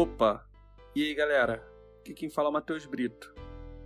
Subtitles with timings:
[0.00, 0.48] Opa!
[0.96, 1.62] E aí galera,
[1.98, 3.34] aqui quem fala é Matheus Brito.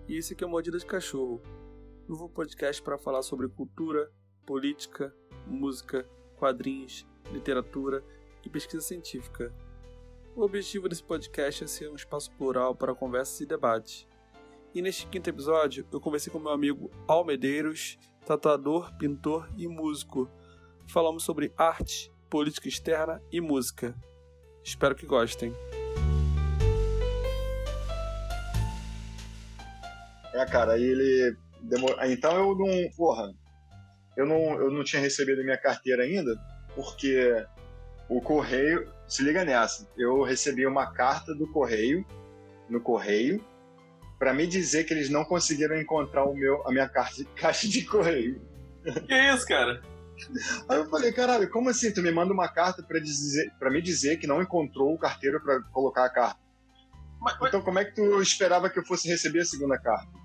[0.07, 1.43] E esse aqui é o Mordida de Cachorro,
[2.07, 4.13] novo podcast para falar sobre cultura,
[4.47, 5.13] política,
[5.45, 8.05] música, quadrinhos, literatura
[8.45, 9.53] e pesquisa científica.
[10.37, 14.07] O objetivo desse podcast é ser um espaço plural para conversas e debates.
[14.73, 20.31] E neste quinto episódio, eu conversei com meu amigo Al Medeiros, tatuador, pintor e músico.
[20.87, 24.01] Falamos sobre arte, política externa e música.
[24.63, 25.53] Espero que gostem.
[30.35, 31.37] É, cara, aí ele.
[31.63, 31.97] Demor...
[32.05, 32.91] Então eu não.
[32.97, 33.33] Porra.
[34.17, 36.37] Eu não, eu não tinha recebido a minha carteira ainda,
[36.75, 37.47] porque
[38.09, 38.93] o correio.
[39.07, 39.89] Se liga nessa.
[39.97, 42.05] Eu recebi uma carta do correio,
[42.69, 43.45] no correio,
[44.19, 47.69] para me dizer que eles não conseguiram encontrar o meu, a minha caixa de, caixa
[47.69, 48.41] de correio.
[49.07, 49.83] Que isso, cara?
[50.69, 51.93] Aí eu falei, caralho, como assim?
[51.93, 55.41] Tu me manda uma carta para dizer, para me dizer que não encontrou o carteiro
[55.43, 56.41] para colocar a carta.
[57.21, 57.49] Mas, mas...
[57.49, 60.24] Então como é que tu esperava que eu fosse receber a segunda carta?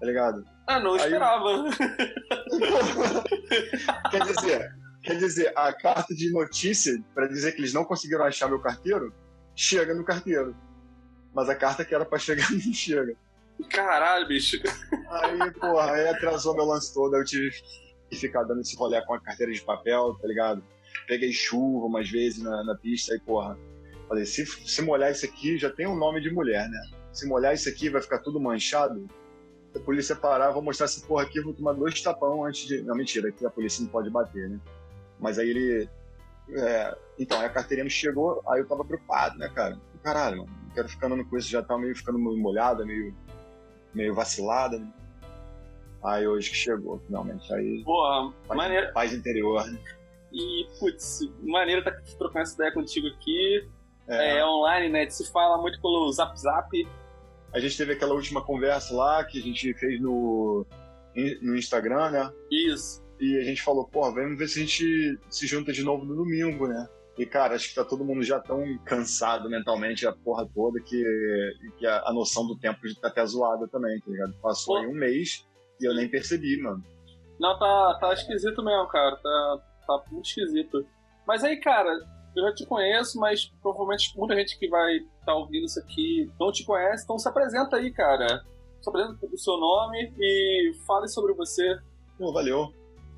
[0.00, 0.44] Tá ligado?
[0.66, 1.00] Ah, não Aí...
[1.00, 1.64] esperava.
[4.10, 8.48] quer dizer, quer dizer, a carta de notícia para dizer que eles não conseguiram achar
[8.48, 9.12] meu carteiro
[9.54, 10.56] chega no carteiro.
[11.34, 13.14] Mas a carta que era para chegar não chega.
[13.68, 14.56] Caralho, bicho.
[15.10, 17.50] Aí, porra, aí atrasou meu lance todo, aí eu tive
[18.08, 20.64] que ficar dando esse rolê com a carteira de papel, tá ligado?
[21.06, 23.56] Peguei chuva umas vezes na, na pista, aí, porra.
[24.08, 26.80] Falei, se, se molhar isso aqui, já tem um nome de mulher, né?
[27.12, 29.06] Se molhar isso aqui, vai ficar tudo manchado.
[29.74, 32.82] A polícia parar, vou mostrar essa porra aqui, vou tomar dois tapão antes de.
[32.82, 34.60] Não, mentira, que a polícia não pode bater, né?
[35.18, 35.88] Mas aí ele.
[36.50, 36.96] É...
[37.18, 39.78] Então, aí a carteirinha não chegou, aí eu tava preocupado, né, cara?
[40.02, 43.14] Caralho, mano, não quero ficar andando com isso, já tá meio ficando molhada, meio
[43.94, 44.78] meio vacilada.
[44.78, 44.88] Né?
[46.02, 47.52] Aí hoje que chegou, finalmente.
[47.52, 48.92] Aí, Porra, paz, maneira.
[48.92, 49.78] Paz interior, né?
[50.32, 53.68] E, putz, maneira tá trocando essa ideia contigo aqui.
[54.08, 54.38] É.
[54.38, 54.46] é.
[54.46, 55.10] online, né?
[55.10, 56.88] Se fala muito pelo Zap Zap.
[57.52, 60.66] A gente teve aquela última conversa lá que a gente fez no,
[61.42, 62.32] no Instagram, né?
[62.50, 63.02] Isso.
[63.20, 66.14] E a gente falou, pô, vamos ver se a gente se junta de novo no
[66.14, 66.88] domingo, né?
[67.18, 71.04] E, cara, acho que tá todo mundo já tão cansado mentalmente, a porra toda, que,
[71.78, 74.32] que a, a noção do tempo tá até zoada também, tá ligado?
[74.40, 75.46] Passou aí um mês
[75.80, 76.82] e eu nem percebi, mano.
[77.38, 79.16] Não, tá, tá esquisito mesmo, cara.
[79.16, 80.86] Tá, tá muito esquisito.
[81.26, 81.90] Mas aí, cara,
[82.36, 86.30] eu já te conheço, mas provavelmente muita gente que vai estar tá ouvindo isso aqui
[86.38, 88.42] não te conhece, então se apresenta aí, cara.
[88.80, 91.78] Se apresenta o seu nome e fale sobre você.
[92.18, 92.72] Pô, valeu.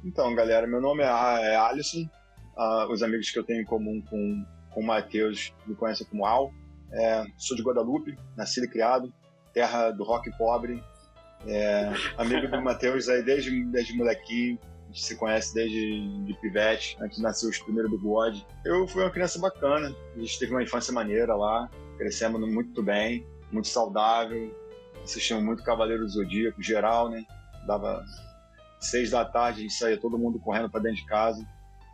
[0.04, 2.08] Então, galera, meu nome é, é Alisson,
[2.56, 6.26] Uh, os amigos que eu tenho em comum com, com o Matheus me conhecem como
[6.26, 6.52] Al.
[6.92, 9.12] É, sou de Guadalupe, nascido e criado,
[9.54, 10.82] terra do rock pobre.
[11.46, 14.58] É, amigo do Matheus aí desde, desde molequinho,
[14.92, 18.47] gente se conhece desde de pivete, antes de nascer os primeiros bigode.
[18.64, 23.26] Eu fui uma criança bacana, a gente teve uma infância maneira lá, crescemos muito bem,
[23.50, 24.54] muito saudável,
[25.03, 27.25] assistimos muito Cavaleiro do Zodíaco, geral, né?
[27.66, 28.04] Dava
[28.78, 31.44] seis da tarde, a gente saía todo mundo correndo para dentro de casa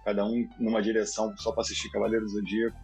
[0.04, 2.76] cada um numa direção só para assistir Cavaleiros do Zodíaco.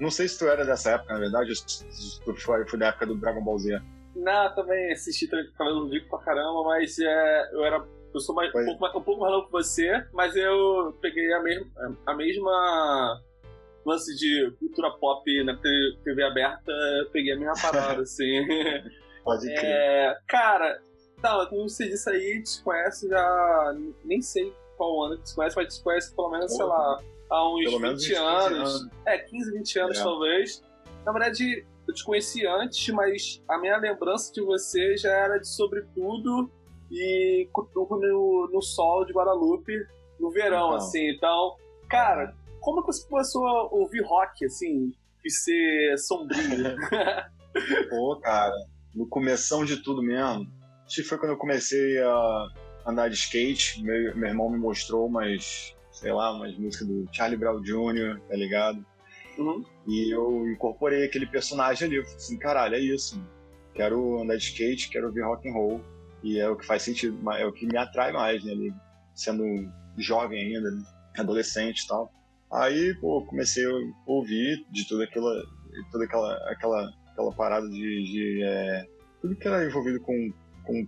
[0.00, 3.16] Não sei se tu era dessa época, na verdade, se tu foi, da época do
[3.16, 3.82] Dragon Ball Z.
[4.14, 7.84] Não, também assisti Cavaleiros do Zodíaco pra caramba, mas é, eu era
[8.14, 11.32] eu sou mais, um, pouco mais, um pouco mais novo que você, mas eu peguei
[11.32, 13.22] a mesma, a mesma
[13.84, 16.72] lance de cultura pop na TV aberta,
[17.12, 18.46] peguei a mesma parada, assim.
[19.24, 19.64] Pode crer.
[19.64, 20.80] É, cara,
[21.20, 23.74] tá, como você disse aí, te conhece já,
[24.04, 27.48] nem sei qual ano que te conhece, mas te conhece pelo menos, sei lá, há
[27.48, 28.58] uns 20, 20 anos.
[28.58, 28.88] anos.
[29.06, 30.02] É, 15, 20 anos é.
[30.02, 30.62] talvez.
[31.04, 35.48] Na verdade, eu te conheci antes, mas a minha lembrança de você já era de
[35.48, 36.50] sobretudo
[36.92, 39.72] e cutuco no, no sol de Guadalupe
[40.20, 40.76] no verão, então.
[40.76, 41.10] assim.
[41.10, 41.56] Então,
[41.88, 44.92] cara, como que você começou a ouvir rock, assim,
[45.24, 46.76] e ser sombrio?
[47.90, 48.54] Pô, cara,
[48.94, 50.46] no começão de tudo mesmo,
[50.86, 52.48] acho que foi quando eu comecei a
[52.86, 53.82] andar de skate.
[53.82, 58.36] Meu, meu irmão me mostrou umas, sei lá, umas músicas do Charlie Brown Jr., tá
[58.36, 58.84] ligado?
[59.38, 59.64] Uhum.
[59.86, 61.96] E eu incorporei aquele personagem ali.
[61.96, 63.22] Eu falei assim, caralho, é isso.
[63.74, 65.80] Quero andar de skate, quero ouvir rock and roll.
[66.22, 68.54] E é o que faz sentido, é o que me atrai mais, né?
[69.14, 69.44] Sendo
[69.98, 70.82] jovem ainda, né?
[71.20, 72.12] adolescente e tal.
[72.52, 73.70] Aí, pô, comecei a
[74.06, 75.42] ouvir de toda aquela,
[75.90, 78.86] toda aquela, aquela, aquela parada de, de é,
[79.20, 80.32] tudo que era envolvido com,
[80.64, 80.86] com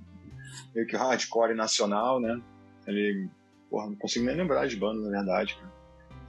[0.74, 2.40] meio que hardcore nacional, né?
[2.86, 3.28] Ele,
[3.70, 5.72] porra, não consigo nem lembrar de banda, na verdade, cara,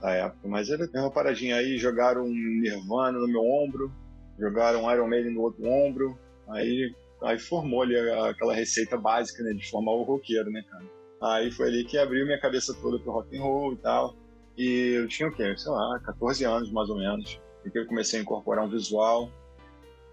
[0.00, 0.48] da época.
[0.48, 3.92] Mas era uma paradinha aí, jogaram Nirvana no meu ombro,
[4.38, 6.18] jogaram Iron Maiden no outro ombro,
[6.48, 10.84] aí, aí formou ali aquela receita básica, né, de formar o roqueiro, né, cara.
[11.22, 14.14] Aí foi ali que abriu minha cabeça toda pro rock and roll e tal.
[14.56, 15.56] E eu tinha o quê?
[15.56, 17.40] Sei lá, 14 anos mais ou menos.
[17.62, 19.30] Porque eu comecei a incorporar um visual.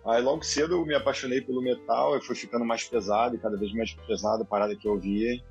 [0.06, 3.74] Aí logo cedo eu me apaixonei pelo metal, eu fui ficando mais pesado cada vez
[3.74, 5.42] mais pesado a parada que eu ouvia.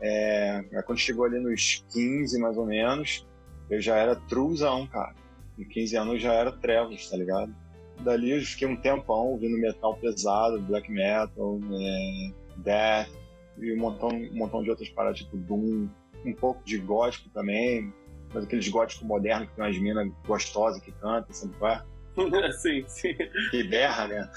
[0.00, 3.26] É, quando chegou ali nos 15 mais ou menos,
[3.70, 5.14] eu já era truzão, cara.
[5.56, 7.54] Com 15 anos eu já era trevas, tá ligado?
[8.00, 13.10] Dali eu fiquei um tempão ouvindo metal pesado, black metal, é, death
[13.58, 15.88] e um montão, um montão de outras paradas, tipo Doom,
[16.24, 17.92] um pouco de gótico também,
[18.32, 21.84] mas aqueles góticos modernos que tem umas minas gostosas que cantam, sabe qual é?
[22.52, 23.14] sim, sim.
[23.50, 24.30] Que berra, né?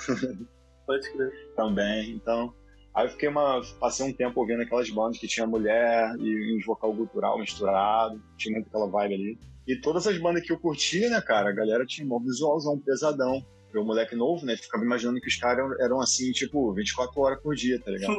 [0.85, 1.31] Pode crer.
[1.55, 2.53] Também, então...
[2.95, 6.65] Aí eu fiquei uma, passei um tempo ouvindo aquelas bandas que tinha mulher e uns
[6.65, 9.39] vocal cultural misturado, tinha muito aquela vibe ali.
[9.67, 13.45] E todas as bandas que eu curtia, né, cara, a galera tinha um visualzão pesadão.
[13.73, 17.53] Eu, moleque novo, né, ficava imaginando que os caras eram, assim, tipo, 24 horas por
[17.53, 18.15] dia, tá ligado?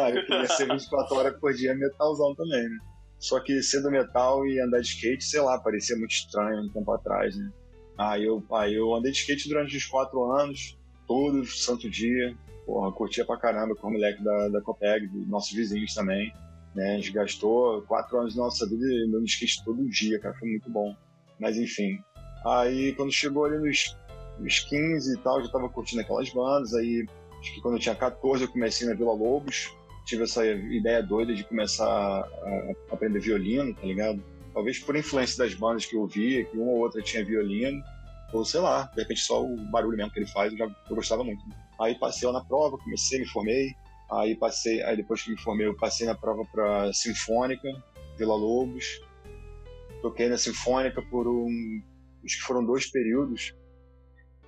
[0.00, 2.78] Aí eu queria ser, ser 24 horas por dia metalzão também, né?
[3.18, 6.92] Só que sendo metal e andar de skate, sei lá, parecia muito estranho um tempo
[6.92, 7.50] atrás, né?
[7.96, 10.78] Aí eu, aí eu andei de skate durante uns quatro anos,
[11.08, 12.36] todo santo dia.
[12.68, 16.30] Porra, curtia pra caramba com o moleque da, da Copeg, nossos vizinhos também.
[16.74, 16.92] Né?
[16.92, 20.34] A gente gastou quatro anos da nossa vida andando de skate todo dia, cara.
[20.34, 20.94] Foi muito bom.
[21.40, 21.98] Mas enfim.
[22.44, 23.96] Aí quando chegou ali nos,
[24.38, 26.74] nos 15 e tal, já tava curtindo aquelas bandas.
[26.74, 27.06] Aí
[27.40, 29.70] acho que quando eu tinha 14 eu comecei na Vila Lobos
[30.08, 34.22] tive essa ideia doida de começar a aprender violino, tá ligado?
[34.54, 37.82] Talvez por influência das bandas que eu via, que uma ou outra tinha violino,
[38.32, 40.96] ou sei lá, de repente só o barulho mesmo que ele faz, eu, já, eu
[40.96, 41.42] gostava muito.
[41.80, 43.74] Aí passei na prova, comecei, me formei,
[44.10, 47.68] aí passei, aí depois que me formei, eu passei na prova para Sinfônica,
[48.16, 49.00] Vila Lobos,
[50.02, 51.82] toquei na Sinfônica por um,
[52.24, 53.54] acho que foram dois períodos,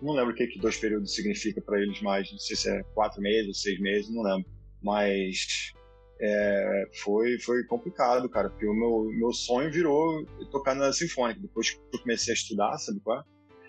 [0.03, 2.83] não lembro o que, que dois períodos significa para eles mais, não sei se é
[2.95, 4.49] quatro meses, seis meses, não lembro.
[4.83, 5.73] Mas
[6.21, 11.41] é, foi, foi complicado, cara, porque o meu, meu sonho virou tocar na Sinfônica.
[11.41, 13.25] Depois que eu comecei a estudar, sabe qual é?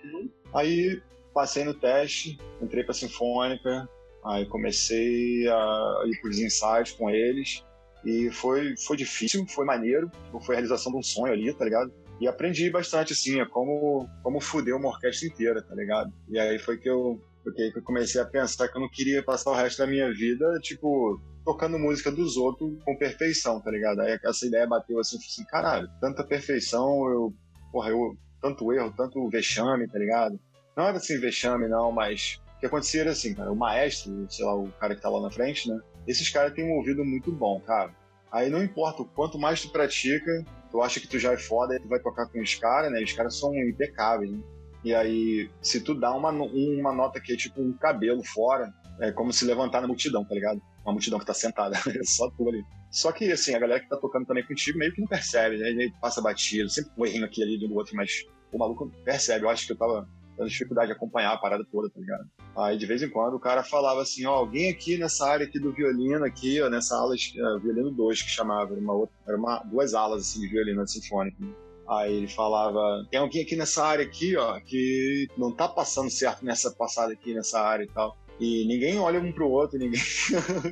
[0.08, 0.30] Uhum.
[0.54, 1.02] Aí
[1.34, 3.90] passei no teste, entrei pra Sinfônica,
[4.24, 7.64] aí comecei a ir pros ensaios com eles.
[8.04, 10.10] E foi, foi difícil, foi maneiro,
[10.44, 11.94] foi a realização de um sonho ali, tá ligado?
[12.20, 16.12] E aprendi bastante, assim, a como, como fuder uma orquestra inteira, tá ligado?
[16.30, 19.24] E aí foi que eu aí que eu comecei a pensar que eu não queria
[19.24, 24.02] passar o resto da minha vida, tipo, tocando música dos outros com perfeição, tá ligado?
[24.02, 27.34] Aí essa ideia bateu assim, assim, caralho, tanta perfeição, eu,
[27.72, 30.40] porra, eu, tanto erro, tanto vexame, tá ligado?
[30.76, 34.46] Não era assim vexame, não, mas o que acontecia era assim, cara, o maestro, sei
[34.46, 35.80] lá, o cara que tá lá na frente, né?
[36.08, 37.94] Esses caras têm um ouvido muito bom, cara.
[38.32, 41.80] Aí não importa o quanto mais tu pratica, tu acha que tu já é foda,
[41.80, 43.02] tu vai tocar com os caras, né?
[43.04, 44.40] Os caras são impecáveis, né?
[44.84, 49.12] E aí, se tu dá uma, uma nota que é tipo um cabelo fora, é
[49.12, 50.62] como se levantar na multidão, tá ligado?
[50.84, 52.64] Uma multidão que tá sentada, só tu ali.
[52.90, 55.70] Só que, assim, a galera que tá tocando também contigo meio que não percebe, né?
[55.70, 59.46] Ele passa batido, sempre um errinho aqui ali do outro, mas o maluco percebe.
[59.46, 60.08] Eu acho que eu tava
[60.48, 62.26] dificuldade de acompanhar a parada toda, tá ligado?
[62.58, 65.60] Aí, de vez em quando, o cara falava assim, ó, alguém aqui nessa área aqui
[65.60, 69.38] do violino aqui, ó, nessa ala, uh, violino 2 que chamava, era uma outra, era
[69.38, 71.44] uma, duas alas, assim, de violino sinfônico.
[71.44, 71.54] Né?
[71.92, 76.46] Aí ele falava: tem alguém aqui nessa área aqui, ó, que não tá passando certo
[76.46, 78.18] nessa passada aqui, nessa área e tal.
[78.40, 80.02] E ninguém olha um pro outro, ninguém,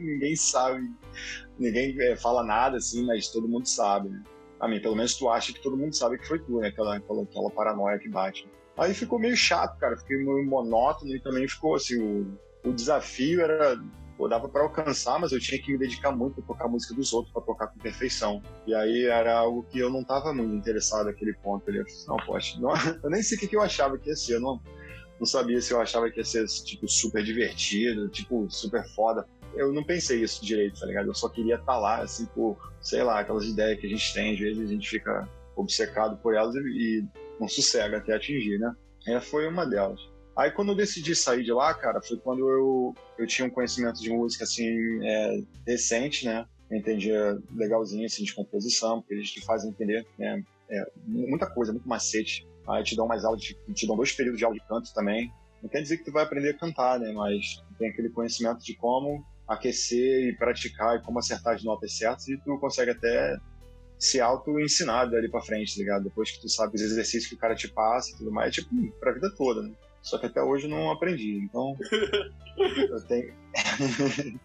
[0.01, 0.89] ninguém sabe,
[1.57, 4.23] ninguém é, fala nada assim, mas todo mundo sabe, né?
[4.59, 6.69] A mim, pelo menos tu acha que todo mundo sabe que foi tu, né?
[6.69, 8.47] Aquela, aquela, aquela paranoia que bate.
[8.79, 13.41] Aí ficou meio chato, cara, fiquei meio monótono e também ficou assim, o, o desafio
[13.41, 13.77] era
[14.19, 16.93] pô, dava para alcançar, mas eu tinha que me dedicar muito a tocar a música
[16.93, 18.43] dos outros, para tocar com perfeição.
[18.67, 21.69] E aí era algo que eu não tava muito interessado naquele ponto.
[21.69, 22.71] Eu falei, não, poxa, não,
[23.01, 24.61] eu nem sei o que, eu achava que ia ser, eu não,
[25.17, 29.25] não sabia se eu achava que ia ser, tipo, super divertido, tipo, super foda.
[29.55, 31.07] Eu não pensei isso direito, tá ligado?
[31.07, 34.13] Eu só queria estar tá lá, assim, por, sei lá, aquelas ideias que a gente
[34.13, 37.07] tem, às vezes a gente fica obcecado por elas e
[37.39, 38.73] não sossega até atingir, né?
[39.07, 39.99] Essa foi uma delas.
[40.37, 44.01] Aí quando eu decidi sair de lá, cara, foi quando eu, eu tinha um conhecimento
[44.01, 44.65] de música, assim,
[45.03, 46.45] é, recente, né?
[46.69, 50.41] Eu entendia legalzinho, assim, de composição, porque eles te fazem entender, né?
[50.69, 52.47] É, muita coisa, muito macete.
[52.69, 55.31] Aí te dão mais aula, de, te dão dois períodos de aula de canto também.
[55.61, 57.11] Não quer dizer que tu vai aprender a cantar, né?
[57.11, 62.27] Mas tem aquele conhecimento de como aquecer e praticar e como acertar as notas certas
[62.27, 63.35] e tu consegue até
[63.99, 66.03] se auto-ensinar dali pra frente, tá ligado?
[66.05, 68.61] Depois que tu sabe os exercícios que o cara te passa e tudo mais, é
[68.61, 69.73] tipo, pra vida toda, né?
[70.01, 71.37] Só que até hoje não aprendi.
[71.43, 71.75] Então,
[72.57, 73.33] eu tenho.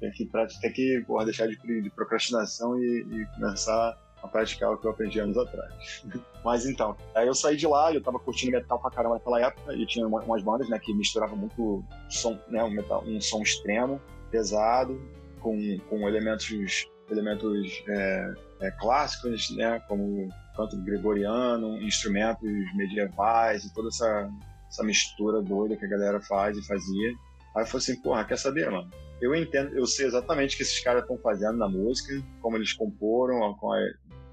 [0.00, 0.28] tem que,
[0.60, 4.90] tem que porra, deixar de, de procrastinação e, e, começar a praticar o que eu
[4.90, 6.04] aprendi anos atrás.
[6.44, 9.74] Mas então, aí eu saí de lá, eu tava curtindo metal pra caramba naquela época,
[9.74, 14.00] e tinha umas bandas né, que misturavam muito som, né, um, metal, um som extremo,
[14.30, 15.00] pesado,
[15.40, 23.88] com, com elementos, elementos é, é, clássicos, né, como canto gregoriano, instrumentos medievais e toda
[23.88, 24.30] essa
[24.68, 27.10] essa mistura doida que a galera faz e fazia.
[27.54, 28.90] Aí eu falei assim, porra, quer saber, mano?
[29.20, 32.72] Eu entendo, eu sei exatamente o que esses caras estão fazendo na música, como eles
[32.74, 33.56] comporam,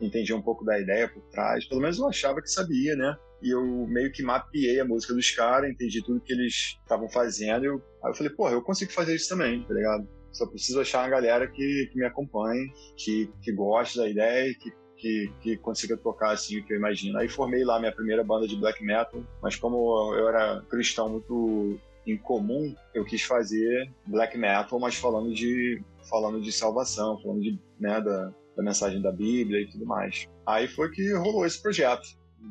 [0.01, 1.65] entendi um pouco da ideia por trás.
[1.65, 3.15] Pelo menos eu achava que sabia, né?
[3.41, 7.65] E eu meio que mapeei a música dos caras, entendi tudo que eles estavam fazendo.
[7.65, 10.07] Eu, aí eu falei, porra, eu consigo fazer isso também, tá ligado?
[10.33, 14.73] Só preciso achar uma galera que, que me acompanhe, que, que goste da ideia, que
[15.03, 17.19] que, que consiga tocar assim o que eu imagino.
[17.19, 21.77] Aí formei lá minha primeira banda de black metal, mas como eu era cristão muito
[22.07, 27.99] incomum, eu quis fazer black metal, mas falando de falando de salvação, falando de, né,
[27.99, 30.25] da, da mensagem da Bíblia e tudo mais.
[30.45, 32.03] Aí foi que rolou esse projeto,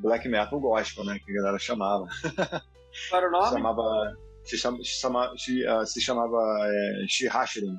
[0.03, 2.07] black metal gospel, né, que a galera chamava.
[3.09, 3.49] Qual era o nome?
[3.49, 4.79] chamava, se, chama,
[5.37, 7.77] se, uh, se chamava é, Shihashirim,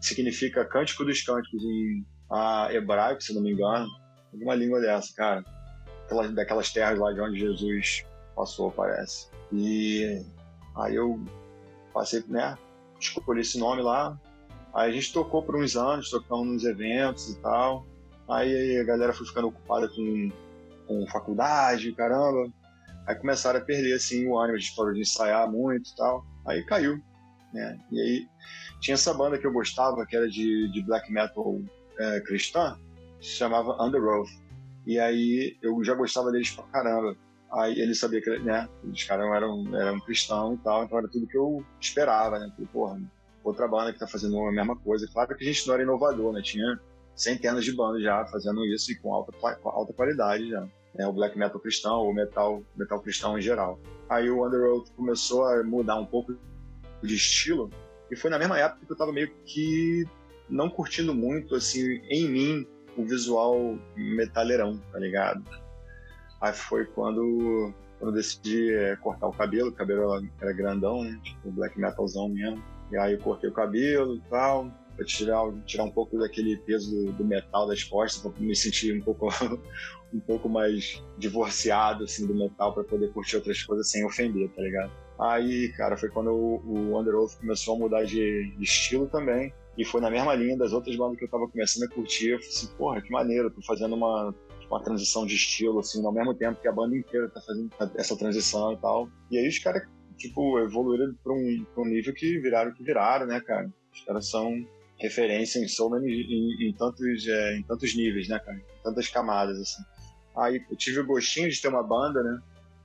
[0.00, 3.88] significa Cântico dos Cânticos em uh, hebraico, se não me engano
[4.36, 5.44] alguma língua dessa, cara.
[6.04, 8.04] Aquelas, daquelas terras lá de onde Jesus
[8.34, 9.28] passou, parece.
[9.52, 10.24] E
[10.76, 11.20] aí eu
[11.92, 12.56] passei, né?
[13.00, 14.18] Escolhi esse nome lá.
[14.74, 17.86] Aí a gente tocou por uns anos, tocamos nos eventos e tal.
[18.28, 20.30] Aí a galera foi ficando ocupada com,
[20.86, 22.52] com faculdade, caramba.
[23.06, 26.24] Aí começaram a perder assim o ânimo, a gente parou de ensaiar muito e tal.
[26.46, 27.00] Aí caiu,
[27.52, 27.78] né?
[27.90, 28.28] E aí
[28.80, 31.60] tinha essa banda que eu gostava, que era de, de black metal
[31.98, 32.78] é, cristã,
[33.20, 34.28] se chamava Underoath.
[34.86, 37.16] E aí eu já gostava deles pra caramba.
[37.52, 41.26] Aí ele sabia que, né, os caras eram, eram cristãos e tal, então era tudo
[41.26, 42.50] que eu esperava, né?
[42.54, 43.00] Falei, porra,
[43.42, 45.08] outra banda que tá fazendo a mesma coisa.
[45.12, 46.42] Claro que a gente não era inovador, né?
[46.42, 46.78] Tinha
[47.14, 50.68] centenas de bandas já fazendo isso e com alta, com alta qualidade já.
[50.98, 53.78] É, o black metal cristão, ou metal, metal cristão em geral.
[54.08, 56.34] Aí o Underworld começou a mudar um pouco
[57.02, 57.70] de estilo,
[58.10, 60.06] e foi na mesma época que eu tava meio que
[60.48, 65.42] não curtindo muito, assim, em mim, o visual metaleirão, tá ligado?
[66.40, 71.18] Aí foi quando, quando eu decidi é, cortar o cabelo, o cabelo era grandão, né?
[71.22, 72.62] Tipo, black metalzão mesmo.
[72.90, 76.90] E aí eu cortei o cabelo e tal, pra tirar, tirar um pouco daquele peso
[76.90, 79.28] do, do metal das costas, pra me sentir um pouco,
[80.12, 84.62] um pouco mais divorciado, assim, do metal, para poder curtir outras coisas sem ofender, tá
[84.62, 84.90] ligado?
[85.18, 89.52] Aí, cara, foi quando o, Underoath começou a mudar de, de estilo também.
[89.76, 92.30] E foi na mesma linha das outras bandas que eu tava começando a curtir.
[92.30, 94.34] Eu falei assim, porra, que maneiro, tô fazendo uma,
[94.70, 98.16] uma transição de estilo, assim, ao mesmo tempo que a banda inteira tá fazendo essa
[98.16, 99.08] transição e tal.
[99.30, 99.82] E aí os caras,
[100.16, 103.70] tipo, evoluíram pra um, pra um nível que viraram que viraram, né, cara?
[103.92, 104.50] Os caras são
[104.98, 108.56] referência em so many, em, em tantos, é, em tantos níveis, né, cara?
[108.56, 109.82] Em tantas camadas, assim.
[110.36, 112.40] Aí eu tive o gostinho de ter uma banda, né?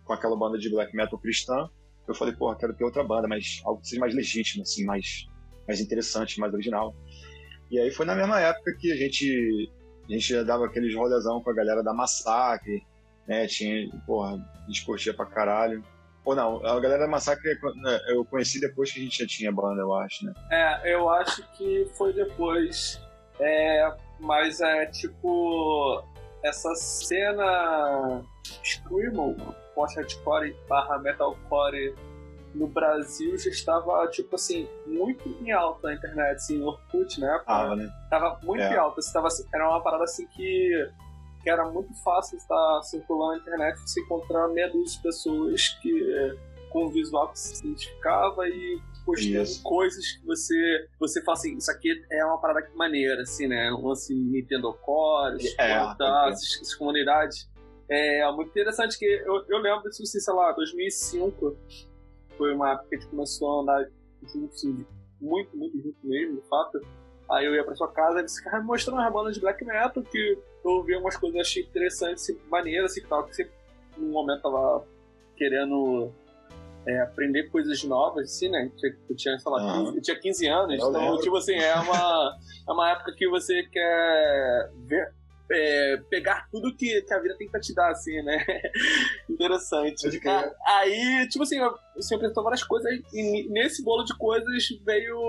[0.05, 1.69] Com aquela banda de black metal cristã.
[2.07, 5.27] Eu falei, porra, quero ter outra banda, mas algo que seja mais legítimo, assim, mais
[5.67, 6.95] mais interessante, mais original.
[7.69, 9.71] E aí foi na mesma época que a gente,
[10.09, 12.85] a gente já dava aqueles rolezão com a galera da Massacre,
[13.27, 13.47] né?
[13.47, 15.83] Tinha, porra, a gente curtia pra caralho.
[16.23, 19.51] Ou não, a galera da Massacre né, eu conheci depois que a gente já tinha
[19.51, 20.33] banda, eu acho, né?
[20.51, 22.99] É, eu acho que foi depois.
[23.39, 26.03] É, mas é tipo.
[26.43, 28.23] Essa cena
[28.63, 29.35] Screamo,
[29.75, 31.95] post-hardcore barra metalcore
[32.53, 37.41] no Brasil já estava, tipo assim, muito em alta na internet, assim, Orkut, né?
[37.45, 37.89] Ah, né?
[38.09, 38.73] Tava muito é.
[38.73, 39.01] em alta.
[39.13, 40.91] Tava, era uma parada assim que,
[41.41, 46.37] que era muito fácil estar circulando na internet, você encontrar meia dúzia de pessoas que,
[46.71, 49.63] com o visual que se identificava e postando isso.
[49.63, 53.71] coisas que você você fala assim, isso aqui é uma parada que maneira, assim, né?
[53.73, 57.49] Um assim, Nintendo Core, é, tá, essas, essas comunidades.
[57.89, 61.57] É muito interessante que eu, eu lembro disso, assim, sei lá, 2005,
[62.37, 63.87] foi uma época que a gente começou a andar
[64.33, 64.85] junto, assim,
[65.19, 66.79] muito, muito junto mesmo, de fato.
[67.29, 69.63] Aí eu ia pra sua casa e disse, cara, me mostrando umas bandas de black
[69.65, 73.53] metal que eu ouvi umas coisas achei interessantes, assim, maneiras, assim, tal, que sempre,
[73.97, 74.85] num momento tava
[75.35, 76.13] querendo
[76.87, 78.71] é, aprender coisas novas, assim, né?
[79.09, 79.85] Eu tinha, sei lá, uhum.
[79.85, 81.17] 15, eu tinha 15 anos, eu então, lembro.
[81.17, 85.13] tipo assim, é uma, é uma época que você quer ver,
[85.51, 88.43] é, pegar tudo que, que, a vida tem pra te dar, assim, né?
[89.29, 90.07] Interessante.
[90.25, 91.59] Ah, aí, tipo assim,
[91.95, 95.19] você apresentou várias coisas e nesse bolo de coisas veio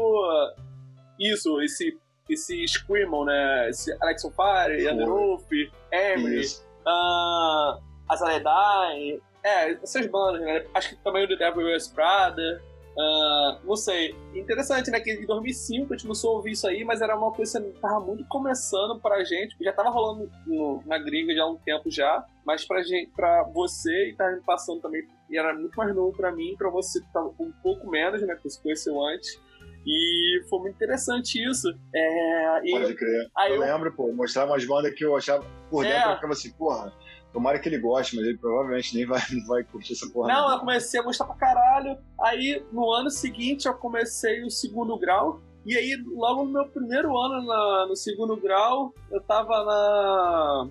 [1.18, 1.98] isso, esse,
[2.30, 3.68] esse Screamon, né?
[3.68, 5.44] Esse Alex on Fire, Underwolf,
[5.90, 6.46] Emery,
[6.86, 10.64] uh, Azaledai, é, essas bandas, né?
[10.74, 12.62] Acho que também o The Devil Wears Prada.
[12.92, 15.00] Uh, não sei, interessante, né?
[15.00, 17.80] Que em 2005 a gente começou a ouvir isso aí, mas era uma coisa que
[17.80, 21.90] tava muito começando pra gente, já tava rolando no, na gringa já há um tempo
[21.90, 26.14] já, mas pra gente, pra você e tá passando também, e era muito mais novo
[26.14, 28.36] pra mim, pra você que tava um pouco menos, né?
[28.36, 29.40] Que você conheceu antes.
[29.86, 31.68] E foi muito interessante isso.
[31.94, 33.30] É, Pode crer.
[33.48, 36.12] eu, eu, lembro, pô, mostrar umas bandas que eu achava por dentro, é.
[36.12, 36.92] eu ficava assim, porra,
[37.32, 40.28] tomara que ele goste, mas ele provavelmente nem vai, não vai curtir essa porra.
[40.28, 41.96] Não, eu comecei a gostar pra caralho.
[42.20, 45.40] Aí, no ano seguinte, eu comecei o segundo grau.
[45.64, 50.68] E aí, logo no meu primeiro ano na, no segundo grau, eu tava na,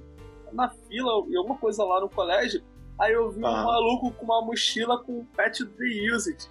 [0.51, 2.61] na fila, em alguma coisa lá no colégio.
[2.99, 3.49] Aí eu vi ah.
[3.49, 6.49] um maluco com uma mochila com Pet The Used.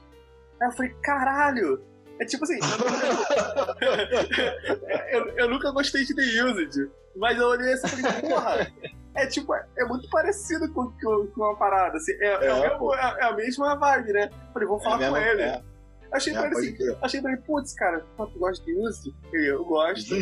[0.61, 1.85] Aí eu falei, caralho!
[2.19, 2.59] É tipo assim.
[5.11, 6.91] eu, eu, nunca gostei de The Used.
[7.17, 8.73] Mas eu olhei assim e falei, porra!
[9.15, 11.97] É tipo, é, é muito parecido com, com, com, uma parada.
[11.97, 14.31] Assim, é, é, é, mesmo, é, é a mesma vibe, né?
[14.53, 15.43] Falei, vou falar com ele.
[15.43, 15.63] É.
[16.13, 19.15] Achei pra ele assim, achei pra ele, putz, cara, tu gosta de Used?
[19.33, 20.13] Eu, gosto.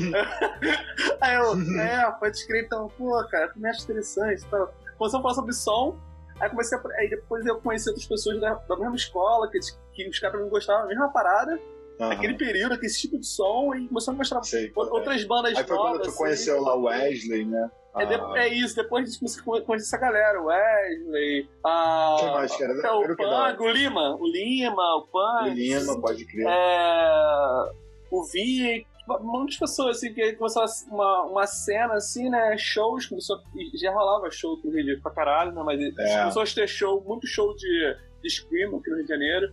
[1.20, 4.74] Aí eu, é, pode crer, então, pô, cara, tu me acha interessante e tal.
[4.98, 5.98] Começou a falar sobre som,
[6.40, 9.58] Aí comecei a, aí depois eu conheci outras pessoas da, da mesma escola, que,
[9.92, 11.58] que os caras me gostavam da mesma parada.
[11.98, 12.10] Uhum.
[12.12, 15.76] Aquele período, aquele tipo de som, e começou a mostrar Sei, outras bandas Aí foi
[15.76, 15.92] novas.
[15.92, 16.18] quando tu assim.
[16.18, 17.70] conheceu lá o Wesley, né?
[17.96, 18.32] É, de, ah.
[18.36, 22.72] é, isso, depois disso comecei a conhecer essa galera, o Wesley, a, Quem mais, cara?
[22.72, 25.50] É, o Pang, o Lima, o Lima, o Pang.
[25.50, 26.46] O Lima, pode crer.
[26.46, 27.72] É,
[28.12, 28.86] o Vi,
[29.20, 33.40] muitas pessoas, assim, que começou uma, uma cena, assim, né, shows, começou,
[33.74, 36.18] já rolava show no Rio de Janeiro pra caralho, né, mas é.
[36.20, 39.52] começou a ter show, muito show de, de Scream aqui no Rio de Janeiro.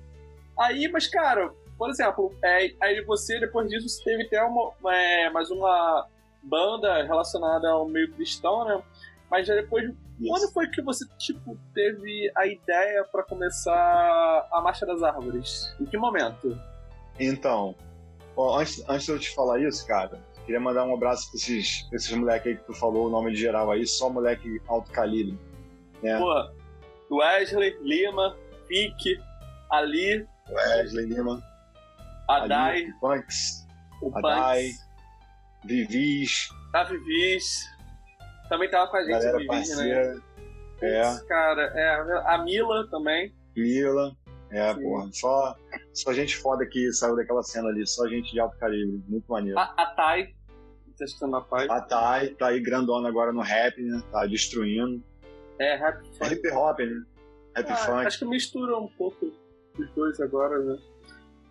[0.59, 5.29] Aí, mas, cara, por exemplo, é, aí você, depois disso, teve até uma, uma, é,
[5.29, 6.07] mais uma
[6.41, 8.81] banda relacionada ao meio cristão, né?
[9.29, 10.29] Mas já depois, Isso.
[10.29, 15.75] quando foi que você, tipo, teve a ideia para começar a Marcha das Árvores?
[15.79, 16.57] Em que momento?
[17.19, 17.75] Então,
[18.35, 21.81] bom, antes, antes de eu te falar isso, cara, queria mandar um abraço pra esses,
[21.83, 24.91] pra esses moleques aí que tu falou o nome de geral aí, só moleque alto
[24.91, 25.37] calibre.
[26.01, 26.19] Né?
[26.19, 29.19] Pô, Wesley, Lima, Pique,
[29.69, 30.25] Ali.
[30.49, 31.43] Wesley, Lima.
[32.27, 32.87] Adai.
[32.99, 33.65] Punks.
[34.01, 34.63] O Adai.
[34.63, 34.85] Punks.
[35.65, 36.49] Vivis.
[36.73, 37.65] A Vivis.
[38.49, 40.21] Também tava com a gente, Galera Vivis, né?
[40.81, 41.19] É.
[41.27, 42.33] cara, é.
[42.33, 43.33] A Mila também.
[43.55, 44.15] Mila.
[44.51, 44.81] É, Sim.
[44.81, 45.09] porra.
[45.11, 45.55] Só,
[45.93, 47.85] só gente foda que saiu daquela cena ali.
[47.87, 49.03] Só gente de alto calibre.
[49.07, 49.57] Muito maneiro.
[49.57, 50.35] A, a Thay.
[50.97, 51.67] Tá escutando a Thay?
[51.69, 54.01] A Thay tá aí grandona agora no rap, né?
[54.11, 55.03] Tá destruindo.
[55.59, 56.03] É, rap.
[56.21, 57.03] É hip hop, né?
[57.55, 58.07] Rap ah, funk.
[58.07, 59.25] Acho que mistura um pouco
[59.77, 60.77] os dois agora, né?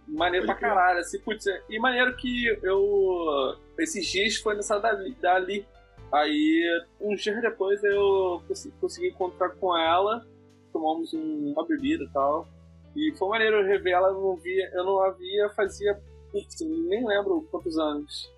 [0.06, 1.46] Maneiro pra caralho, assim, putz.
[1.68, 3.56] E maneiro que eu.
[3.78, 5.14] Esses dias foi nessa dali.
[5.20, 5.66] dali.
[6.12, 6.62] Aí,
[7.00, 10.24] uns dias depois, eu consegui, consegui encontrar com ela,
[10.72, 12.46] tomamos um, uma bebida e tal.
[12.94, 17.04] E foi maneiro rever ela, eu não via, eu não a via fazia, putz, nem
[17.04, 18.32] lembro quantos anos.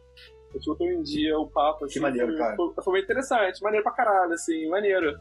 [0.55, 1.95] Eu tipo, em dia o papo, assim.
[1.95, 2.57] Que maneiro, foi, cara.
[2.57, 5.19] Foi, foi bem interessante, maneiro pra caralho, assim, maneiro.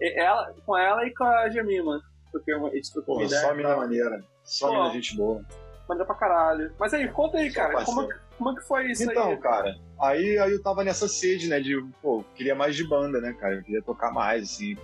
[0.00, 2.02] Ela, com ela e com a Gemima.
[2.32, 3.28] Porque a gente trocou Pô.
[3.28, 4.24] Só mina maneira.
[4.42, 5.44] Só Pô, mina gente boa
[5.92, 6.72] maneiro pra caralho.
[6.78, 9.32] Mas aí, conta aí, cara, como, como é que foi isso então, aí?
[9.34, 13.20] Então, cara, aí, aí eu tava nessa sede, né, de, pô, queria mais de banda,
[13.20, 14.76] né, cara, eu queria tocar mais, assim,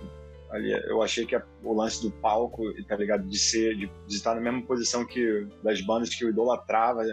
[0.51, 4.15] ali, eu achei que a, o lance do palco, tá ligado, de ser, de, de,
[4.15, 7.03] estar na mesma posição que das bandas que eu idolatrava,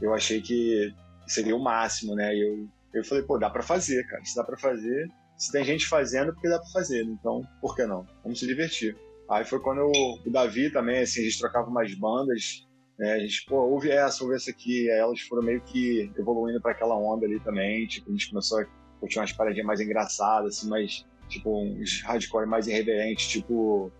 [0.00, 0.92] eu achei que
[1.26, 4.44] seria o máximo, né, e eu, eu falei, pô, dá pra fazer, cara, se dá
[4.44, 8.06] pra fazer, se tem gente fazendo, porque dá pra fazer, então, por que não?
[8.22, 8.96] Vamos se divertir.
[9.28, 9.90] Aí foi quando eu,
[10.24, 12.66] o Davi também, assim, a gente trocava umas bandas,
[12.98, 13.14] né?
[13.14, 14.90] A gente, pô, ouve essa, ouve essa aqui.
[14.90, 17.86] Aí elas foram meio que evoluindo para aquela onda ali também.
[17.86, 18.66] Tipo, a gente começou a
[19.00, 23.92] curtir umas paradinhas mais engraçadas, assim, mais, tipo, uns hardcore mais irreverentes, tipo,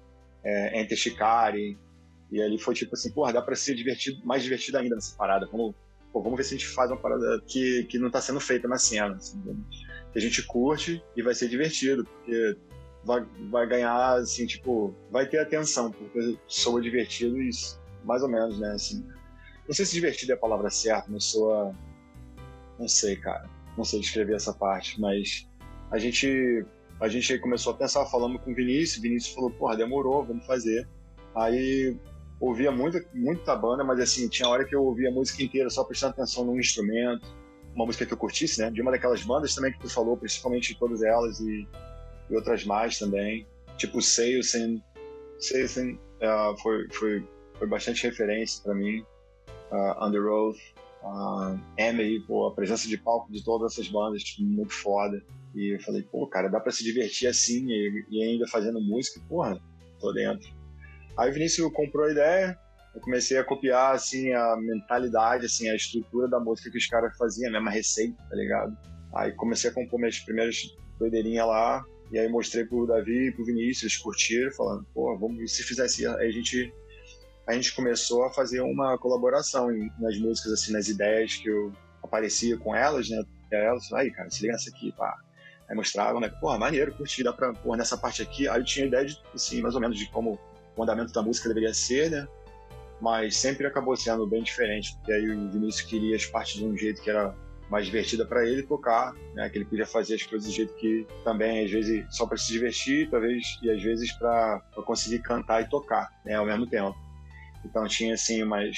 [0.42, 1.78] é, Enter Shikari.
[2.30, 5.46] E ali foi tipo assim, porra, dá pra ser divertido, mais divertido ainda nessa parada.
[5.50, 5.74] Vamos,
[6.12, 8.66] pô, vamos ver se a gente faz uma parada que, que não tá sendo feita
[8.66, 9.14] na cena.
[9.14, 9.40] Assim,
[10.12, 12.56] que a gente curte e vai ser divertido, porque
[13.04, 17.50] vai, vai ganhar, assim, tipo, vai ter atenção, porque soa divertido e
[18.04, 18.72] mais ou menos, né?
[18.72, 19.04] Assim,
[19.66, 21.72] não sei se divertido é a palavra certa, não sou a...
[22.78, 23.48] Não sei, cara.
[23.76, 25.48] Não sei descrever essa parte, mas
[25.90, 26.64] a gente
[27.00, 30.88] a gente começou a pensar, falando com o Vinícius, Vinícius falou, porra, demorou, vamos fazer.
[31.34, 31.96] Aí
[32.40, 35.82] ouvia muita, muita banda, mas assim, tinha hora que eu ouvia a música inteira só
[35.84, 37.26] prestando atenção num instrumento,
[37.74, 38.70] uma música que eu curtisse, né?
[38.70, 41.66] De uma daquelas bandas também que tu falou, principalmente todas elas e,
[42.30, 44.82] e outras mais também, tipo Seilsen.
[45.38, 49.04] Seilsen uh, foi, foi foi bastante referência para mim.
[49.70, 50.58] Uh, Under Oath,
[51.02, 55.22] uh, Emily, pô, a presença de palco de todas essas bandas, muito foda.
[55.54, 59.20] E eu falei, pô, cara, dá para se divertir assim e, e, ainda fazendo música,
[59.28, 59.60] porra,
[60.00, 60.48] tô dentro.
[61.16, 62.58] Aí o Vinícius comprou a ideia,
[62.94, 67.16] eu comecei a copiar, assim, a mentalidade, assim, a estrutura da música que os caras
[67.16, 68.76] faziam, a mesma receita, tá ligado?
[69.14, 73.44] Aí comecei a compor minhas primeiras doideirinhas lá, e aí mostrei pro Davi e pro
[73.44, 76.72] Vinícius, eles curtiram, falando, pô, vamos, se fizesse, aí a gente
[77.46, 81.72] a gente começou a fazer uma colaboração em, nas músicas, assim, nas ideias que eu
[82.02, 83.22] aparecia com elas, né?
[83.50, 85.16] Elas, aí, cara, se liga nessa aqui, pá.
[85.68, 86.28] Aí mostravam, né?
[86.28, 88.48] Porra, maneiro, curti, dá pra, porra, nessa parte aqui.
[88.48, 90.38] Aí eu tinha ideia de, assim, mais ou menos de como
[90.76, 92.26] o andamento da música deveria ser, né?
[93.00, 96.76] Mas sempre acabou sendo bem diferente, porque aí o Vinícius queria as partes de um
[96.76, 97.34] jeito que era
[97.70, 99.48] mais divertida para ele tocar, né?
[99.48, 102.52] Que ele podia fazer as coisas do jeito que também às vezes só para se
[102.52, 106.34] divertir, talvez e às vezes para conseguir cantar e tocar, né?
[106.34, 107.03] Ao mesmo tempo.
[107.64, 108.76] Então tinha assim umas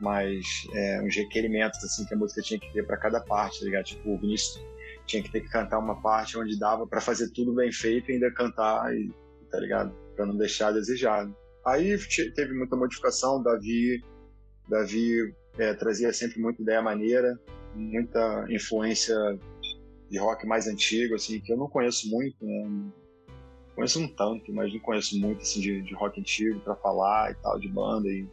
[0.00, 3.64] mais é, uns requerimentos assim que a música tinha que ter para cada parte, tá
[3.66, 3.84] ligado?
[3.84, 4.62] Tipo o Vinícius
[5.06, 8.14] tinha que ter que cantar uma parte onde dava para fazer tudo bem feito e
[8.14, 9.12] ainda cantar e
[9.50, 9.92] tá ligado?
[10.16, 11.34] Para não deixar desejado.
[11.66, 11.98] Aí
[12.34, 14.00] teve muita modificação, Davi
[14.70, 17.38] Davi é, trazia sempre muita ideia maneira,
[17.74, 19.16] muita influência
[20.08, 22.90] de rock mais antigo, assim, que eu não conheço muito, né?
[23.74, 27.34] Conheço um tanto, mas não conheço muito, assim, de, de rock antigo para falar e
[27.36, 28.26] tal, de banda e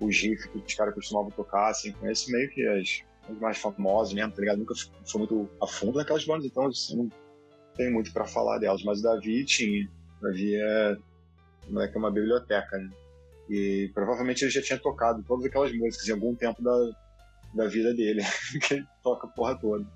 [0.00, 4.12] os riffs que os caras costumavam tocar, assim, conheço meio que as, as mais famosas
[4.12, 4.58] mesmo, tá ligado?
[4.58, 7.10] Nunca fui muito a fundo naquelas bandas, então assim, não
[7.76, 9.88] tenho muito para falar delas, mas o Davi tinha.
[10.20, 10.96] O Davi é,
[11.68, 12.90] é uma biblioteca, né?
[13.48, 16.90] E provavelmente ele já tinha tocado todas aquelas músicas em algum tempo da,
[17.54, 18.22] da vida dele,
[18.66, 19.86] que ele toca a porra toda.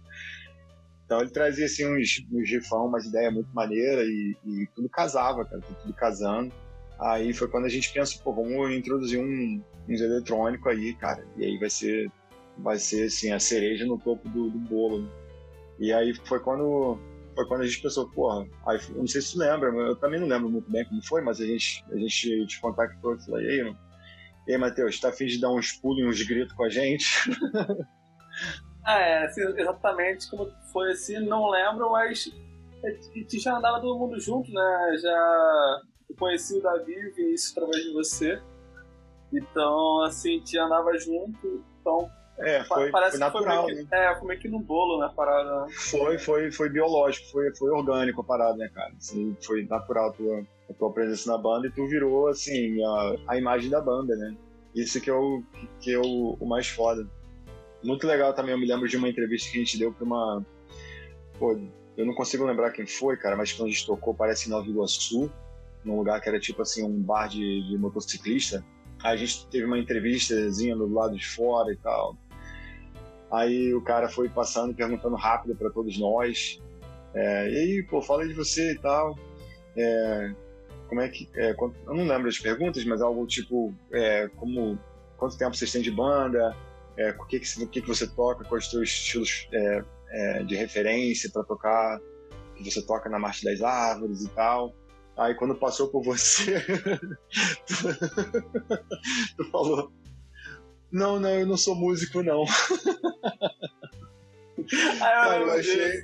[1.07, 5.45] Então ele trazia assim uns, uns rifão, umas ideias muito maneiras e, e, tudo casava,
[5.45, 6.53] cara, tudo casando.
[6.99, 11.25] Aí foi quando a gente pensou, pô, vamos introduzir um, uns eletrônico aí, cara.
[11.37, 12.11] E aí vai ser,
[12.59, 15.03] vai ser assim, a cereja no topo do, do bolo.
[15.03, 15.09] Né?
[15.79, 16.99] E aí foi quando
[17.37, 20.19] foi quando a gente pensou, porra, aí, eu não sei se tu lembra, eu também
[20.19, 23.43] não lembro muito bem como foi, mas a gente, a gente te contactou e falou,
[23.43, 23.79] e aí, mano?
[24.49, 27.07] E aí, Matheus, tá afim de dar uns pulos e uns gritos com a gente?
[28.87, 32.33] ah, é, assim, exatamente como foi assim, não lembro, mas
[33.33, 34.97] já andava todo mundo junto, né?
[35.03, 35.81] Já
[36.17, 38.41] conheci o Davi e o Vinícius através de você.
[39.33, 44.13] Então, assim, te andava junto, então é, foi, Parece foi natural, foi meio que, né?
[44.13, 45.63] É, foi meio que no bolo, né, a parada.
[45.63, 45.73] Né?
[45.73, 48.93] Foi, foi, foi biológico, foi, foi orgânico a parada, né, cara?
[48.97, 53.17] Assim, foi natural a tua, a tua presença na banda e tu virou, assim, a,
[53.29, 54.37] a imagem da banda, né?
[54.75, 55.43] Isso que é, o,
[55.81, 57.09] que é o, o mais foda.
[57.83, 60.45] Muito legal também, eu me lembro de uma entrevista que a gente deu pra uma...
[61.39, 61.59] Pô,
[61.97, 64.69] eu não consigo lembrar quem foi, cara, mas quando a gente tocou, parece em Nova
[64.69, 65.31] Iguaçu,
[65.85, 68.65] num lugar que era tipo assim, um bar de, de motociclista.
[69.03, 72.17] Aí a gente teve uma entrevistazinha do lado de fora e tal.
[73.31, 76.61] Aí o cara foi passando, perguntando rápido para todos nós.
[77.15, 79.19] É, e aí, pô, fala de você e tal.
[79.77, 80.35] É,
[80.89, 81.29] como é que.
[81.35, 84.79] É, eu não lembro as perguntas, mas algo tipo: é, como,
[85.17, 86.57] quanto tempo vocês têm de banda?
[86.97, 88.45] É, o que, que, que, que você toca?
[88.45, 92.01] Quais os seus estilos é, é, de referência para tocar?
[92.57, 94.75] Que você toca na Marcha das Árvores e tal.
[95.17, 96.61] Aí quando passou por você,
[99.37, 99.93] tu falou:
[100.91, 102.45] não, não, eu não sou músico, não.
[104.59, 106.03] Ah, eu, cara, eu achei.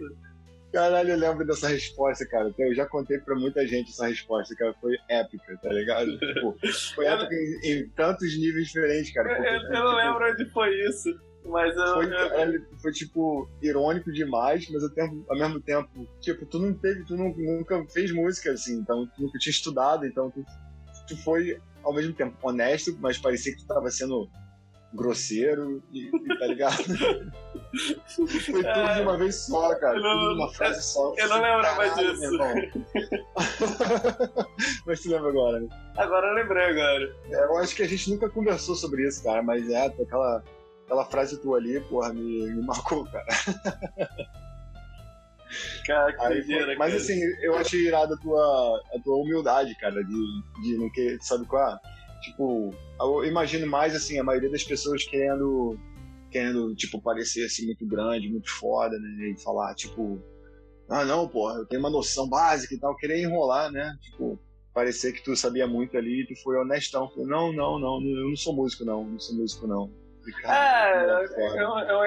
[0.72, 2.52] Caralho, eu lembro dessa resposta, cara.
[2.58, 4.74] Eu já contei pra muita gente essa resposta, cara.
[4.80, 6.18] Foi épica, tá ligado?
[6.18, 6.56] Tipo,
[6.94, 9.28] foi épica em, em, tantos níveis diferentes, cara.
[9.28, 11.10] Porque, eu, eu, não tipo, lembro onde foi isso.
[11.44, 12.78] Mas eu, foi, eu...
[12.80, 17.16] foi, tipo, irônico demais, mas ao, tempo, ao mesmo tempo, tipo, tu não teve, tu
[17.16, 20.44] não, nunca fez música, assim, então tu nunca tinha estudado, então tu,
[21.08, 24.30] tu foi, ao mesmo tempo, honesto, mas parecia que tu tava sendo
[24.92, 26.76] grosseiro e, e tá ligado?
[28.14, 29.98] Foi tudo é, de uma vez só, cara.
[29.98, 31.14] Não, tudo numa frase só.
[31.16, 32.38] Eu não lembrava disso.
[34.86, 35.68] mas tu lembra agora, né?
[35.96, 37.16] Agora eu lembrei agora.
[37.30, 40.44] É, eu acho que a gente nunca conversou sobre isso, cara, mas é, aquela,
[40.84, 43.26] aquela frase tua ali, porra, me, me marcou, cara.
[45.84, 46.96] Cara, que foi, Mas cara.
[46.96, 51.46] assim, eu achei irado a tua, a tua humildade, cara, de, de não querer, sabe
[51.46, 51.78] qual é?
[52.22, 55.78] Tipo, eu imagino mais assim, a maioria das pessoas querendo
[56.30, 59.28] querendo, tipo, parecer assim muito grande, muito foda, né?
[59.28, 60.18] E falar, tipo,
[60.88, 63.96] ah, não, porra, eu tenho uma noção básica e tal, querer enrolar, né?
[64.00, 64.38] Tipo,
[64.74, 67.08] parecer que tu sabia muito ali e tu foi honestão.
[67.10, 69.90] Falei, não, não, não, eu não sou músico, não, não sou músico, não.
[70.40, 72.04] Cara, é, eu, eu, eu,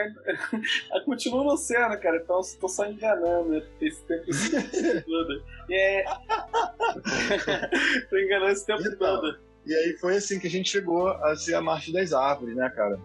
[0.94, 4.24] eu, continuo não sendo, cara, então tô só enganando esse tempo
[5.06, 5.44] todo.
[5.70, 6.06] E é...
[8.10, 9.38] tô enganando esse tempo então, todo.
[9.66, 12.70] E aí foi assim que a gente chegou a ser a Marcha das Árvores, né,
[12.70, 13.00] cara?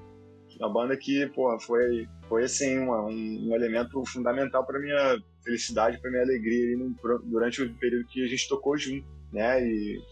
[0.59, 6.11] Uma banda que, pô, foi, foi assim, um, um elemento fundamental para minha felicidade, para
[6.11, 6.95] minha alegria no,
[7.25, 9.67] durante o período que a gente tocou junto, né?
[9.67, 10.03] E,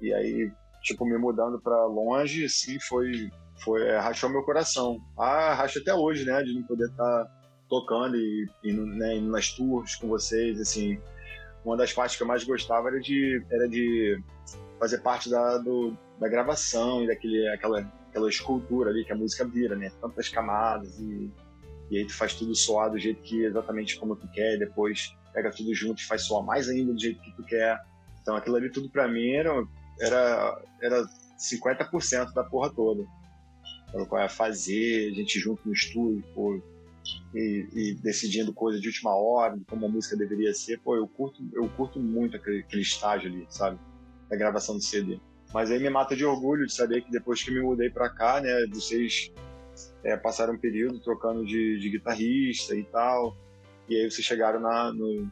[0.00, 0.50] e aí,
[0.82, 3.30] tipo, me mudando para longe, assim, foi,
[3.62, 4.98] foi é, rachou meu coração.
[5.18, 6.42] Ah, racha até hoje, né?
[6.42, 7.30] De não poder estar tá
[7.68, 10.98] tocando e, e né, indo nas tours com vocês, assim.
[11.62, 14.18] Uma das partes que eu mais gostava era de, era de
[14.78, 19.44] fazer parte da, do, da gravação e daquele, aquela, aquela escultura ali que a música
[19.44, 19.90] vira, né?
[20.00, 21.30] Tantas camadas e,
[21.90, 25.50] e aí tu faz tudo soar do jeito que exatamente como tu quer, depois pega
[25.50, 27.80] tudo junto e faz soar mais ainda do jeito que tu quer.
[28.22, 29.50] Então aquilo ali tudo pra mim era,
[30.00, 31.04] era, era
[31.38, 33.04] 50% da porra toda.
[33.88, 36.60] Então, qual é fazer, a gente junto no estúdio, pô,
[37.34, 41.42] e, e, decidindo coisa de última hora, como a música deveria ser, pô, eu curto,
[41.54, 43.78] eu curto muito aquele, aquele estágio ali, sabe?
[44.28, 45.18] Da gravação do CD.
[45.52, 48.40] Mas aí me mata de orgulho de saber que depois que me mudei para cá,
[48.40, 49.32] né, vocês
[50.04, 53.36] é, passaram um período trocando de, de, guitarrista e tal,
[53.88, 55.30] e aí vocês chegaram na, no,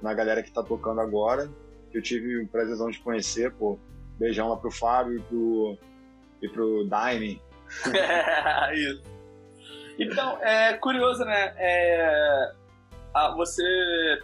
[0.00, 1.50] na galera que tá tocando agora,
[1.90, 3.78] que eu tive o prazerzão de conhecer, pô,
[4.18, 5.78] beijão lá pro Fábio e pro,
[6.42, 7.42] e pro Daime.
[8.74, 9.02] Isso.
[9.98, 11.54] Então, é curioso, né?
[11.56, 12.52] É,
[13.12, 13.62] a, você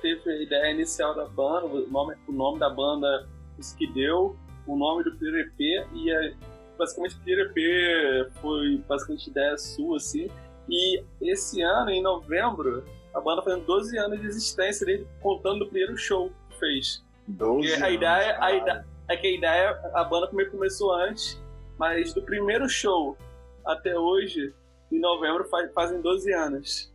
[0.01, 4.37] teve a ideia inicial da banda, o nome, o nome da banda, isso que deu,
[4.67, 6.33] o nome do primeiro EP e a,
[6.79, 10.29] basicamente o primeiro EP foi basicamente ideia sua, assim.
[10.69, 15.67] E esse ano, em novembro, a banda fazendo 12 anos de existência dele, contando do
[15.67, 17.05] primeiro show que fez.
[17.27, 21.41] 12 a ideia, a ideia é que a ideia, a banda começou antes,
[21.79, 23.17] mas do primeiro show
[23.65, 24.55] até hoje,
[24.91, 26.93] em novembro, faz, fazem 12 anos.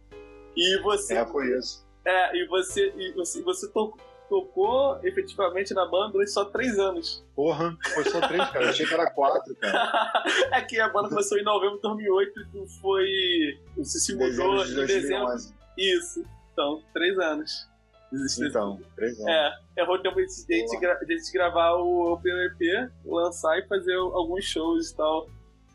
[0.55, 1.15] E você.
[1.15, 1.85] É, foi isso.
[2.05, 3.97] É, e você, e você, você tocou
[4.29, 7.25] tocou efetivamente na banda durante só três anos.
[7.35, 8.65] Porra, foi só três, cara.
[8.65, 10.23] Eu achei que era quatro, cara.
[10.53, 13.59] é que a banda começou em novembro de 2008 e foi.
[13.77, 15.35] Você se mudou em dezembro.
[15.77, 16.23] Isso.
[16.53, 17.67] Então, três anos.
[18.39, 19.29] Então, três anos.
[19.29, 20.65] É, errou o tempo de, de,
[21.05, 25.29] de, de gravar o PVP, lançar e fazer alguns shows e tal.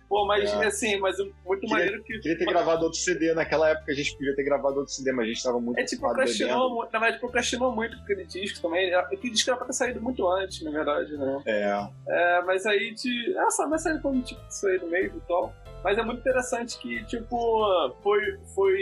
[0.08, 0.66] Pô, mas é.
[0.66, 2.18] assim, mas muito queria, maneiro que.
[2.18, 3.32] Queria ter gravado outro CD.
[3.34, 5.78] Naquela época a gente podia ter gravado outro CD, mas a gente tava muito.
[5.78, 8.92] É tipo, procrastinou, na verdade, procrastinou muito aquele disco também.
[8.94, 11.42] Aquele disco era pra ter saído muito antes, na verdade, né?
[11.46, 11.88] É.
[12.08, 13.34] é mas aí te.
[13.38, 15.54] Ah, só vai sair quando tipo, isso aí no meio e tal.
[15.82, 18.38] Mas é muito interessante que, tipo, foi.
[18.54, 18.78] foi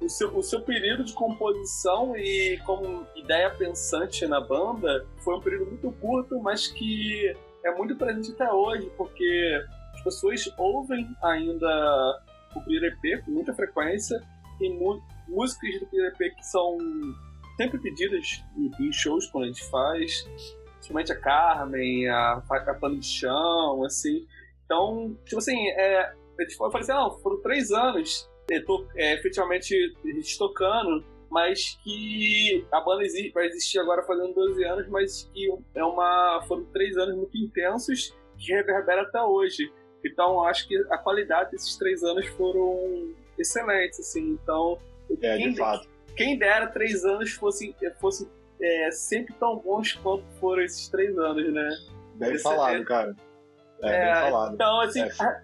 [0.00, 5.40] o seu, o seu período de composição e como ideia pensante na banda foi um
[5.40, 9.64] período muito curto, mas que é muito presente até hoje, porque
[10.02, 12.22] as pessoas ouvem ainda
[12.56, 14.20] o PRP com muita frequência.
[14.58, 14.76] Tem
[15.28, 16.76] músicas do PRP que são
[17.56, 20.28] sempre pedidas em, shows quando a gente faz,
[20.74, 24.26] principalmente a Carmen, a, a Pano de Chão, assim.
[24.64, 28.28] Então, tipo assim, é, eu falei assim, não, foram três anos
[28.66, 29.74] tô, é, efetivamente
[30.36, 36.44] tocando, mas que a banda vai existir agora fazendo 12 anos, mas que é uma,
[36.46, 39.72] foram três anos muito intensos que reverbera até hoje.
[40.04, 44.38] Então, acho que a qualidade desses três anos foram excelentes, assim.
[44.42, 44.78] Então,
[45.20, 45.88] é, quem, de fato.
[46.16, 48.28] quem dera três anos fossem fosse,
[48.60, 51.68] é, sempre tão bons quanto foram esses três anos, né?
[52.14, 53.16] Bem Esse falado, é, cara.
[53.82, 54.54] É, bem é, falado.
[54.54, 55.12] Então, assim, é.
[55.20, 55.42] a,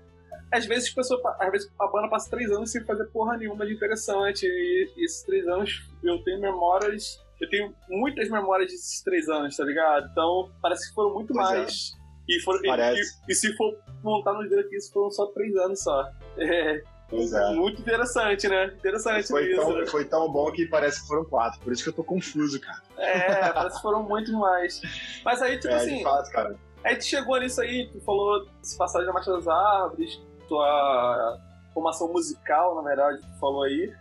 [0.52, 3.74] às vezes, pessoas, às vezes a banda passa três anos sem fazer porra nenhuma de
[3.74, 4.46] interessante.
[4.46, 9.56] E, e esses três anos eu tenho memórias eu tenho muitas memórias desses três anos,
[9.56, 10.08] tá ligado?
[10.10, 11.58] Então, parece que foram muito pois é.
[11.58, 11.97] mais.
[12.28, 15.56] E, for, e, e, e, se for montar nos dedos aqui, isso foram só três
[15.56, 16.10] anos só.
[16.36, 17.54] É, pois é.
[17.54, 18.66] Muito interessante, né?
[18.66, 19.60] Interessante foi isso.
[19.60, 19.86] Tão, né?
[19.86, 21.58] Foi tão bom que parece que foram quatro.
[21.60, 22.82] Por isso que eu tô confuso, cara.
[22.98, 24.80] É, parece que foram muito mais.
[25.24, 25.96] Mas aí, tipo é, assim.
[25.98, 26.54] De fato, cara.
[26.84, 31.38] Aí tu chegou nisso aí, tu falou se passagem da Marcha das Árvores, tua
[31.74, 33.92] formação musical, na verdade, tu falou aí.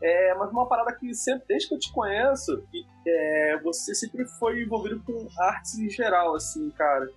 [0.00, 2.62] É, mas uma parada que sempre, desde que eu te conheço,
[3.06, 7.08] é, você sempre foi envolvido com artes em geral, assim, cara.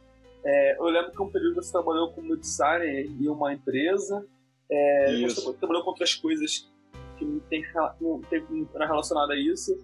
[0.44, 4.26] É, eu lembro que um período você trabalhou como designer em uma empresa,
[4.70, 6.72] é, você trabalhou com outras coisas
[7.18, 7.64] que não tem,
[8.00, 9.78] não tem não relacionado a isso.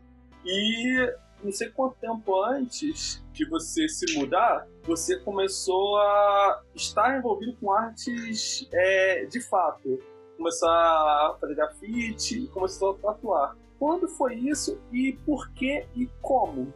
[0.46, 7.56] E não sei quanto tempo antes de você se mudar, você começou a estar envolvido
[7.58, 10.00] com artes é, de fato.
[10.36, 13.58] Começou a fazer grafite, começou a tatuar.
[13.78, 16.74] Quando foi isso e por que e como?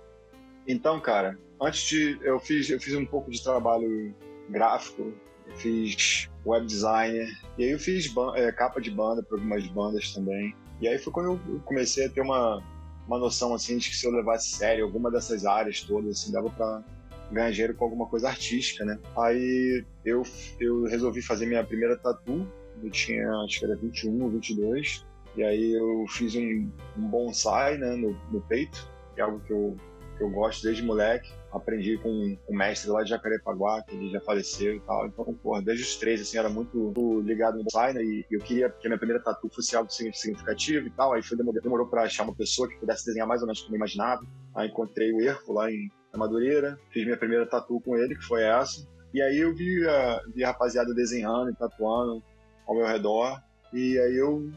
[0.68, 2.18] Então, cara, antes de.
[2.22, 4.14] Eu fiz, eu fiz um pouco de trabalho
[4.50, 5.14] gráfico,
[5.48, 10.12] eu fiz web designer, e aí eu fiz é, capa de banda para algumas bandas
[10.12, 10.56] também.
[10.82, 12.62] E aí foi quando eu comecei a ter uma,
[13.08, 16.50] uma noção assim de que se eu levasse sério alguma dessas áreas todas, assim, dava
[16.50, 16.84] para
[17.32, 19.00] ganhar dinheiro com alguma coisa artística, né?
[19.16, 20.24] Aí eu,
[20.60, 22.48] eu resolvi fazer minha primeira tatu,
[22.84, 25.06] eu tinha acho que era 21 ou 22,
[25.38, 29.54] e aí eu fiz um, um bonsai né, no, no peito, que é algo que
[29.54, 29.78] eu
[30.22, 31.32] eu gosto desde moleque.
[31.52, 35.08] Aprendi com um mestre lá de Jacarepaguá, que ele já faleceu e tal.
[35.08, 38.06] Então, porra, desde os três, assim, era muito ligado no design né?
[38.06, 41.14] e eu queria que a minha primeira tatu fosse algo significativo e tal.
[41.14, 43.76] Aí foi, demorou, demorou pra achar uma pessoa que pudesse desenhar mais ou menos como
[43.76, 44.22] eu imaginava.
[44.56, 48.44] Aí encontrei o Erco lá em Madureira, fiz minha primeira tatu com ele, que foi
[48.44, 48.88] essa.
[49.14, 52.24] E aí eu vi a, vi a rapaziada desenhando e tatuando
[52.66, 53.42] ao meu redor.
[53.74, 54.50] E aí eu,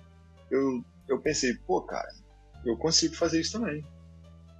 [0.51, 2.09] eu, eu pensei, pô, cara,
[2.65, 3.85] eu consigo fazer isso também.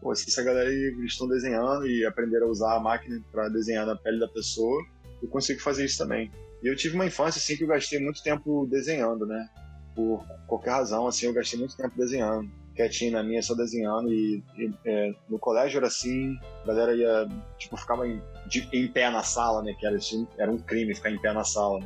[0.05, 0.71] Pô, se essa galera
[1.03, 4.85] estão desenhando e aprenderam a usar a máquina para desenhar na pele da pessoa,
[5.23, 6.31] eu consigo fazer isso também.
[6.63, 9.49] E eu tive uma infância assim que eu gastei muito tempo desenhando, né?
[9.95, 12.51] Por qualquer razão, assim, eu gastei muito tempo desenhando.
[12.77, 14.13] Quietinho na minha, só desenhando.
[14.13, 18.87] E, e é, no colégio era assim, a galera ia, tipo, ficava em, de, em
[18.87, 19.73] pé na sala, né?
[19.73, 21.81] Que era, assim, era um crime ficar em pé na sala.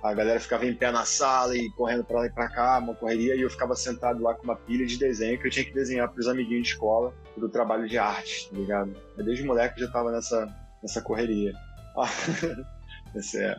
[0.00, 2.94] A galera ficava em pé na sala e correndo para lá e para cá, uma
[2.94, 5.74] correria, e eu ficava sentado lá com uma pilha de desenho que eu tinha que
[5.74, 8.94] desenhar para os amiguinhos de escola do trabalho de arte, tá ligado?
[9.16, 10.46] Desde moleque eu já tava nessa,
[10.82, 11.52] nessa correria.
[13.14, 13.56] Esse é.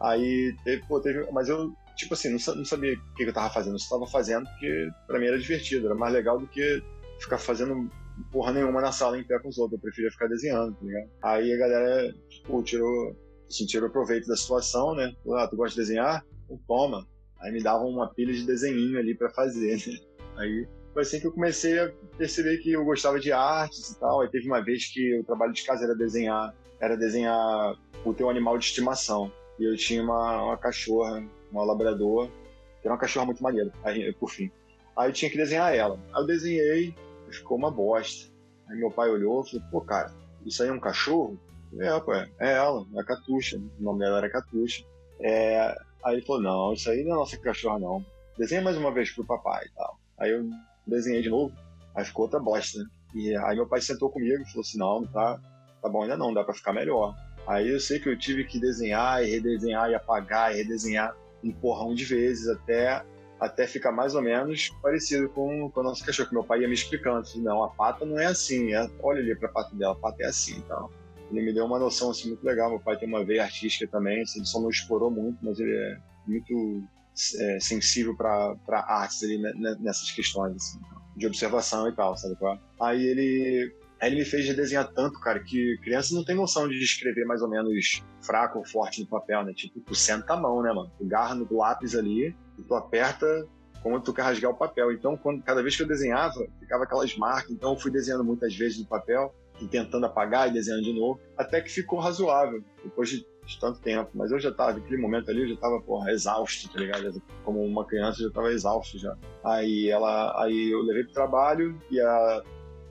[0.00, 3.52] Aí, teve, pô, teve, mas eu, tipo assim, não, não sabia o que eu tava
[3.52, 6.82] fazendo, eu só tava fazendo porque pra mim era divertido, era mais legal do que
[7.20, 7.90] ficar fazendo
[8.30, 11.10] porra nenhuma na sala em pé com os outros, eu preferia ficar desenhando, tá ligado?
[11.22, 13.16] Aí a galera, tipo, tirou
[13.48, 15.14] assim, tirou proveito da situação, né?
[15.34, 16.24] Ah, tu gosta de desenhar?
[16.44, 17.06] Então toma.
[17.40, 19.98] Aí me davam uma pilha de desenhinho ali para fazer, né?
[20.36, 24.22] Aí foi assim que eu comecei a perceber que eu gostava de artes e tal.
[24.22, 28.30] Aí teve uma vez que o trabalho de casa era desenhar, era desenhar o teu
[28.30, 29.30] animal de estimação.
[29.58, 32.28] E eu tinha uma, uma cachorra, uma labrador,
[32.80, 34.50] que era uma cachorra muito maneira, aí, por fim.
[34.96, 36.00] Aí eu tinha que desenhar ela.
[36.14, 36.94] Aí eu desenhei,
[37.30, 38.32] ficou uma bosta.
[38.66, 40.14] Aí meu pai olhou e falou, pô, cara,
[40.46, 41.38] isso aí é um cachorro?
[41.78, 43.58] É, pô, é, ela, é a Catuxa.
[43.58, 44.82] O nome dela era Catuxa.
[45.20, 48.02] É, aí ele falou: não, isso aí não é nossa cachorra, não.
[48.38, 49.98] Desenha mais uma vez pro papai e tal.
[50.18, 50.42] Aí eu
[50.86, 51.52] desenhei de novo,
[51.94, 52.86] aí ficou outra bosta, né?
[53.14, 55.40] E aí meu pai sentou comigo e falou assim: não, tá,
[55.82, 57.14] tá bom ainda não, dá pra ficar melhor.
[57.46, 61.52] Aí eu sei que eu tive que desenhar e redesenhar e apagar e redesenhar um
[61.52, 63.04] porrão de vezes até
[63.38, 66.68] até ficar mais ou menos parecido com, com a nossa cachorra, que meu pai ia
[66.68, 67.18] me explicando.
[67.18, 70.22] Assim, não, a pata não é assim, é, olha ali pra pata dela, a pata
[70.22, 70.90] é assim e tal
[71.30, 72.70] ele me deu uma noção assim, muito legal.
[72.70, 75.74] Meu pai tem uma veia artística também, assim, ele só não explorou muito, mas ele
[75.74, 76.82] é muito
[77.38, 80.80] é, sensível para artes ali, né, né, nessas questões assim,
[81.16, 82.58] de observação e tal, sabe qual?
[82.80, 87.24] Aí ele ele me fez desenhar tanto, cara, que criança não tem noção de escrever
[87.24, 89.54] mais ou menos fraco ou forte no papel, né?
[89.54, 90.92] Tipo, tu senta a mão, né, mano?
[90.98, 93.26] Tu garra no lápis ali, e tu aperta
[93.82, 94.92] como tu quer rasgar o papel.
[94.92, 97.50] Então, quando, cada vez que eu desenhava, ficava aquelas marcas.
[97.50, 99.34] Então, eu fui desenhando muitas vezes no papel
[99.70, 104.10] tentando apagar e desenhando de novo, até que ficou razoável, depois de, de tanto tempo.
[104.14, 107.22] Mas eu já tava, naquele momento ali, eu já tava, porra, exausto, tá ligado?
[107.44, 109.16] Como uma criança, eu já tava exausto já.
[109.44, 112.42] Aí ela, aí eu levei pro trabalho e a,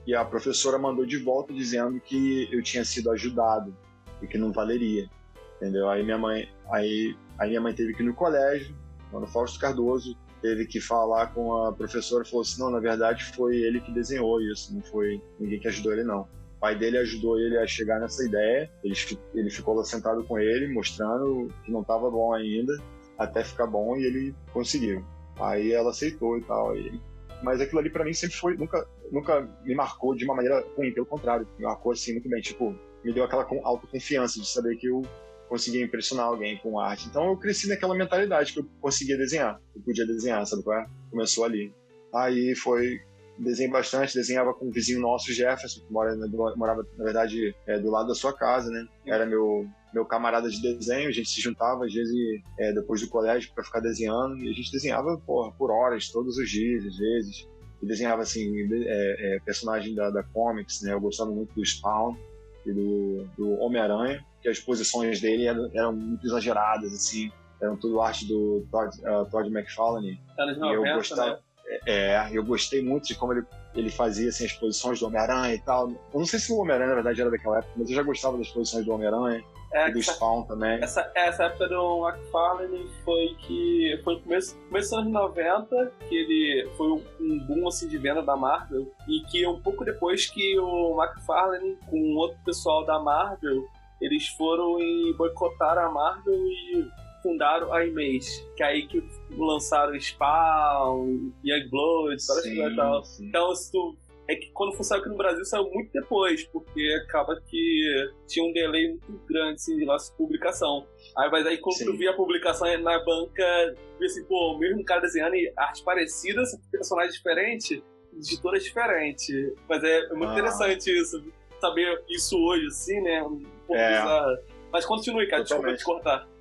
[0.06, 3.76] e a professora mandou de volta dizendo que eu tinha sido ajudado
[4.22, 5.08] e que não valeria,
[5.56, 5.88] entendeu?
[5.88, 8.74] Aí minha mãe, aí, aí minha mãe teve que ir no colégio,
[9.12, 13.56] no Fausto Cardoso, teve que falar com a professora falou assim: não, na verdade foi
[13.56, 16.28] ele que desenhou isso, não foi ninguém que ajudou ele, não.
[16.56, 18.70] O pai dele ajudou ele a chegar nessa ideia.
[18.82, 18.94] Ele,
[19.34, 22.72] ele ficou lá sentado com ele, mostrando que não estava bom ainda,
[23.18, 25.04] até ficar bom, e ele conseguiu.
[25.38, 26.76] Aí ela aceitou e tal.
[26.76, 27.00] E...
[27.42, 30.92] Mas aquilo ali para mim sempre foi, nunca, nunca me marcou de uma maneira ruim,
[30.92, 32.40] pelo contrário, me marcou assim muito bem.
[32.40, 35.02] Tipo, me deu aquela autoconfiança de saber que eu
[35.48, 37.06] conseguia impressionar alguém com arte.
[37.08, 40.86] Então eu cresci naquela mentalidade que eu conseguia desenhar, eu podia desenhar, sabe qual é?
[41.10, 41.72] Começou ali.
[42.14, 43.00] Aí foi
[43.38, 46.14] desenhei bastante, desenhava com um vizinho nosso, Jefferson, que mora,
[46.56, 48.86] morava, na verdade, é, do lado da sua casa, né?
[49.06, 52.14] Era meu, meu camarada de desenho, a gente se juntava, às vezes,
[52.58, 56.38] é, depois do colégio, para ficar desenhando, e a gente desenhava, porra, por horas, todos
[56.38, 57.48] os dias, às vezes.
[57.82, 60.92] E desenhava, assim, é, é, personagem da, da Comics, né?
[60.92, 62.16] Eu gostava muito do Spawn
[62.64, 67.30] e do, do Homem-Aranha, que as posições dele eram, eram, muito exageradas, assim.
[67.60, 70.20] Eram tudo arte do Todd, uh, Todd McFarlane.
[70.56, 71.38] 90, e eu gostava, né?
[71.86, 75.60] É, eu gostei muito de como ele, ele fazia assim, as posições do Homem-Aranha e
[75.60, 75.88] tal.
[75.88, 78.38] Eu não sei se o Homem-Aranha, na verdade, era daquela época, mas eu já gostava
[78.38, 79.44] das posições do Homem-Aranha.
[79.72, 80.82] É, e do Spawn também.
[80.82, 86.14] Essa, essa época do McFarlane foi que foi no começo, começo dos anos 90 que
[86.14, 86.86] ele foi
[87.20, 91.76] um boom assim, de venda da Marvel e que um pouco depois que o McFarlane
[91.90, 93.66] com outro pessoal da Marvel
[94.00, 96.88] eles foram e boicotaram a Marvel e
[97.26, 103.02] fundaram a Image, que é aí que lançaram Spawn, Youngblood, várias coisas e tal.
[103.20, 103.96] Então, se tu
[104.28, 108.52] é que quando saiu aqui no Brasil saiu muito depois, porque acaba que tinha um
[108.52, 110.86] delay muito grande assim, de nossa publicação.
[111.16, 111.86] Aí, mas aí quando Sim.
[111.86, 116.42] tu via a publicação na banca, via assim, pô, o mesmo cara desenhando arte parecida,
[116.72, 117.82] personagem diferente,
[118.14, 119.54] editora diferente.
[119.68, 120.32] Mas é, é muito ah.
[120.32, 121.22] interessante isso.
[121.60, 123.22] saber isso hoje, assim, né?
[123.22, 124.00] Um pouco é.
[124.00, 124.38] bizarro.
[124.72, 125.76] Mas continue, cara, Totalmente.
[125.76, 126.35] desculpa te cortar.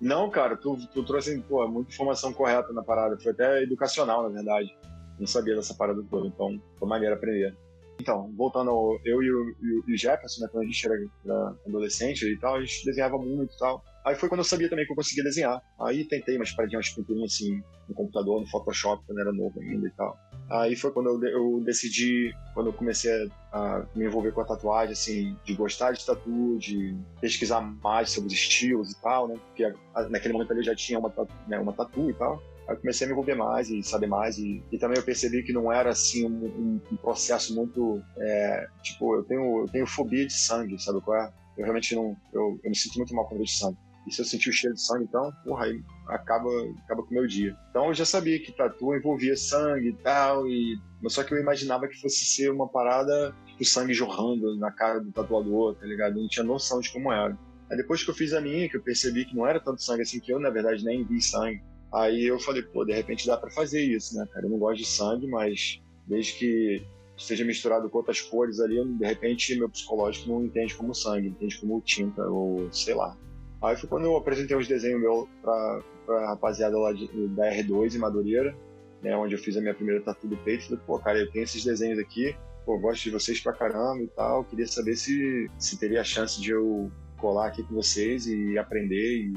[0.00, 3.18] Não, cara, tu, tu trouxe pô, muita informação correta na parada.
[3.18, 4.76] Foi até educacional, na verdade.
[5.18, 7.56] Não sabia dessa parada toda, então foi maneiro aprender.
[7.98, 9.56] Então, voltando ao, eu e o,
[9.88, 13.54] e o Jefferson, né, quando a gente era adolescente e tal, a gente desenhava muito
[13.54, 13.82] e tal.
[14.04, 15.60] Aí foi quando eu sabia também que eu conseguia desenhar.
[15.80, 19.86] Aí tentei umas paradinhas, umas pinturinhas assim, no computador, no Photoshop, quando era novo ainda
[19.86, 20.16] e tal.
[20.48, 24.92] Aí foi quando eu, eu decidi, quando eu comecei a, me envolver com a tatuagem,
[24.92, 29.34] assim, de gostar de tatu, de pesquisar mais sobre os estilos e tal, né?
[29.48, 31.12] Porque a, naquele momento ali eu já tinha uma,
[31.48, 32.40] né, uma tatu e tal.
[32.68, 34.38] Aí eu comecei a me envolver mais e saber mais.
[34.38, 38.00] E, e também eu percebi que não era assim um, um, um processo muito.
[38.16, 41.32] É, tipo, eu tenho, eu tenho fobia de sangue, sabe qual é?
[41.58, 42.16] Eu realmente não.
[42.32, 43.78] Eu, eu me sinto muito mal quando vejo sangue.
[44.06, 46.48] E se eu sentir o cheiro de sangue, então, porra, aí acaba,
[46.84, 47.56] acaba com o meu dia.
[47.70, 50.78] Então eu já sabia que tatu envolvia sangue e tal, e...
[51.02, 55.00] mas só que eu imaginava que fosse ser uma parada, tipo, sangue jorrando na cara
[55.00, 56.16] do tatuador, tá ligado?
[56.16, 57.36] Eu não tinha noção de como era.
[57.70, 60.02] Aí depois que eu fiz a minha, que eu percebi que não era tanto sangue
[60.02, 61.60] assim, que eu, na verdade, nem vi sangue,
[61.92, 64.46] Aí eu falei, pô, de repente dá para fazer isso, né, cara?
[64.46, 66.84] Eu não gosto de sangue, mas desde que
[67.16, 71.58] esteja misturado com outras cores ali, de repente meu psicológico não entende como sangue, entende
[71.58, 73.16] como tinta ou sei lá.
[73.62, 77.94] Aí foi quando eu apresentei os desenhos meus pra, pra rapaziada lá de, da R2
[77.94, 78.54] em Madureira,
[79.02, 80.64] né, onde eu fiz a minha primeira tatu do peito.
[80.64, 84.08] Falei, pô, cara, eu tenho esses desenhos aqui, pô, gosto de vocês pra caramba e
[84.08, 84.44] tal.
[84.44, 89.22] Queria saber se, se teria a chance de eu colar aqui com vocês e aprender
[89.22, 89.32] e,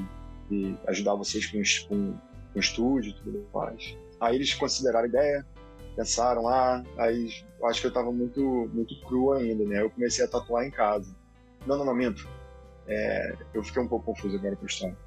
[0.50, 2.14] e ajudar vocês com, com
[2.54, 3.96] no estúdio e tudo mais.
[4.20, 5.46] Aí eles consideraram a ideia,
[5.96, 7.30] pensaram lá, aí
[7.64, 9.82] acho que eu tava muito, muito cru ainda, né?
[9.82, 11.14] Eu comecei a tatuar em casa.
[11.66, 12.28] Não, não, não, minto.
[12.90, 14.98] É, eu fiquei um pouco confuso agora com a história.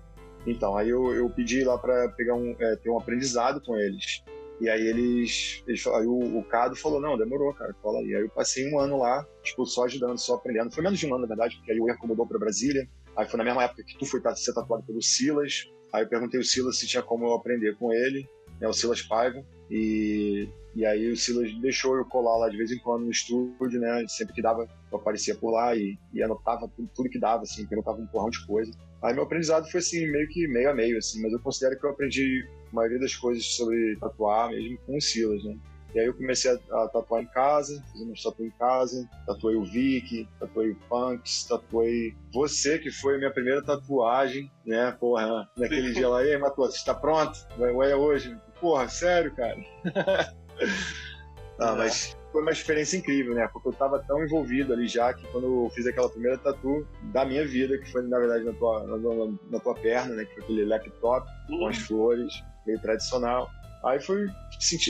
[0.48, 4.24] Então, aí eu, eu pedi lá para pegar um, é, ter um aprendizado com eles.
[4.62, 8.16] E aí eles, eles aí o, o Cado falou, não, demorou, cara, cola aí.
[8.16, 10.74] Aí eu passei um ano lá, tipo, só ajudando, só aprendendo.
[10.74, 12.88] Foi menos de um ano, na verdade, porque aí o Erco mudou pra Brasília.
[13.16, 15.70] Aí foi na mesma época que tu foi ser tatuado pelo Silas.
[15.92, 18.28] Aí eu perguntei ao Silas se tinha como eu aprender com ele,
[18.60, 22.72] né, o Silas Paiva, e, e aí o Silas deixou eu colar lá de vez
[22.72, 26.68] em quando no estúdio, né, sempre que dava eu aparecia por lá e, e anotava
[26.76, 28.72] tudo, tudo que dava, assim, perguntava um porrão de coisa.
[29.02, 31.84] Aí meu aprendizado foi assim, meio que meio a meio, assim, mas eu considero que
[31.88, 35.58] eu aprendi a maioria das coisas sobre tatuar mesmo com o Silas, né.
[35.96, 39.56] E aí eu comecei a, a tatuar em casa, fiz uma tatu em casa, tatuei
[39.56, 44.92] o Vic, tatuei o Punks, tatuei você, que foi a minha primeira tatuagem, né?
[45.00, 47.40] Porra, naquele dia lá, e aí, Matheus, você está pronto?
[47.58, 48.36] Vai, é hoje?
[48.64, 49.58] Porra, sério, cara?
[51.60, 53.46] ah, mas foi uma experiência incrível, né?
[53.52, 57.26] Porque eu tava tão envolvido ali já que quando eu fiz aquela primeira tatu da
[57.26, 58.98] minha vida, que foi na verdade na tua, na,
[59.52, 60.24] na tua perna, né?
[60.24, 61.60] Que foi aquele laptop uhum.
[61.60, 63.52] com as flores, meio tradicional.
[63.84, 64.28] Aí foi.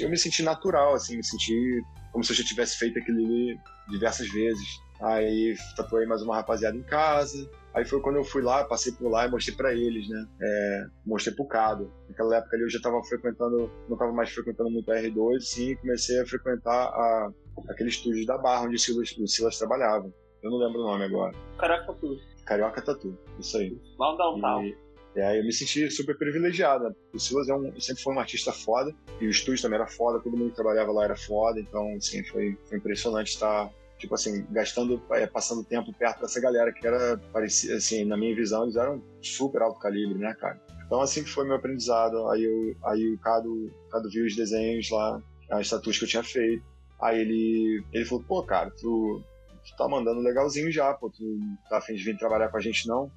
[0.03, 3.59] eu me senti natural, assim, me senti como se eu já tivesse feito aquilo ali
[3.89, 4.67] diversas vezes.
[5.01, 7.49] Aí tatuei mais uma rapaziada em casa.
[7.73, 10.27] Aí foi quando eu fui lá, passei por lá e mostrei para eles, né?
[10.41, 11.91] É, mostrei pro Cado.
[12.07, 15.75] Naquela época ali eu já tava frequentando, não tava mais frequentando muito a R2, sim,
[15.77, 17.31] comecei a frequentar a,
[17.69, 20.13] aquele estúdio da Barra onde o Silas, o Silas trabalhava.
[20.43, 21.33] Eu não lembro o nome agora.
[21.57, 22.19] Carioca Tatu.
[22.45, 23.75] Carioca Tatu, isso aí.
[23.97, 24.65] Lá downtown.
[24.65, 24.77] E,
[25.15, 26.83] e aí eu me senti super privilegiado.
[26.83, 26.95] Né?
[27.13, 30.19] O Silas é um, sempre foi um artista foda, e o estúdio também era foda,
[30.19, 33.71] todo mundo que trabalhava lá era foda, então, assim, foi, foi impressionante estar,
[34.03, 38.35] tipo assim, gastando, é, passando tempo perto dessa galera que era, parecia, assim, na minha
[38.35, 40.61] visão, eles eram super alto calibre, né, cara?
[40.85, 42.27] Então, assim que foi meu aprendizado.
[42.29, 46.23] Aí, eu, aí o Cado, Cado viu os desenhos lá, as tatuas que eu tinha
[46.23, 46.63] feito.
[47.01, 49.23] Aí ele, ele falou, pô, cara, tu,
[49.65, 51.23] tu tá mandando legalzinho já, pô, tu
[51.69, 53.09] tá afim de vir trabalhar com a gente não?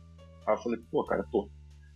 [0.47, 1.51] Aí eu falei, pô, cara, tô.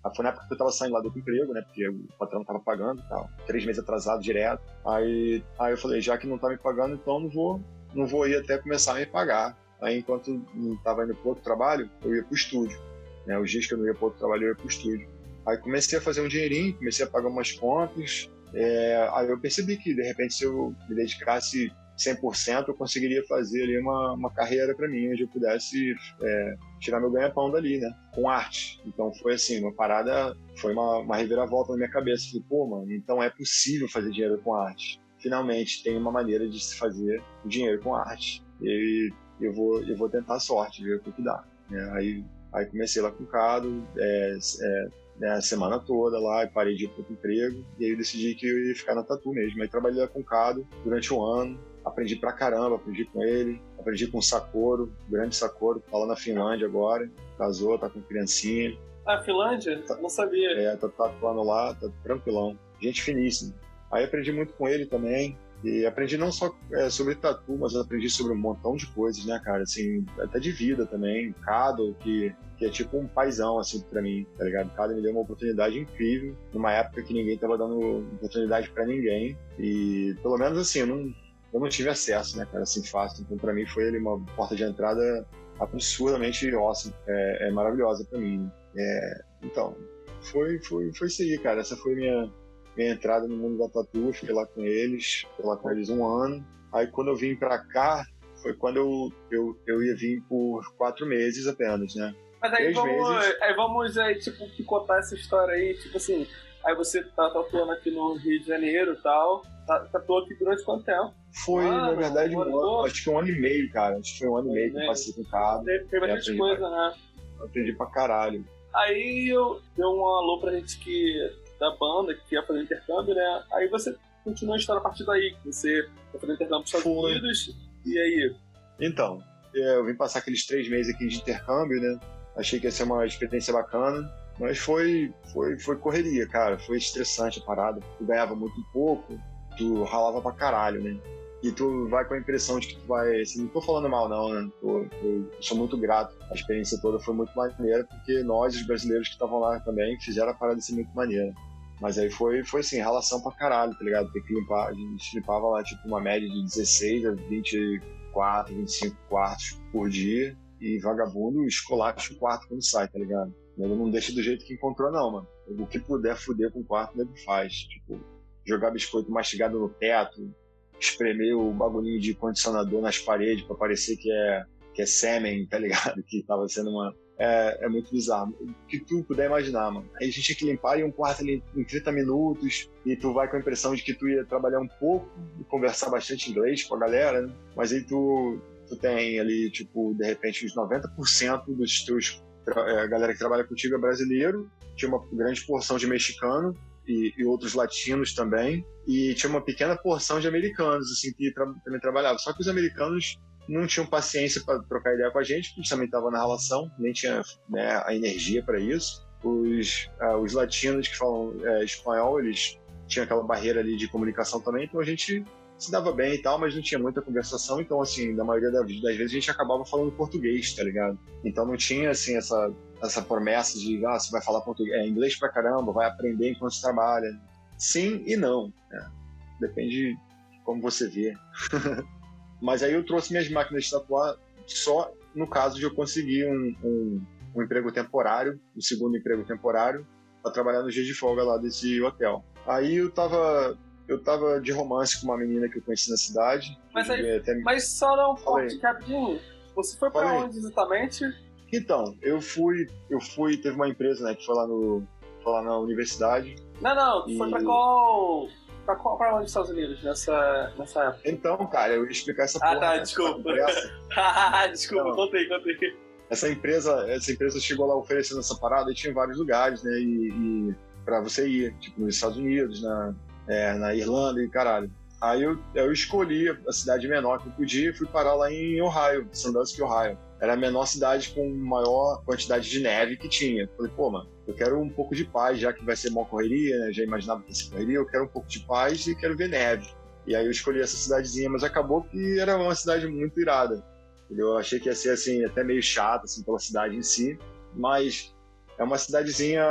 [0.05, 1.63] Aí foi na época que eu tava saindo lá do emprego, né?
[1.63, 3.31] Porque o patrão tava pagando e tal.
[3.47, 4.63] Três meses atrasado direto.
[4.85, 7.63] Aí, aí eu falei, já que não tá me pagando, então não vou,
[7.95, 9.57] não vou ir até começar a me pagar.
[9.81, 12.79] Aí enquanto não tava indo pro outro trabalho, eu ia pro estúdio.
[13.27, 13.39] Né?
[13.39, 15.09] Os dias que eu não ia pro outro trabalho, eu ia pro estúdio.
[15.47, 18.31] Aí comecei a fazer um dinheirinho, comecei a pagar umas contas.
[18.53, 23.63] É, aí eu percebi que, de repente, se eu me dedicasse 100%, eu conseguiria fazer
[23.63, 27.91] ali uma, uma carreira para mim, onde eu pudesse é, tirar meu ganha-pão dali, né?
[28.13, 28.81] Com arte.
[28.87, 32.27] Então foi assim, uma parada, foi uma, uma reviravolta na minha cabeça.
[32.29, 35.01] Falei, pô, mano, então é possível fazer dinheiro com arte.
[35.21, 38.43] Finalmente tem uma maneira de se fazer dinheiro com arte.
[38.61, 41.45] E eu vou, eu vou tentar a sorte, ver o que, que dá.
[41.71, 46.45] É, aí, aí comecei lá com o Cado, é, é, né, a semana toda lá,
[46.45, 49.03] e parei de ir para emprego, e aí eu decidi que eu ia ficar na
[49.03, 49.63] Tatu mesmo.
[49.63, 53.61] Aí trabalhei lá com o Cado durante um ano, aprendi pra caramba, aprendi com ele,
[53.79, 58.77] aprendi com o Sakoro, grande Sakoro, tá lá na Finlândia agora, casou, tá com criancinha.
[59.07, 59.83] Ah, Finlândia?
[59.83, 60.51] Tá, Não sabia.
[60.53, 62.59] É, tá tatuando lá, tá tranquilão.
[62.81, 63.55] Gente finíssima.
[63.91, 65.37] Aí aprendi muito com ele também.
[65.63, 69.39] E aprendi não só é, sobre tatu, mas aprendi sobre um montão de coisas, né,
[69.45, 69.63] cara?
[69.63, 71.33] Assim, até de vida também.
[71.45, 74.75] Cado, que, que é tipo um paizão, assim, pra mim, tá ligado?
[74.75, 79.37] Cado me deu uma oportunidade incrível, numa época que ninguém tava dando oportunidade para ninguém.
[79.59, 81.15] E, pelo menos assim, eu não,
[81.53, 83.23] eu não tive acesso, né, cara, assim, fácil.
[83.23, 85.27] Então, pra mim, foi ali uma porta de entrada
[85.59, 86.95] absurdamente awesome.
[87.07, 88.51] É, é maravilhosa pra mim.
[88.75, 89.77] É, então,
[90.23, 91.61] foi, foi, foi isso aí, cara.
[91.61, 92.31] Essa foi minha
[92.77, 96.07] minha entrada no mundo da tatu, fiquei lá com eles, fiquei lá com eles um
[96.07, 96.45] ano.
[96.73, 98.05] Aí quando eu vim para cá,
[98.43, 102.15] foi quando eu, eu, eu ia vir por quatro meses apenas, né?
[102.41, 106.27] Mas aí vamos, aí vamos aí, tipo, contar essa história aí, tipo assim,
[106.65, 110.65] aí você tá tatuando aqui no Rio de Janeiro e tal, tá, tatuou aqui durante
[110.65, 111.13] quanto tempo?
[111.45, 113.99] Foi, ah, na verdade, um ano, acho que um ano e meio, cara.
[113.99, 115.65] Acho que foi um ano e meio que eu passei com o carro.
[115.65, 116.95] Tem bastante coisa, pra, né?
[117.41, 118.45] Aprendi pra caralho.
[118.75, 121.31] Aí eu dei um alô pra gente que
[121.61, 123.45] da banda que ia fazer intercâmbio, né?
[123.53, 123.95] Aí você
[124.25, 127.57] continua a história a partir daí, que você ia fazer intercâmbio para os Estados Unidos,
[127.87, 128.37] e aí?
[128.81, 129.23] Então,
[129.55, 132.01] é, eu vim passar aqueles três meses aqui de intercâmbio, né?
[132.37, 136.59] Achei que ia ser uma experiência bacana, mas foi, foi, foi correria, cara.
[136.59, 137.81] Foi estressante a parada.
[137.99, 139.21] Tu ganhava muito pouco,
[139.59, 140.99] tu ralava pra caralho, né?
[141.43, 143.21] E tu vai com a impressão de que tu vai.
[143.21, 144.51] Assim, não tô falando mal, não, né?
[144.63, 146.15] Eu, eu, sou muito grato.
[146.31, 150.31] A experiência toda foi muito maneira, porque nós, os brasileiros que estavam lá também, fizeram
[150.31, 151.35] a parada ser muito maneira.
[151.81, 154.13] Mas aí foi, foi assim, relação pra caralho, tá ligado?
[154.13, 158.97] Ter que limpar, a gente limpava lá, tipo, uma média de 16 a 24, 25
[159.09, 160.37] quartos por dia.
[160.61, 163.35] E vagabundo escolacha o quarto quando sai, tá ligado?
[163.57, 165.29] Ele não deixa do jeito que encontrou, não, mano.
[165.49, 167.53] O que puder fuder com o quarto, ele faz.
[167.53, 167.99] Tipo,
[168.45, 170.31] jogar biscoito mastigado no teto,
[170.79, 175.59] espremer o bagulhinho de condicionador nas paredes para parecer que é, que é sêmen, tá
[175.59, 176.03] ligado?
[176.09, 178.35] Que tava sendo uma, é, é, muito bizarro.
[178.41, 179.87] O que tu puder imaginar, mano.
[180.01, 183.13] Aí a gente tinha que limpar em um quarto ali em 30 minutos e tu
[183.13, 185.07] vai com a impressão de que tu ia trabalhar um pouco
[185.39, 187.33] e conversar bastante inglês com a galera, né?
[187.55, 192.25] Mas aí tu, tu tem ali, tipo, de repente, uns 90% dos teus.
[192.49, 196.57] É, a galera que trabalha contigo é brasileiro, tinha uma grande porção de mexicano
[196.89, 201.45] e, e, outros latinos também, e tinha uma pequena porção de americanos, assim, que tra
[201.63, 202.19] também trabalhavam.
[202.19, 203.21] Só que os americanos
[203.51, 206.93] não tinham paciência para trocar ideia com a gente, porque também estava na relação, nem
[206.93, 209.05] tinha né, a energia para isso.
[209.25, 214.41] Os, uh, os latinos que falam uh, espanhol, eles tinham aquela barreira ali de comunicação
[214.41, 215.25] também, então a gente
[215.59, 218.67] se dava bem e tal, mas não tinha muita conversação, então, assim, na maioria das
[218.67, 220.99] vezes a gente acabava falando português, tá ligado?
[221.25, 222.51] Então não tinha, assim, essa,
[222.83, 226.55] essa promessa de, ah, você vai falar português, é inglês pra caramba, vai aprender enquanto
[226.55, 227.21] você trabalha.
[227.59, 228.91] Sim e não, né?
[229.39, 229.99] Depende de
[230.45, 231.15] como você vê.
[232.41, 234.17] Mas aí eu trouxe minhas máquinas de tatuar
[234.47, 237.03] só no caso de eu conseguir um, um,
[237.35, 239.87] um emprego temporário, um segundo emprego temporário,
[240.23, 242.25] para trabalhar no dia de folga lá desse hotel.
[242.47, 246.57] Aí eu tava eu tava de romance com uma menina que eu conheci na cidade.
[246.73, 247.35] Mas, aí, até...
[247.41, 249.19] mas só não forte rapidinho.
[249.57, 251.05] Você foi para onde exatamente?
[251.53, 254.87] Então, eu fui, eu fui, teve uma empresa, né, que foi lá no,
[255.25, 256.37] foi lá na universidade.
[256.61, 257.19] Não, não, e...
[257.19, 258.29] foi para qual
[258.65, 261.03] Pra, qual, pra onde Estados Unidos nessa, nessa época?
[261.05, 263.31] Então, cara, eu ia explicar essa Ah, tá, desculpa.
[264.53, 265.77] desculpa, então, contei, contei.
[266.09, 269.73] Essa empresa, essa empresa chegou lá oferecendo essa parada e tinha vários lugares, né?
[269.79, 270.55] E, e
[270.85, 272.95] pra você ir, tipo, nos Estados Unidos, na,
[273.29, 274.71] é, na Irlanda e caralho.
[275.01, 278.61] Aí eu, eu escolhi a cidade menor que eu podia e fui parar lá em
[278.61, 279.97] Ohio, Sandusky, Ohio.
[280.21, 283.49] Era a menor cidade com maior quantidade de neve que tinha.
[283.57, 286.57] Falei, pô, mano, eu quero um pouco de paz, já que vai ser uma correria,
[286.61, 286.73] né?
[286.73, 289.29] Já imaginava que ia ser correria, eu quero um pouco de paz e quero ver
[289.29, 289.69] neve.
[290.07, 293.63] E aí eu escolhi essa cidadezinha, mas acabou que era uma cidade muito irada.
[294.09, 297.19] Eu achei que ia ser assim, até meio chato assim, pela cidade em si,
[297.55, 298.15] mas
[298.57, 299.45] é uma cidadezinha,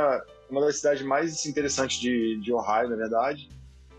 [0.50, 3.48] uma das cidades mais interessantes de, de Ohio, na verdade.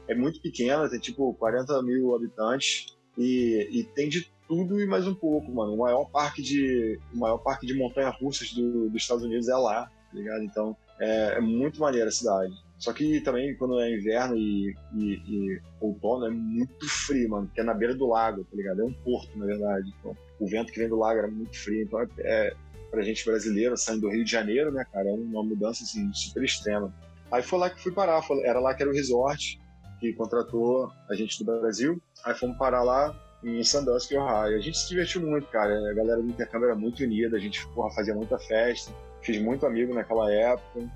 [0.07, 5.07] É muito pequena, tem tipo 40 mil habitantes e, e tem de tudo e mais
[5.07, 5.75] um pouco, mano.
[5.75, 9.89] O maior parque de, o maior parque de montanha-russas do, dos Estados Unidos é lá
[10.17, 10.43] ligado?
[10.43, 12.53] Então é, é, muito maneira a cidade.
[12.77, 17.61] Só que também quando é inverno e, e, e, outono é muito frio, mano, porque
[17.61, 18.81] é na beira do lago, tá ligado?
[18.81, 19.93] É um porto, na verdade.
[19.99, 22.53] Então, o vento que vem do lago era muito frio, então é, é
[22.89, 26.43] pra gente brasileiro, saindo do Rio de Janeiro, né, cara, é uma mudança assim, super
[26.43, 26.93] extrema.
[27.31, 29.59] Aí foi lá que fui parar, era lá que era o resort
[29.99, 32.01] que contratou a gente do Brasil.
[32.25, 34.57] Aí fomos parar lá em Sandusky, Ohio.
[34.57, 35.73] A gente se divertiu muito, cara.
[35.89, 38.91] A galera do intercâmbio era muito unida, a gente porra, fazia muita festa
[39.21, 40.89] fiz muito amigo naquela época.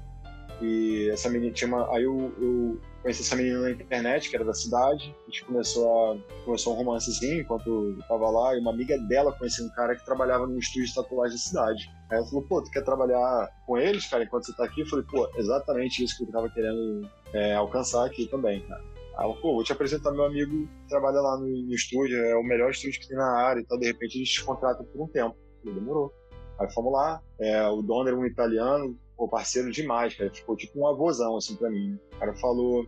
[0.61, 1.93] E essa menina tinha uma.
[1.93, 5.13] Aí eu, eu conheci essa menina na internet, que era da cidade.
[5.23, 8.55] A gente começou, a, começou um romancezinho enquanto eu tava lá.
[8.55, 11.89] E uma amiga dela conhecia um cara que trabalhava num estúdio de tatuagem da cidade.
[12.09, 14.81] Aí ela falou: pô, tu quer trabalhar com eles, cara, enquanto você tá aqui?
[14.81, 18.81] Eu falei: pô, exatamente isso que eu tava querendo é, alcançar aqui também, cara.
[19.17, 22.35] Aí ela, pô, vou te apresentar meu amigo que trabalha lá no, no estúdio, é
[22.35, 23.77] o melhor estúdio que tem na área e tal.
[23.77, 25.35] De repente eles te contratam por um tempo.
[25.59, 26.13] Falei, demorou.
[26.59, 30.29] Aí fomos lá, é, o dono era um italiano, pô, parceiro demais, cara.
[30.31, 31.91] Ficou tipo um avôzão, assim, pra mim.
[31.91, 31.97] Né?
[32.13, 32.87] O cara falou,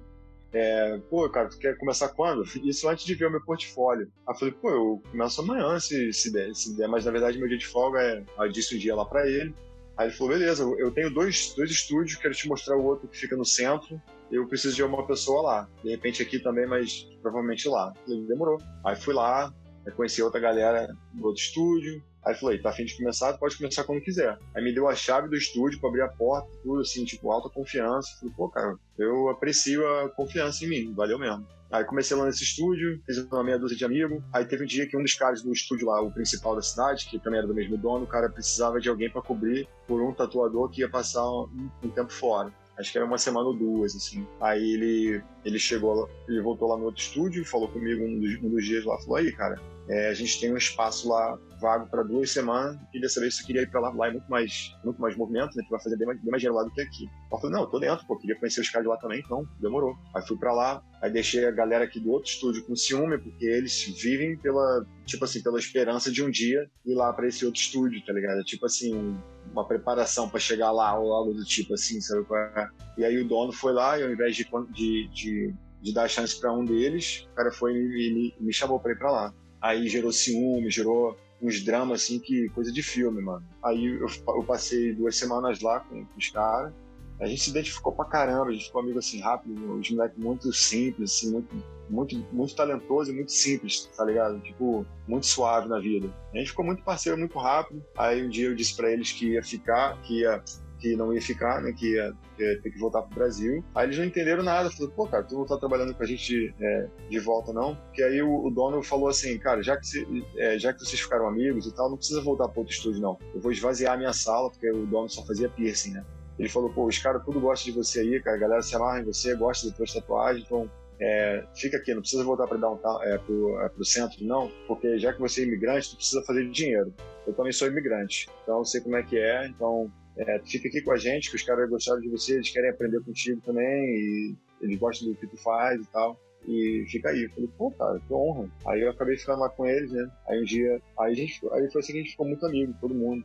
[0.53, 2.43] é, pô, cara, tu quer começar quando?
[2.63, 4.11] Isso antes de ver o meu portfólio.
[4.25, 7.37] Aí eu falei, pô, eu começo amanhã, se, se, der, se der, mas na verdade
[7.37, 8.23] meu dia de folga é.
[8.37, 9.53] Aí eu disse um dia lá pra ele.
[9.97, 13.17] Aí ele falou, beleza, eu tenho dois, dois estúdios, quero te mostrar o outro que
[13.17, 14.01] fica no centro.
[14.31, 15.69] Eu preciso de uma pessoa lá.
[15.83, 17.93] De repente aqui também, mas provavelmente lá.
[18.07, 18.59] Ele demorou.
[18.85, 19.53] Aí fui lá,
[19.95, 22.03] conheci outra galera do outro estúdio.
[22.27, 23.37] Aí falei, tá afim de começar?
[23.37, 24.37] Pode começar quando quiser.
[24.53, 27.49] Aí me deu a chave do estúdio pra abrir a porta, tudo assim, tipo, alta
[27.49, 28.17] confiança.
[28.19, 31.47] Falei, pô, cara, eu aprecio a confiança em mim, valeu mesmo.
[31.71, 34.21] Aí comecei lá nesse estúdio, fiz uma meia dúzia de amigos.
[34.33, 37.07] Aí teve um dia que um dos caras do estúdio lá, o principal da cidade,
[37.09, 40.13] que também era do mesmo dono, o cara precisava de alguém para cobrir por um
[40.13, 43.95] tatuador que ia passar um, um tempo fora acho que era uma semana ou duas,
[43.95, 44.25] assim.
[44.39, 48.49] Aí ele, ele chegou, ele voltou lá no outro estúdio, falou comigo um dos, um
[48.49, 49.59] dos dias lá, falou, aí, cara,
[49.89, 53.43] é, a gente tem um espaço lá vago para duas semanas e dessa vez você
[53.43, 53.89] queria ir para lá.
[53.89, 55.63] Lá é muito mais, muito mais movimento, né?
[55.63, 57.09] Que vai fazer bem mais, bem mais dinheiro lá do que aqui.
[57.31, 59.47] Eu falei, não, eu tô dentro, pô, queria conhecer os caras de lá também, então
[59.59, 59.95] demorou.
[60.15, 63.45] Aí fui para lá, aí deixei a galera aqui do outro estúdio com ciúme, porque
[63.45, 67.59] eles vivem pela, tipo assim, pela esperança de um dia ir lá para esse outro
[67.59, 68.43] estúdio, tá ligado?
[68.43, 69.17] Tipo assim,
[69.51, 72.67] uma preparação para chegar lá ou algo do tipo assim, sabe é?
[72.97, 76.39] E aí o dono foi lá e ao invés de, de, de, de dar chance
[76.39, 79.33] para um deles, o cara foi e me, me chamou para ir para lá.
[79.61, 83.45] Aí gerou ciúme, gerou uns dramas assim que coisa de filme, mano.
[83.63, 86.73] Aí eu, eu passei duas semanas lá com, com os caras.
[87.19, 90.53] A gente se identificou pra caramba, a gente ficou amigo assim rápido, os moleques muito
[90.53, 94.39] simples, assim, muito, muito, muito talentoso e muito simples, tá ligado?
[94.39, 96.13] Tipo, muito suave na vida.
[96.31, 97.83] A gente ficou muito parceiro muito rápido.
[97.97, 100.43] Aí um dia eu disse para eles que ia ficar, que ia
[100.79, 103.63] que não ia ficar, né, que ia, ia ter que voltar pro Brasil.
[103.75, 106.53] Aí eles não entenderam nada, falaram, pô, cara, tu não tá trabalhando com a gente
[106.59, 107.75] é, de volta, não?
[107.75, 111.27] Porque aí o, o, dono falou assim, cara, já que, é, já que vocês ficaram
[111.27, 113.17] amigos e tal, não precisa voltar pro outro estúdio, não.
[113.33, 116.05] Eu vou esvaziar a minha sala, porque o dono só fazia piercing, né?
[116.37, 118.99] Ele falou, pô, os caras tudo gostam de você aí, cara, a galera se amarra
[118.99, 120.69] em você, gosta das tuas tatuagens, então
[120.99, 125.13] é, fica aqui, não precisa voltar para downtown, é, pro, é, centro, não, porque já
[125.13, 126.93] que você é imigrante, tu precisa fazer dinheiro.
[127.25, 130.91] Eu também sou imigrante, então sei como é que é, então é, fica aqui com
[130.91, 134.79] a gente, que os caras gostaram de você, eles querem aprender contigo também, e eles
[134.79, 136.19] gostam do que tu faz e tal.
[136.47, 137.23] E fica aí.
[137.23, 138.49] Eu falei, pô, cara, que honra.
[138.65, 140.09] Aí eu acabei ficando lá com eles, né?
[140.27, 142.73] Aí um dia, aí, a gente, aí foi assim que a gente ficou muito amigo,
[142.79, 143.23] todo mundo.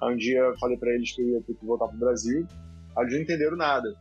[0.00, 2.46] Aí um dia eu falei pra eles que eu ia ter que voltar pro Brasil.
[2.96, 3.94] Aí eles não entenderam nada.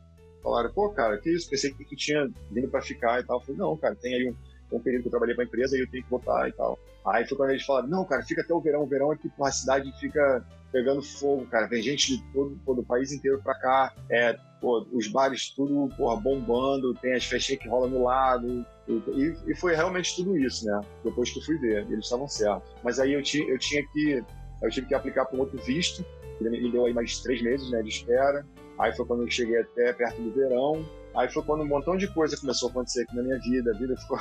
[0.43, 1.49] Falaram, pô, cara, que isso?
[1.49, 3.39] Pensei que tu tinha vindo pra ficar e tal.
[3.39, 4.35] Eu falei, não, cara, tem aí um,
[4.71, 6.79] um período que eu trabalhei pra empresa e eu tenho que voltar e tal.
[7.05, 8.83] Aí foi quando eles falaram, não, cara, fica até o verão.
[8.83, 11.67] O verão é que a cidade fica pegando fogo, cara.
[11.67, 13.93] Vem gente de todo, todo o país inteiro pra cá.
[14.09, 18.65] É, pô, os bares tudo porra, bombando, tem as festinhas que rolam no lado.
[18.87, 20.81] E, e, foi realmente tudo isso, né?
[21.03, 22.69] Depois que eu fui ver, eles estavam certos.
[22.83, 24.23] Mas aí eu, ti, eu tinha que.
[24.61, 26.05] Eu tive que aplicar para um outro visto,
[26.39, 28.45] ele me deu aí mais três meses né, de espera.
[28.77, 30.85] Aí foi quando eu cheguei até perto do verão.
[31.15, 33.71] Aí foi quando um montão de coisa começou a acontecer aqui na minha vida.
[33.71, 34.17] A vida ficou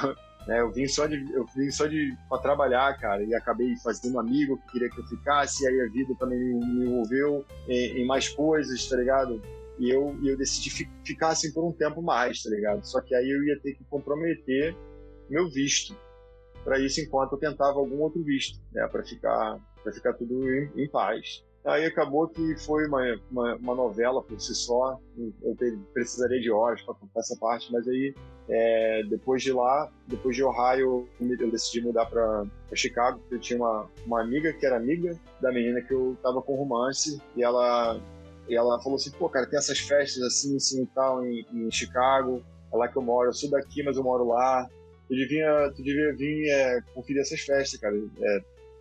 [0.50, 0.60] né?
[0.60, 4.20] Eu vim só de eu vim só de para trabalhar, cara, e acabei fazendo um
[4.20, 8.04] amigo que queria que eu ficasse, e aí a vida também me envolveu em, em
[8.04, 9.40] mais coisas, tá ligado?
[9.78, 12.84] E eu, eu decidi fi, ficar assim por um tempo mais, tá ligado?
[12.84, 14.76] Só que aí eu ia ter que comprometer
[15.30, 15.96] meu visto
[16.64, 20.68] para isso enquanto eu tentava algum outro visto, né, para ficar para ficar tudo em,
[20.76, 21.44] em paz.
[21.64, 24.98] Aí acabou que foi uma, uma, uma, novela por si só.
[25.42, 25.56] Eu
[25.92, 28.14] precisaria de horas para contar essa parte, mas aí
[28.48, 33.58] é, depois de lá, depois de Ohio, eu decidi mudar para Chicago, porque eu tinha
[33.58, 38.00] uma, uma amiga que era amiga da menina que eu tava com romance e ela
[38.48, 41.70] e ela falou assim, pô, cara, tem essas festas assim, assim e tal em, em
[41.70, 42.42] Chicago,
[42.72, 44.66] é lá que eu moro, eu sou daqui, mas eu moro lá.
[45.08, 47.94] Tu devia, tu devia vir é, conferir essas festas, cara.
[47.96, 48.40] É,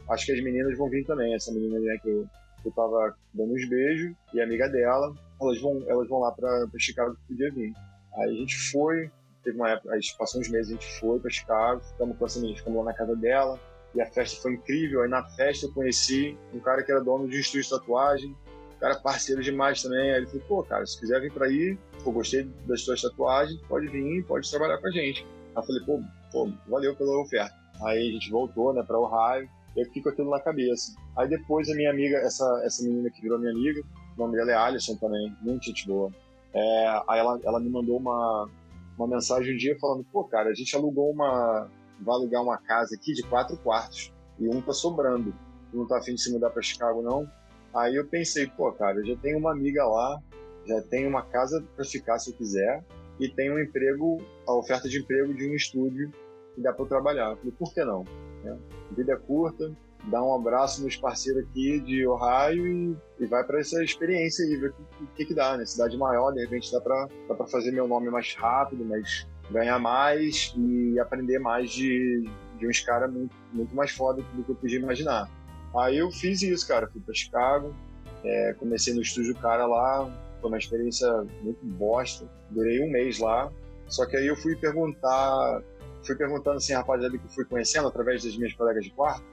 [0.10, 2.28] acho que as meninas vão vir também, essa menina né, que eu
[2.68, 6.68] eu tava dando uns beijos e a amiga dela, elas vão, elas vão lá pra,
[6.68, 7.74] pra Chicago que podia vir.
[8.18, 9.10] Aí a gente foi,
[9.44, 12.40] teve uma época, aí passou uns meses, a gente foi pra Chicago, ficamos com essa
[12.40, 13.60] menina, ficamos lá na casa dela,
[13.96, 15.02] e a festa foi incrível.
[15.02, 18.36] Aí na festa eu conheci um cara que era dono de um estúdio de tatuagem,
[18.80, 20.12] cara parceiro demais também.
[20.12, 23.60] Aí ele falou, pô, cara, se quiser vir pra aí, pô, gostei das suas tatuagens,
[23.68, 25.24] pode vir, pode trabalhar com a gente.
[25.56, 26.02] Aí eu falei, pô,
[26.32, 27.54] pô, valeu pela oferta.
[27.84, 30.94] Aí a gente voltou, né, pra Ohio, eu fico aquilo na cabeça.
[31.18, 33.82] Aí depois a minha amiga, essa, essa menina que virou minha amiga,
[34.18, 36.12] o nome dela é Alison também, muito gente boa.
[36.54, 38.50] É, aí ela, ela me mandou uma,
[38.98, 41.70] uma mensagem um dia falando, pô, cara, a gente alugou uma.
[42.02, 45.34] vai alugar uma casa aqui de quatro quartos e um tá sobrando.
[45.72, 47.30] Não tá afim de se mudar pra Chicago, não?
[47.74, 50.20] Aí eu pensei, pô, cara, eu já tenho uma amiga lá,
[50.66, 52.84] já tenho uma casa pra ficar se eu quiser,
[53.20, 54.18] e tem um emprego,
[54.48, 56.12] a oferta de emprego de um estúdio
[56.56, 57.32] que dá para eu trabalhar.
[57.32, 58.04] Eu falei, por que não?
[58.44, 58.58] Né?
[58.96, 59.72] Vida curta,
[60.06, 64.56] dá um abraço nos parceiros aqui de Ohio e, e vai para essa experiência aí,
[64.56, 65.66] ver o que, que, dá, né?
[65.66, 71.00] Cidade maior, de repente dá para fazer meu nome mais rápido, mas ganhar mais e
[71.00, 75.30] aprender mais de, de uns caras muito, muito mais foda do que eu podia imaginar.
[75.78, 76.88] Aí eu fiz isso, cara.
[76.88, 77.76] Fui para Chicago,
[78.24, 80.10] é, comecei no estúdio cara lá,
[80.40, 81.08] foi uma experiência
[81.42, 82.26] muito bosta.
[82.50, 83.52] Durei um mês lá.
[83.88, 85.64] Só que aí eu fui perguntar,
[86.10, 89.24] fui perguntando assim, rapaziada que eu fui conhecendo através das minhas colegas de quarto,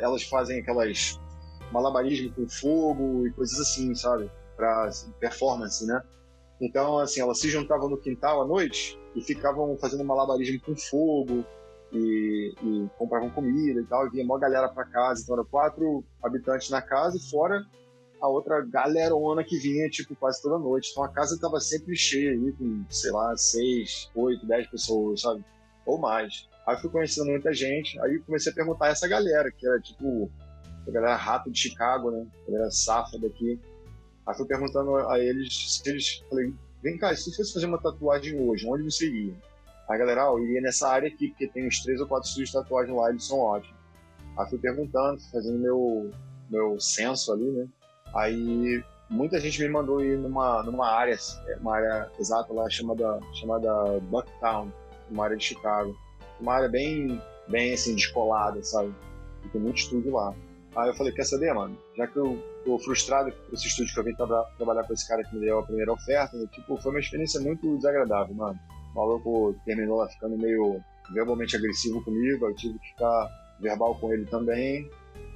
[0.00, 1.20] elas fazem aquelas
[1.70, 4.30] malabarismo com fogo e coisas assim, sabe?
[4.56, 4.90] Pra
[5.20, 6.02] performance, né?
[6.60, 11.44] Então, assim, elas se juntavam no quintal à noite e ficavam fazendo malabarismo com fogo
[11.92, 14.06] e, e compravam comida e tal.
[14.06, 15.22] E vinha uma galera pra casa.
[15.22, 17.62] Então, eram quatro habitantes na casa e fora
[18.20, 20.90] a outra galerona que vinha, tipo, quase toda noite.
[20.90, 25.44] Então, a casa tava sempre cheia aí, com, sei lá, seis, oito, dez pessoas, sabe?
[25.88, 26.46] Ou mais.
[26.66, 30.30] Aí fui conhecendo muita gente, aí comecei a perguntar a essa galera, que era tipo
[30.86, 32.26] a galera rato de Chicago, né?
[32.46, 33.58] A galera safra daqui.
[34.26, 36.22] Aí fui perguntando a eles se eles.
[36.28, 39.34] Falei, vem cá, se fosse fazer uma tatuagem hoje, onde você iria?
[39.88, 42.28] Aí a galera, ah, eu iria nessa área aqui, porque tem uns três ou quatro
[42.28, 43.74] estúdios de tatuagem lá, eles são ótimos.
[44.36, 46.10] Aí fui perguntando, fazendo meu,
[46.50, 47.66] meu censo ali, né?
[48.14, 51.16] Aí muita gente me mandou ir numa, numa área,
[51.62, 54.70] uma área exata lá chamada, chamada Bucktown,
[55.10, 55.96] uma área de Chicago
[56.40, 58.94] uma área bem, bem assim, descolada, sabe?
[59.44, 60.34] E tem muito estúdio lá.
[60.76, 61.76] Aí eu falei, quer saber, mano?
[61.96, 65.08] Já que eu tô frustrado com esse estúdio que eu vim tra trabalhar com esse
[65.08, 66.46] cara que me deu a primeira oferta, né?
[66.52, 68.58] tipo, foi uma experiência muito desagradável, mano.
[68.94, 70.80] O maluco terminou lá ficando meio
[71.12, 73.28] verbalmente agressivo comigo, eu tive que ficar
[73.60, 74.88] verbal com ele também.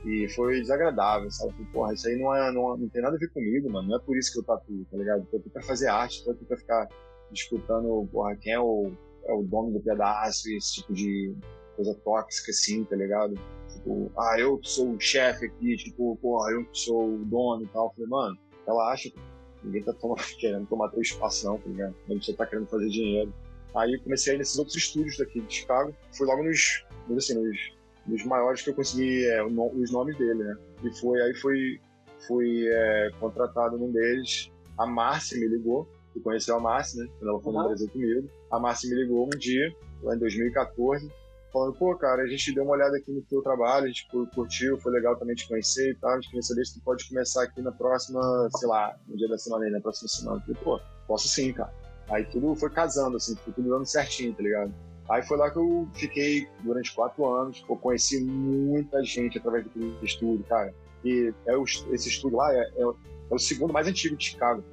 [0.04, 1.54] E foi desagradável, sabe?
[1.72, 3.88] Porra, isso aí não, é, não, não tem nada a ver comigo, mano.
[3.88, 5.24] Não é por isso que eu tatuo, tá ligado?
[5.26, 6.88] Tô aqui pra fazer arte, tô aqui pra ficar
[7.30, 8.92] disputando, porra, quem é o
[9.26, 11.34] é o dono do pedaço, esse tipo de
[11.76, 13.34] coisa tóxica, assim, tá ligado?
[13.72, 17.92] Tipo, ah, eu sou o chefe aqui, tipo, porra, eu sou o dono e tal.
[17.94, 19.18] Falei, mano, ela acha que
[19.64, 21.94] ninguém tá tomando, querendo tomar teu espaço, não, tá ligado?
[22.20, 23.32] Só tá querendo fazer dinheiro.
[23.74, 25.94] Aí comecei a ir nesses outros estúdios daqui de Chicago.
[26.16, 26.84] Fui logo nos,
[27.16, 27.58] assim, nos,
[28.06, 30.56] nos maiores que eu consegui é, os nomes dele, né?
[30.84, 31.80] E foi, aí fui,
[32.26, 34.50] fui é, contratado num deles.
[34.76, 37.10] A Márcia me ligou que conheceu a Márcia, né?
[37.18, 37.62] Quando ela foi uhum.
[37.62, 38.28] no Brasil comigo.
[38.50, 41.10] A Márcia me ligou um dia, lá em 2014,
[41.52, 44.78] falando, pô, cara, a gente deu uma olhada aqui no teu trabalho, a gente curtiu,
[44.80, 47.42] foi legal também te conhecer e tal, a gente queria saber se tu pode começar
[47.44, 50.38] aqui na próxima, sei lá, no dia da semana aí, na próxima semana.
[50.38, 51.72] Eu falei, pô, posso sim, cara.
[52.08, 54.74] Aí tudo foi casando, assim, foi tudo dando certinho, tá ligado?
[55.08, 60.04] Aí foi lá que eu fiquei durante quatro anos, pô, conheci muita gente através do
[60.04, 60.74] estúdio, cara.
[61.04, 64.64] E é o, esse estúdio lá é, é, é o segundo mais antigo de Chicago.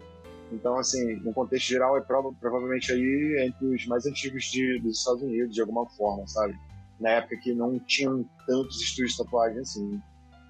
[0.52, 5.00] Então, assim, no contexto geral, é prova, provavelmente aí entre os mais antigos de, dos
[5.00, 6.56] Estados Unidos, de alguma forma, sabe?
[7.00, 10.02] Na época que não tinham tantos estúdios de tatuagem assim.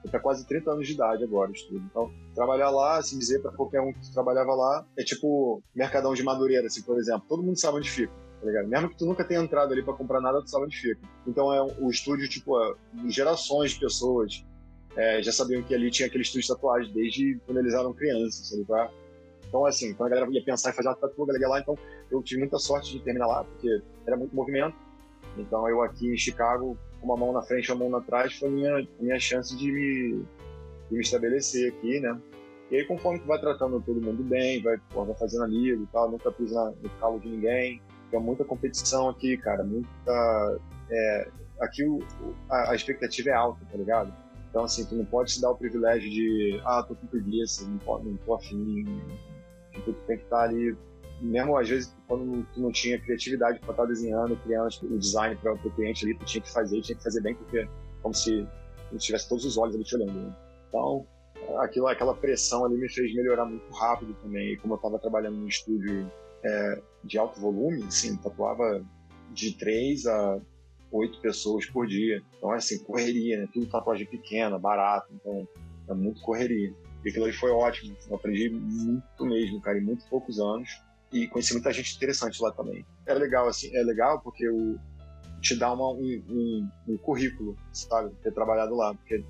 [0.05, 1.83] Está quase 30 anos de idade agora o estúdio.
[1.89, 6.23] Então, trabalhar lá, assim dizer para qualquer um que trabalhava lá, é tipo Mercadão de
[6.23, 7.25] Madureira, assim, por exemplo.
[7.27, 8.69] Todo mundo sabe onde fica, tá ligado?
[8.69, 11.01] Mesmo que tu nunca tenha entrado ali para comprar nada, tu sabe onde fica.
[11.27, 12.75] Então, é o estúdio, tipo, é,
[13.09, 14.45] gerações de pessoas
[14.95, 18.49] é, já sabiam que ali tinha aquele estúdio de tatuagem desde quando eles eram crianças,
[18.49, 18.63] sabe?
[18.65, 18.89] Pra,
[19.49, 21.75] então, assim, quando a galera ia pensar em fazer uma a galera lá, então
[22.11, 24.77] eu tive muita sorte de terminar lá, porque era muito movimento.
[25.37, 28.47] Então, eu aqui em Chicago, com uma mão na frente e uma mão atrás, foi
[28.47, 30.23] a minha, minha chance de me,
[30.89, 32.19] de me estabelecer aqui, né?
[32.69, 35.87] E aí, conforme tu vai tratando todo mundo bem, vai, pô, vai fazendo amigo e
[35.87, 37.81] tal, nunca pisa no calo de ninguém.
[38.11, 40.59] Tem muita competição aqui, cara, muita.
[40.91, 41.27] É,
[41.59, 41.99] aqui o,
[42.49, 44.13] a, a expectativa é alta, tá ligado?
[44.49, 48.03] Então, assim, tu não pode se dar o privilégio de, ah, tô com preguiça, não,
[48.03, 48.85] não tô afim,
[49.71, 50.75] Tipo, tu tem que estar ali,
[51.21, 55.35] mesmo às vezes quando tu não tinha criatividade para estar desenhando, criando tipo, o design
[55.35, 57.67] para o cliente ali, tu tinha que fazer, tinha que fazer bem, porque
[58.01, 58.47] como se
[58.97, 60.13] tivesse todos os olhos ali te olhando.
[60.13, 60.35] Né?
[60.67, 61.05] Então,
[61.57, 64.53] aquilo, aquela pressão ali me fez melhorar muito rápido também.
[64.53, 66.11] E como eu estava trabalhando num estúdio
[66.43, 68.83] é, de alto volume, assim, tatuava
[69.31, 70.39] de três a
[70.91, 72.21] oito pessoas por dia.
[72.37, 73.49] Então, é assim, correria, né?
[73.53, 75.07] Tudo tatuagem pequena, barato.
[75.13, 75.47] Então,
[75.87, 76.73] é muito correria.
[77.03, 77.95] E aquilo ali foi ótimo.
[78.09, 80.69] Eu aprendi muito mesmo, cara, em muito poucos anos.
[81.11, 82.85] E conheci muita gente interessante lá também.
[83.05, 84.77] É legal, assim, é legal porque o,
[85.41, 88.13] te dá uma, um, um, um, currículo, sabe?
[88.21, 89.23] Ter trabalhado lá, porque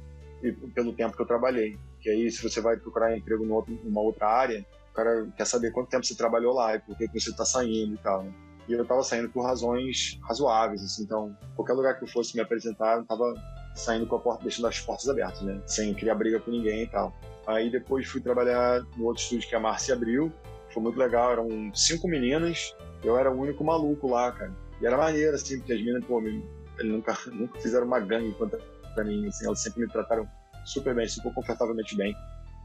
[0.43, 1.77] e, pelo tempo que eu trabalhei.
[2.01, 5.89] Que aí, se você vai procurar emprego numa outra área, o cara quer saber quanto
[5.89, 8.23] tempo você trabalhou lá e por que você está saindo e tal.
[8.23, 8.33] Né?
[8.67, 12.41] E eu estava saindo por razões razoáveis, assim, então qualquer lugar que eu fosse me
[12.41, 13.33] apresentar, eu estava
[13.75, 15.61] saindo com a porta, deixando as portas abertas, né?
[15.65, 17.13] Sem criar briga com ninguém e tal.
[17.49, 20.31] Aí depois fui trabalhar no outro estúdio que a Márcia abriu.
[20.71, 24.51] Foi muito legal, eram cinco meninas eu era o único maluco lá, cara.
[24.81, 26.43] E era maneiro, assim, porque as meninas, pô, eles
[26.83, 28.59] nunca, nunca fizeram uma gangue contra
[29.03, 30.27] mim, assim, elas sempre me trataram
[30.65, 32.15] super bem, super confortavelmente bem.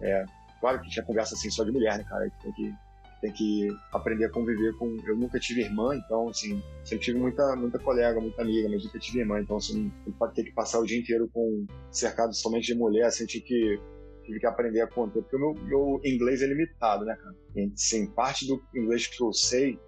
[0.00, 0.24] É,
[0.60, 2.30] claro que tinha conversa, assim, só de mulher, né, cara?
[2.42, 2.74] Tem que,
[3.20, 4.96] tem que aprender a conviver com...
[5.06, 8.98] Eu nunca tive irmã, então, assim, sempre tive muita, muita colega, muita amiga, mas nunca
[8.98, 9.92] tive irmã, então, assim,
[10.34, 13.80] ter que passar o dia inteiro com cercado somente de mulher, assim, tinha que
[14.24, 17.34] tive que aprender a conter, porque o meu, meu, inglês é limitado, né, cara?
[17.76, 19.78] Sim, parte do inglês que eu sei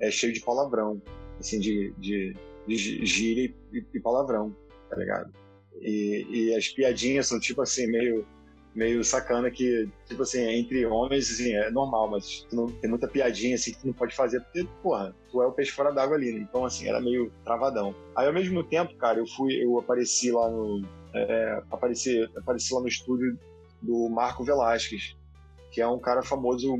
[0.00, 1.00] é cheio de palavrão,
[1.38, 2.36] assim, de, de,
[2.66, 4.54] de gíria e, e, palavrão,
[4.90, 5.32] tá ligado?
[5.80, 8.26] E, e, as piadinhas são, tipo assim, meio,
[8.74, 13.54] meio sacana que, tipo assim, entre homens, assim, é normal, mas não, tem muita piadinha,
[13.54, 16.32] assim, que tu não pode fazer, porque, porra, tu é o peixe fora d'água ali,
[16.32, 16.40] né?
[16.40, 17.94] Então, assim, era meio travadão.
[18.16, 20.82] Aí, ao mesmo tempo, cara, eu fui, eu apareci lá no...
[21.14, 23.38] É, apareci, apareci lá no estúdio
[23.84, 25.16] do Marco Velasquez,
[25.70, 26.76] que é um cara famoso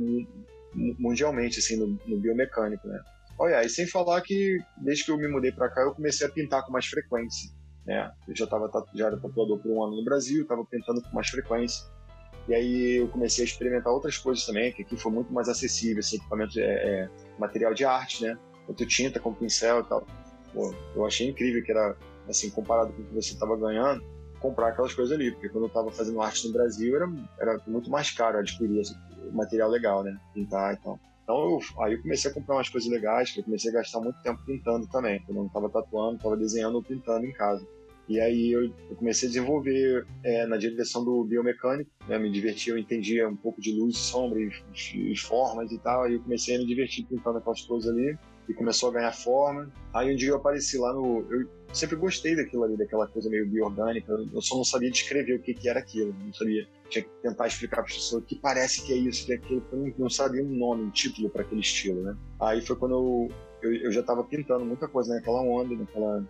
[0.75, 3.01] mundialmente, assim, no, no biomecânico, né?
[3.39, 6.31] Olha, e sem falar que desde que eu me mudei para cá, eu comecei a
[6.31, 7.51] pintar com mais frequência,
[7.85, 8.11] né?
[8.29, 11.29] Eu já tava já era tatuador por um ano no Brasil, estava pintando com mais
[11.29, 11.85] frequência.
[12.47, 16.01] E aí eu comecei a experimentar outras coisas também, que aqui foi muito mais acessível,
[16.01, 18.39] assim, equipamento, é, é, material de arte, né?
[18.67, 20.07] Tanto tinta como pincel e tal.
[20.53, 21.97] Pô, eu achei incrível que era,
[22.29, 24.05] assim, comparado com o que você estava ganhando,
[24.45, 27.91] comprar aquelas coisas ali, porque quando eu estava fazendo arte no Brasil era, era muito
[27.91, 28.95] mais caro adquirir esse
[29.33, 30.15] material legal, né?
[30.35, 31.01] Pintar e tal.
[31.23, 34.21] Então eu, aí eu comecei a comprar umas coisas legais, eu comecei a gastar muito
[34.23, 35.25] tempo pintando também.
[35.27, 37.67] Eu não estava tatuando, estava desenhando ou pintando em casa.
[38.07, 42.19] E aí eu, eu comecei a desenvolver é, na direção do biomecânico, né?
[42.19, 44.51] me divertia, eu entendia um pouco de luz, sombra e,
[44.95, 46.03] e formas e tal.
[46.03, 48.15] Aí eu comecei a me divertir pintando aquelas coisas ali
[48.49, 49.71] e começou a ganhar forma.
[49.93, 51.27] Aí um dia eu apareci lá no.
[51.31, 54.13] Eu sempre gostei daquilo ali, daquela coisa meio biorgânica.
[54.33, 56.15] Eu só não sabia descrever o que, que era aquilo.
[56.25, 56.67] Não sabia.
[56.89, 59.65] Tinha que tentar explicar para as pessoas que parece que é isso, que é aquilo.
[59.73, 62.17] Eu não, não sabia um nome, um título para aquele estilo, né?
[62.41, 63.29] Aí foi quando eu,
[63.63, 66.25] eu, eu já estava pintando muita coisa naquela onda, naquela,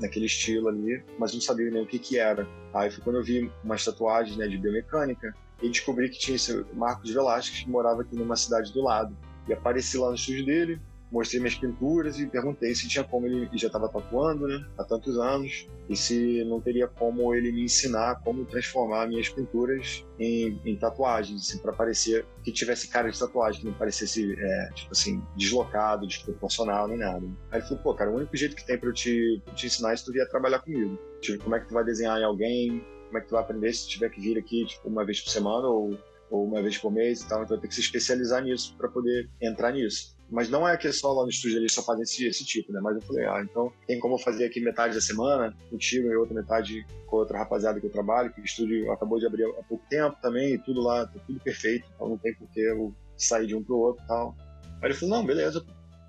[0.00, 2.46] naquele estilo ali, mas não sabia nem o que, que era.
[2.74, 6.64] Aí foi quando eu vi umas tatuagens né, de biomecânica e descobri que tinha esse
[6.74, 9.16] Marcos Velasquez que morava aqui numa cidade do lado.
[9.48, 13.48] E apareci lá no estúdio dele, mostrei minhas pinturas e perguntei se tinha como ele,
[13.54, 18.20] já estava tatuando, né, há tantos anos, e se não teria como ele me ensinar
[18.22, 23.60] como transformar minhas pinturas em, em tatuagens, assim, para parecer que tivesse cara de tatuagem,
[23.60, 27.26] que não parecesse, é, tipo assim, deslocado, desproporcional, nem nada.
[27.50, 29.92] Aí ele falou, pô, cara, o único jeito que tem para eu te, te ensinar
[29.92, 30.98] é se tu vier trabalhar comigo.
[31.20, 33.72] Tipo, como é que tu vai desenhar em alguém, como é que tu vai aprender
[33.72, 35.98] se tiver que vir aqui, tipo, uma vez por semana ou,
[36.30, 38.88] ou uma vez por mês e tal, então vai ter que se especializar nisso para
[38.88, 40.16] poder entrar nisso.
[40.30, 42.80] Mas não é que só lá no estúdio eles só fazem esse, esse tipo, né?
[42.80, 46.16] Mas eu falei, ah, então tem como eu fazer aqui metade da semana contigo e
[46.16, 49.62] outra metade com outra rapaziada que eu trabalho, que o estúdio acabou de abrir há
[49.64, 52.94] pouco tempo também, e tudo lá, tá tudo perfeito, então não tem por que eu
[53.16, 54.36] sair de um pro outro e tal.
[54.80, 55.64] Aí ele falou, não, beleza,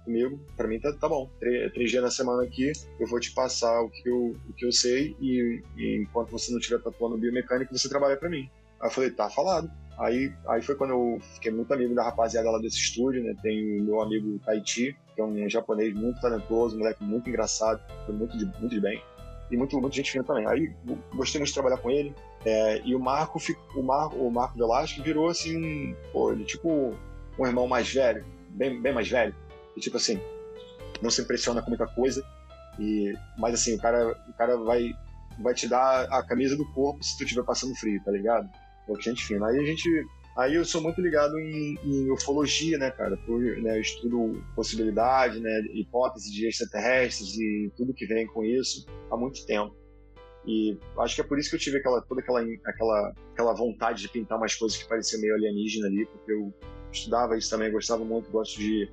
[0.05, 1.29] comigo, para mim tá, tá bom.
[1.39, 4.65] Três, três, dias na semana aqui, eu vou te passar o que eu, o que
[4.65, 8.49] eu sei e, e enquanto você não estiver tatuando biomecânico, você trabalha para mim.
[8.79, 9.71] Aí eu falei, tá falado.
[10.01, 13.35] Aí, aí foi quando eu fiquei muito amigo da rapaziada lá desse estúdio, né?
[13.39, 17.79] Tem o meu amigo Taiti, que é um japonês muito talentoso, um moleque muito engraçado,
[18.07, 18.99] foi muito de, muito de bem.
[19.51, 20.47] E muito, muito gente fina também.
[20.47, 20.73] Aí
[21.13, 22.15] gostei muito de trabalhar com ele.
[22.43, 23.39] É, e o Marco,
[23.75, 26.95] o Marco, o Marco Velasco virou assim, pô, ele tipo
[27.37, 29.35] um irmão mais velho, bem, bem mais velho.
[29.77, 30.19] E tipo assim,
[30.99, 32.25] não se impressiona com muita coisa.
[32.79, 34.95] E, mas assim, o cara, o cara vai,
[35.37, 38.49] vai te dar a camisa do corpo se tu estiver passando frio, tá ligado?
[38.85, 39.47] Pô, gente fina.
[39.47, 39.89] Aí a gente.
[40.37, 43.17] Aí eu sou muito ligado em, em ufologia, né, cara?
[43.17, 48.85] Por, né, eu estudo possibilidade, né, hipótese de extraterrestres e tudo que vem com isso
[49.11, 49.75] há muito tempo.
[50.45, 54.01] E acho que é por isso que eu tive aquela, toda aquela, aquela, aquela vontade
[54.01, 56.53] de pintar umas coisas que pareciam meio alienígena ali, porque eu
[56.91, 58.89] estudava isso também, gostava muito, gosto de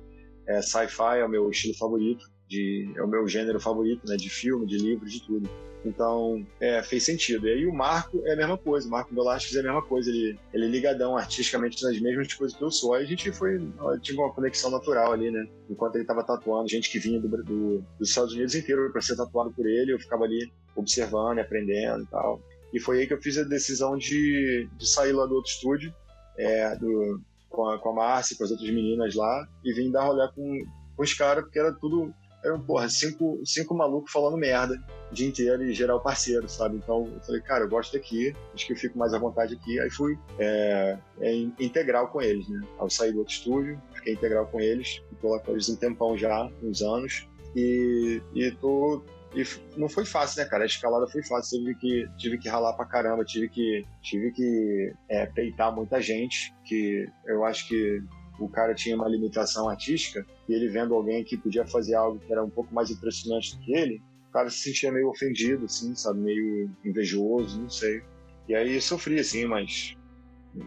[0.47, 4.29] é, sci-fi, é o meu estilo favorito, de, é o meu gênero favorito, né, de
[4.29, 5.47] filme, de livro, de tudo.
[5.85, 7.47] Então, é, fez sentido.
[7.47, 10.09] E aí o Marco é a mesma coisa, o Marco Velasquez é a mesma coisa,
[10.09, 12.95] ele, ele é ligadão artisticamente nas mesmas coisas que eu sou.
[12.95, 13.59] Aí a gente foi,
[14.01, 15.47] tive uma conexão natural ali, né?
[15.69, 19.15] Enquanto ele estava tatuando, gente que vinha do, do, dos Estados Unidos inteiro para ser
[19.15, 22.41] tatuado por ele, eu ficava ali observando e aprendendo e tal.
[22.73, 25.93] E foi aí que eu fiz a decisão de, de sair lá do outro estúdio,
[26.37, 30.03] é, do, com, a, com a Márcia, com as outras meninas lá, e vim dar
[30.03, 30.63] rolê com,
[30.95, 32.13] com os caras, porque era tudo
[32.43, 34.81] eram, porra, cinco, cinco malucos falando merda
[35.11, 36.77] o dia inteiro e geral parceiro, sabe?
[36.77, 39.79] Então eu falei, cara, eu gosto daqui, acho que eu fico mais à vontade aqui.
[39.79, 42.61] Aí fui é, é, integral com eles, né?
[42.77, 46.17] Ao sair do outro estúdio, fiquei integral com eles, tô lá com eles um tempão
[46.17, 49.03] já, uns anos, e, e tô.
[49.35, 49.43] E
[49.77, 50.63] não foi fácil, né, cara?
[50.63, 51.59] A escalada foi fácil.
[51.59, 56.51] Tive que, tive que ralar pra caramba, tive que, tive que é, peitar muita gente,
[56.65, 58.01] que eu acho que
[58.39, 62.31] o cara tinha uma limitação artística e ele vendo alguém que podia fazer algo que
[62.31, 65.95] era um pouco mais impressionante do que ele, o cara se sentia meio ofendido, assim,
[65.95, 66.19] sabe?
[66.19, 68.01] Meio invejoso, não sei.
[68.47, 69.95] E aí sofria, assim, mas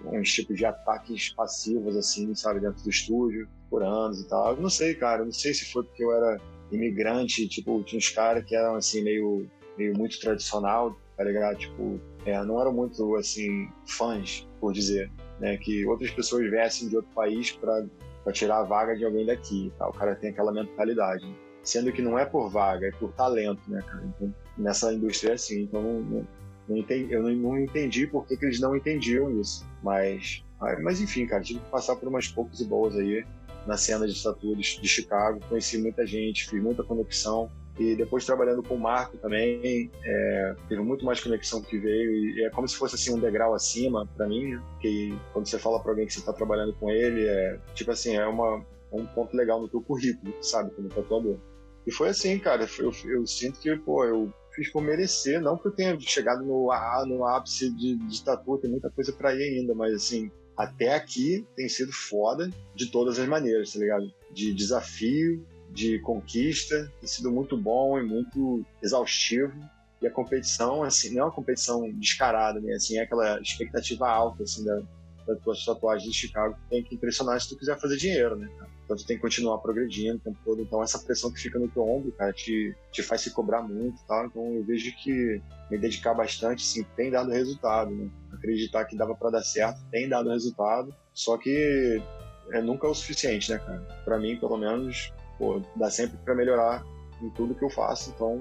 [0.06, 2.60] uns tipos de ataques passivos, assim, sabe?
[2.60, 4.54] Dentro do estúdio, por anos e tal.
[4.54, 5.24] Eu não sei, cara.
[5.24, 9.02] Não sei se foi porque eu era imigrante, tipo, tinha uns caras que eram, assim,
[9.02, 11.58] meio, meio muito tradicional, tá ligado?
[11.58, 15.10] Tipo, é, não eram muito, assim, fãs, por dizer,
[15.40, 15.56] né?
[15.56, 19.88] Que outras pessoas viessem de outro país para tirar a vaga de alguém daqui, tá?
[19.88, 21.26] O cara tem aquela mentalidade.
[21.26, 21.34] Né?
[21.62, 24.04] Sendo que não é por vaga, é por talento, né, cara?
[24.04, 25.62] Então, nessa indústria é assim.
[25.62, 26.28] Então, não, não,
[26.68, 29.64] não entendi, eu não, entendi por que, que, eles não entendiam isso.
[29.82, 30.44] Mas,
[30.80, 33.24] mas, enfim, cara, tive que passar por umas poucas e boas aí
[33.66, 35.40] na cena de estatuas de Chicago.
[35.48, 37.50] Conheci muita gente, fiz muita conexão.
[37.78, 42.12] E depois trabalhando com o Marco também, é, teve muito mais conexão que veio.
[42.12, 44.62] E é como se fosse assim um degrau acima para mim, né?
[44.80, 48.16] que quando você fala para alguém que você está trabalhando com ele, é tipo assim,
[48.16, 51.38] é uma, um ponto legal no teu currículo, sabe, como tatuador.
[51.86, 52.66] E foi assim, cara.
[52.78, 56.68] Eu, eu, sinto que, pô, eu fiz por merecer, não que eu tenha chegado no,
[57.06, 61.46] no ápice de, de tatu, tem muita coisa para ir ainda, mas assim, até aqui
[61.56, 64.12] tem sido foda de todas as maneiras, tá ligado?
[64.30, 69.52] De desafio, de conquista, tem sido muito bom e muito exaustivo.
[70.00, 72.74] E a competição, assim, não é uma competição descarada, né?
[72.74, 74.82] Assim, é aquela expectativa alta, assim, da,
[75.26, 75.38] das
[75.78, 78.48] tuas de Chicago tem que impressionar se tu quiser fazer dinheiro, né?
[78.84, 80.60] Então tu tem que continuar progredindo o tempo todo.
[80.60, 84.02] Então essa pressão que fica no teu ombro, cara, te, te faz se cobrar muito
[84.06, 84.26] tal.
[84.26, 88.10] Então eu vejo que me dedicar bastante, sim, tem dado resultado, né?
[88.32, 90.94] Acreditar que dava para dar certo, tem dado resultado.
[91.14, 92.02] Só que
[92.50, 93.80] é nunca o suficiente, né, cara?
[94.04, 96.84] Para mim, pelo menos, pô, dá sempre para melhorar
[97.20, 98.10] em tudo que eu faço.
[98.10, 98.38] Então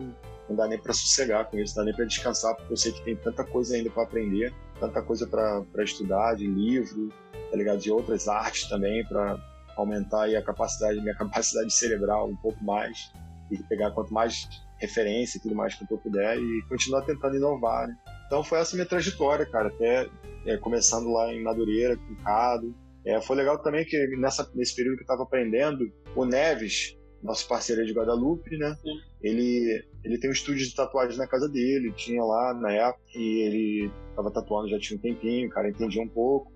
[0.49, 2.91] não dá nem para sossegar com isso, não dá nem para descansar, porque eu sei
[2.91, 7.09] que tem tanta coisa ainda para aprender, tanta coisa para estudar, de livro,
[7.49, 7.79] tá ligado?
[7.79, 9.37] De outras artes também, para
[9.77, 13.11] aumentar aí a capacidade, minha capacidade cerebral um pouco mais
[13.49, 17.87] e pegar quanto mais referência e tudo mais que eu puder e continuar tentando inovar,
[17.87, 17.95] né?
[18.25, 20.07] Então foi essa minha trajetória, cara, até
[20.45, 22.73] é, começando lá em Madureira, com Cado.
[23.05, 27.47] É, foi legal também que nessa, nesse período que eu estava aprendendo, o Neves, nosso
[27.47, 28.75] parceiro de Guadalupe, né?
[28.81, 28.99] Sim.
[29.21, 33.41] Ele, ele tem um estúdio de tatuagem na casa dele, tinha lá na época, e
[33.41, 36.51] ele estava tatuando já tinha um tempinho, o cara entendia um pouco.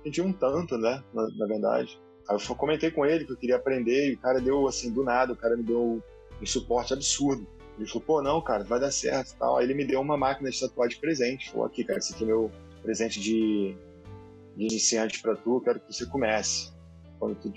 [0.00, 1.02] Entendia um tanto, né?
[1.12, 1.98] Na, na verdade.
[2.28, 5.02] Aí eu comentei com ele que eu queria aprender e o cara deu assim, do
[5.02, 6.02] nada, o cara me deu
[6.40, 7.46] um suporte absurdo.
[7.78, 9.56] Ele falou, pô, não, cara, vai dar certo e tal.
[9.56, 11.50] Aí ele me deu uma máquina de tatuagem de presente.
[11.50, 12.50] Falou, aqui, cara, esse aqui é meu
[12.82, 13.76] presente de,
[14.56, 16.72] de iniciante pra tu, quero que você comece.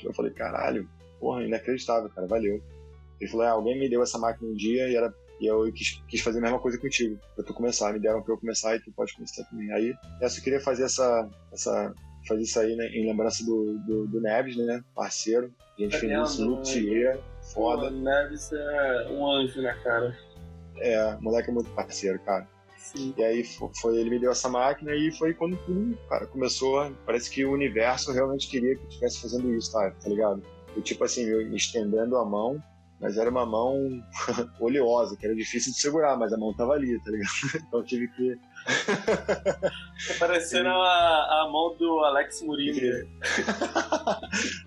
[0.03, 2.61] Eu falei, caralho, porra, inacreditável, cara, valeu.
[3.19, 6.01] Ele falou, ah, alguém me deu essa máquina um dia e, era, e eu quis,
[6.07, 7.91] quis fazer a mesma coisa contigo, pra tu começar.
[7.93, 9.71] Me deram pra eu começar e tu pode começar também.
[9.71, 11.93] Aí, eu queria fazer essa, essa
[12.27, 15.51] fazer isso aí, né, em lembrança do, do, do Neves, né, parceiro.
[15.77, 17.19] A gente fez isso, Luthier,
[17.53, 17.87] foda.
[17.87, 20.17] O Neves é um anjo, né, cara?
[20.77, 22.47] É, o moleque é muito parceiro, cara.
[22.77, 23.13] Sim.
[23.17, 23.43] E aí
[23.81, 26.91] foi, ele me deu essa máquina e foi quando tudo, cara, começou.
[27.05, 30.41] Parece que o universo realmente queria que eu estivesse fazendo isso, tá, tá ligado?
[30.77, 32.61] Eu, tipo assim, me estendendo a mão
[32.99, 34.03] mas era uma mão
[34.59, 37.27] oleosa, que era difícil de segurar, mas a mão tava ali, tá ligado?
[37.67, 38.35] Então tive que.
[38.65, 43.07] tá parecendo a, a mão do Alex Murilo.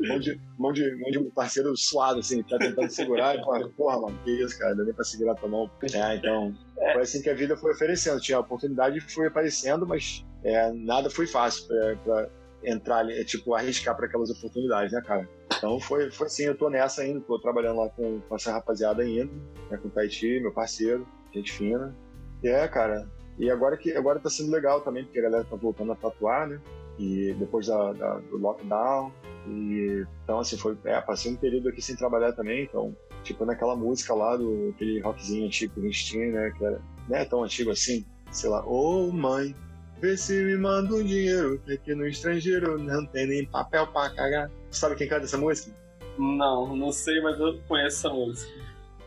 [0.00, 3.68] mão, de, mão, de, mão de um parceiro suado, assim, tá tentando segurar e fala,
[3.70, 5.70] porra, mano, que isso, cara, dá nem pra segurar tua mão.
[5.92, 6.92] É, então, é.
[6.92, 8.20] foi assim que a vida foi oferecendo.
[8.20, 12.30] Tinha a oportunidade e foi aparecendo, mas é, nada foi fácil pra, pra
[12.62, 15.28] entrar, é, tipo, arriscar para aquelas oportunidades, né, cara?
[15.61, 19.02] Então foi, foi assim, eu tô nessa ainda, tô trabalhando lá com, com essa rapaziada
[19.02, 19.30] ainda,
[19.70, 21.94] né, com o Taiti, meu parceiro, gente fina.
[22.42, 23.06] E é, cara,
[23.38, 26.48] e agora que agora tá sendo legal também, porque a galera tá voltando a tatuar,
[26.48, 26.58] né?
[26.98, 29.12] E depois da, da, do lockdown.
[29.46, 30.78] E, então, assim, foi.
[30.84, 35.00] É, passei um período aqui sem trabalhar também, então, tipo, naquela música lá do aquele
[35.00, 36.52] rockzinho antigo que a gente tinha, né?
[36.56, 39.54] Que era, não é tão antigo assim, sei lá, ô oh, mãe,
[40.00, 44.11] vê se me manda um dinheiro, que aqui no estrangeiro não tem nem papel pra
[44.11, 44.50] cagar.
[44.71, 45.75] Sabe quem canta essa música?
[46.18, 48.53] Não, não sei, mas eu conheço essa música.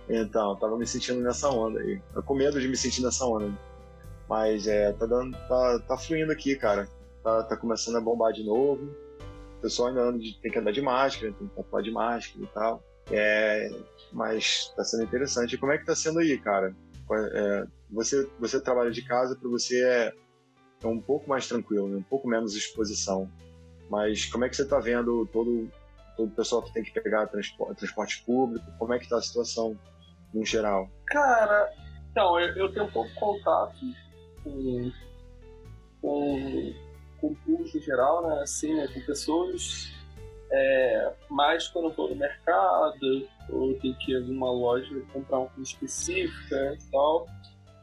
[0.10, 2.02] Então, tava me sentindo nessa onda aí.
[2.14, 3.52] Eu com medo de me sentir nessa onda.
[4.28, 5.38] Mas é, tá dando.
[5.48, 6.88] tá, tá fluindo aqui, cara.
[7.24, 8.84] Tá, tá começando a bombar de novo.
[9.58, 12.44] O pessoal ainda anda de, tem que andar de máscara, tem que tatuar de máscara
[12.44, 12.84] e tal.
[13.12, 13.70] É,
[14.12, 15.56] mas tá sendo interessante.
[15.56, 16.76] E como é que tá sendo aí, cara?
[17.12, 20.14] É, você, você trabalha de casa, para você é,
[20.84, 21.98] é um pouco mais tranquilo, né?
[21.98, 23.30] um pouco menos exposição.
[23.90, 25.70] Mas como é que você está vendo todo,
[26.16, 28.66] todo o pessoal que tem que pegar transporte, transporte público?
[28.78, 29.78] Como é que está a situação
[30.34, 30.90] no geral?
[31.08, 31.72] Cara,
[32.14, 33.76] então, eu, eu tenho um pouco contato
[34.44, 34.92] com,
[36.00, 36.74] com,
[37.20, 38.42] com o público em geral, né?
[38.44, 38.88] Assim, né?
[38.94, 39.92] Com pessoas.
[40.52, 45.40] É, mais quando eu tô no mercado, ou tenho que ir em alguma loja comprar
[45.40, 47.28] uma coisa específica e tal.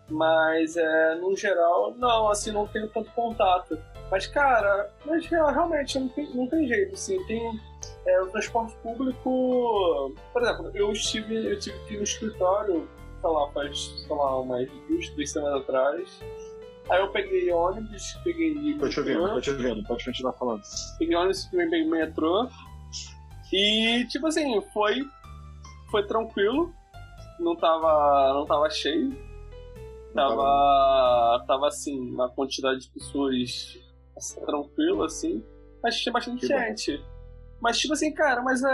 [0.08, 3.76] Mas, é, no geral, não, assim, não tenho tanto contato.
[4.10, 7.60] Mas, cara, mas realmente não tem, não tem jeito, assim, tem
[8.06, 10.14] é, o transporte público...
[10.32, 12.88] Por exemplo, eu estive, eu tive que ir no escritório,
[13.20, 16.20] sei lá, faz, sei lá, umas duas, três semanas atrás,
[16.90, 18.76] Aí eu peguei ônibus, peguei.
[18.76, 20.62] Tô te ouvindo, tô te ouvindo, pode continuar falando.
[20.98, 22.48] Peguei ônibus, peguei metrô.
[23.52, 25.06] E, tipo assim, foi.
[25.88, 26.74] Foi tranquilo.
[27.38, 28.34] Não tava.
[28.34, 29.16] Não tava cheio.
[30.12, 31.44] Tava.
[31.46, 33.78] Tava assim, uma quantidade de pessoas
[34.44, 35.44] tranquilo, assim.
[35.82, 36.98] Mas tinha bastante que gente.
[36.98, 37.04] Bom.
[37.60, 38.70] Mas, tipo assim, cara, mas é.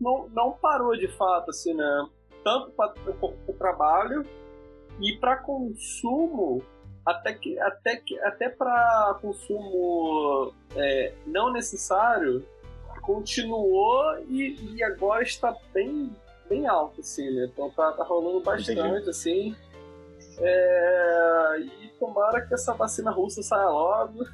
[0.00, 2.08] Não, não parou de fato, assim, né?
[2.44, 4.24] Tanto para o trabalho
[5.00, 6.62] e para consumo
[7.04, 12.44] até que até que até para consumo é, não necessário
[13.02, 16.14] continuou e, e, agora está bem
[16.48, 19.08] bem alto assim né então tá, tá rolando bastante Entendi.
[19.08, 19.56] assim
[20.40, 21.56] é,
[21.98, 24.24] tomara que essa vacina russa saia logo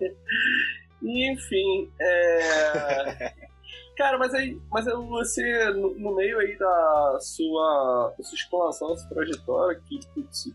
[1.02, 3.34] e enfim é,
[3.96, 8.96] cara mas aí mas você no, no, meio aí da sua, da sua expansão da
[8.96, 10.52] sua trajetória que putz,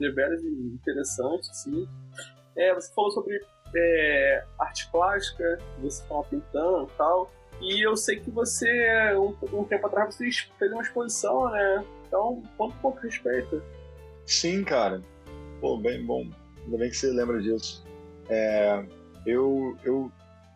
[0.00, 1.86] deveras interessante, assim.
[2.56, 3.40] É, você falou sobre
[3.76, 7.30] é, arte plástica, você estava pintando e tal.
[7.60, 8.66] E eu sei que você,
[9.14, 11.84] um, um, tempo atrás, você fez uma exposição, né?
[12.06, 13.62] Então, um pouco respeito.
[14.24, 15.02] Sim, cara.
[15.60, 16.28] Pô, bem bom.
[16.64, 17.84] Ainda bem que você lembra disso.
[18.28, 18.84] É,
[19.26, 20.10] eu, eu,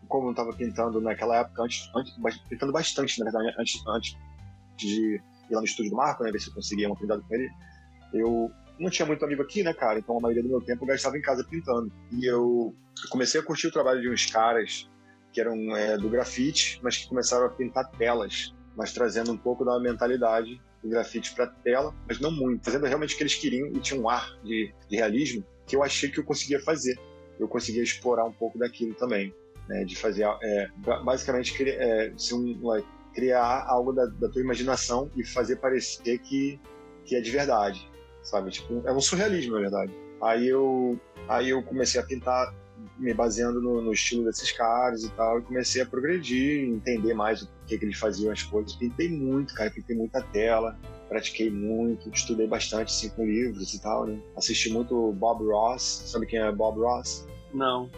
[0.08, 2.14] como eu estava pintando naquela época, antes, antes,
[2.48, 4.16] pintando bastante, na verdade, antes, antes
[4.76, 7.34] de ir lá no estúdio do Marco, né, ver se eu conseguia uma pintada com
[7.34, 7.50] ele,
[8.12, 9.98] eu não tinha muito amigo aqui, né, cara?
[9.98, 11.92] Então a maioria do meu tempo eu gastava em casa pintando.
[12.12, 12.74] E eu
[13.10, 14.88] comecei a curtir o trabalho de uns caras
[15.32, 19.64] que eram é, do grafite, mas que começaram a pintar telas, mas trazendo um pouco
[19.64, 23.68] da mentalidade do grafite para tela, mas não muito, fazendo realmente o que eles queriam
[23.68, 26.96] e tinha um ar de, de realismo que eu achei que eu conseguia fazer.
[27.40, 29.34] Eu conseguia explorar um pouco daquilo também,
[29.68, 30.68] né, de fazer, é,
[31.04, 32.82] basicamente, é, um,
[33.12, 36.60] criar algo da, da tua imaginação e fazer parecer que,
[37.04, 38.50] que é de verdade sabe?
[38.50, 39.92] Tipo, é um surrealismo, na verdade.
[40.24, 40.98] Aí eu,
[41.28, 42.54] aí eu comecei a pintar
[42.98, 47.42] me baseando no, no, estilo desses caras e tal, e comecei a progredir, entender mais
[47.42, 48.74] o que, que eles faziam as coisas.
[48.74, 54.06] Pintei muito, cara, pintei muita tela, pratiquei muito, estudei bastante, assim, com livros e tal,
[54.06, 54.18] né?
[54.36, 57.26] Assisti muito Bob Ross, sabe quem é Bob Ross?
[57.52, 57.90] Não.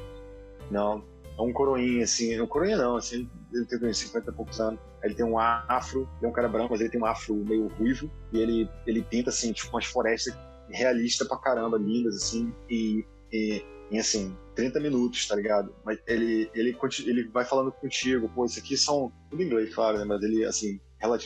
[0.70, 1.04] Não.
[1.38, 4.80] É um coroinha, assim, um coroinha não, assim, ele tem 50 e poucos anos.
[5.02, 7.68] Ele tem um afro, ele é um cara branco, mas ele tem um afro meio
[7.68, 8.10] ruivo.
[8.32, 10.34] E ele, ele pinta, assim, tipo, umas florestas
[10.70, 12.52] realistas pra caramba, lindas, assim.
[12.68, 15.74] E, e em, assim, 30 minutos, tá ligado?
[15.84, 19.12] Mas ele, ele, ele vai falando contigo, pô, isso aqui são.
[19.30, 20.04] Tudo em inglês, claro, né?
[20.04, 20.80] Mas ele, assim,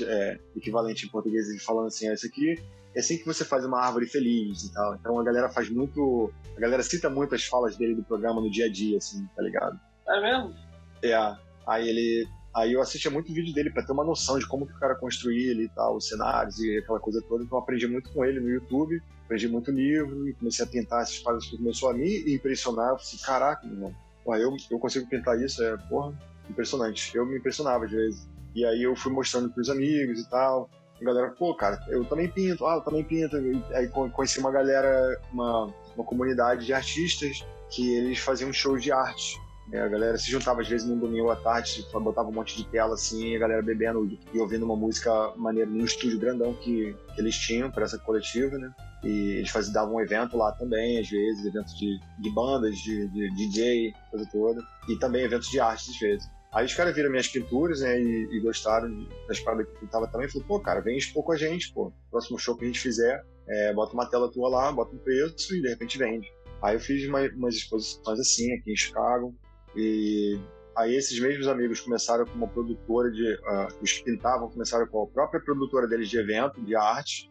[0.07, 2.57] é, equivalente em português, ele falando assim, ah, isso aqui
[2.95, 4.95] é assim que você faz uma árvore feliz e tal.
[4.97, 6.33] Então a galera faz muito.
[6.57, 9.43] A galera cita muito as falas dele do programa no dia a dia, assim, tá
[9.43, 9.79] ligado?
[10.09, 10.55] É mesmo?
[11.03, 11.37] É.
[11.67, 12.29] Aí ele.
[12.53, 14.97] Aí eu assistia muito vídeo dele para ter uma noção de como que o cara
[14.97, 17.45] construía ele e tal, os cenários e aquela coisa toda.
[17.45, 19.01] Então eu aprendi muito com ele no YouTube,
[19.31, 22.91] aprendi muito livro e comecei a pintar essas paradas que começou a me impressionar.
[22.91, 23.95] Eu falei assim, caraca, irmão,
[24.27, 26.13] eu, eu consigo pintar isso, é, porra,
[26.49, 27.17] impressionante.
[27.17, 28.29] Eu me impressionava às vezes.
[28.55, 30.69] E aí eu fui mostrando pros amigos e tal.
[31.01, 33.37] A galera, pô, cara, eu também pinto, ah, eu também pinto.
[33.39, 38.91] E aí conheci uma galera, uma, uma comunidade de artistas que eles faziam shows de
[38.91, 39.39] arte.
[39.73, 42.65] É, a galera se juntava às vezes num domingo à tarde, botava um monte de
[42.67, 47.21] tela assim, a galera bebendo e ouvindo uma música maneira num estúdio grandão que, que
[47.21, 48.75] eles tinham para essa coletiva, né?
[49.03, 53.09] E eles faziam, davam um evento lá também, às vezes, eventos de, de bandas, de,
[53.09, 56.31] de DJ, coisa toda, e também eventos de arte às vezes.
[56.53, 60.09] Aí os caras viram minhas pinturas, né, e, e gostaram das paradas que eu pintava
[60.09, 61.93] também, falou, pô, cara, vem expor com a gente, pô.
[62.11, 65.55] Próximo show que a gente fizer, é, bota uma tela tua lá, bota um preço
[65.55, 66.29] e de repente vende.
[66.63, 69.35] Aí eu fiz uma, umas exposições assim, aqui em Chicago,
[69.77, 70.39] e
[70.77, 73.35] aí esses mesmos amigos começaram com uma produtora de.
[73.35, 77.30] Uh, os que pintavam começaram com a própria produtora deles de evento, de arte.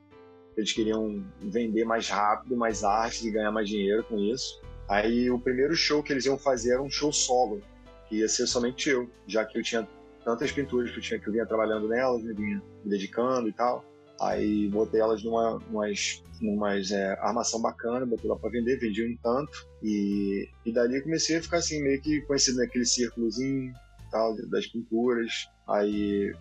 [0.58, 4.62] Eles queriam vender mais rápido, mais arte e ganhar mais dinheiro com isso.
[4.88, 7.62] Aí o primeiro show que eles iam fazer era um show solo,
[8.08, 9.88] que ia ser somente eu, já que eu tinha
[10.26, 13.54] tantas pinturas que eu, tinha, que eu vinha trabalhando nelas, né, vinha me dedicando e
[13.54, 13.86] tal.
[14.20, 19.18] Aí botei elas numa umas, umas é, armação bacana, botei lá para vender, vendi um
[19.24, 19.66] tanto.
[19.82, 23.74] E, e dali comecei a ficar assim, meio que conhecido naquele círculozinho
[24.12, 25.48] tal, das pinturas.
[25.68, 26.34] Aí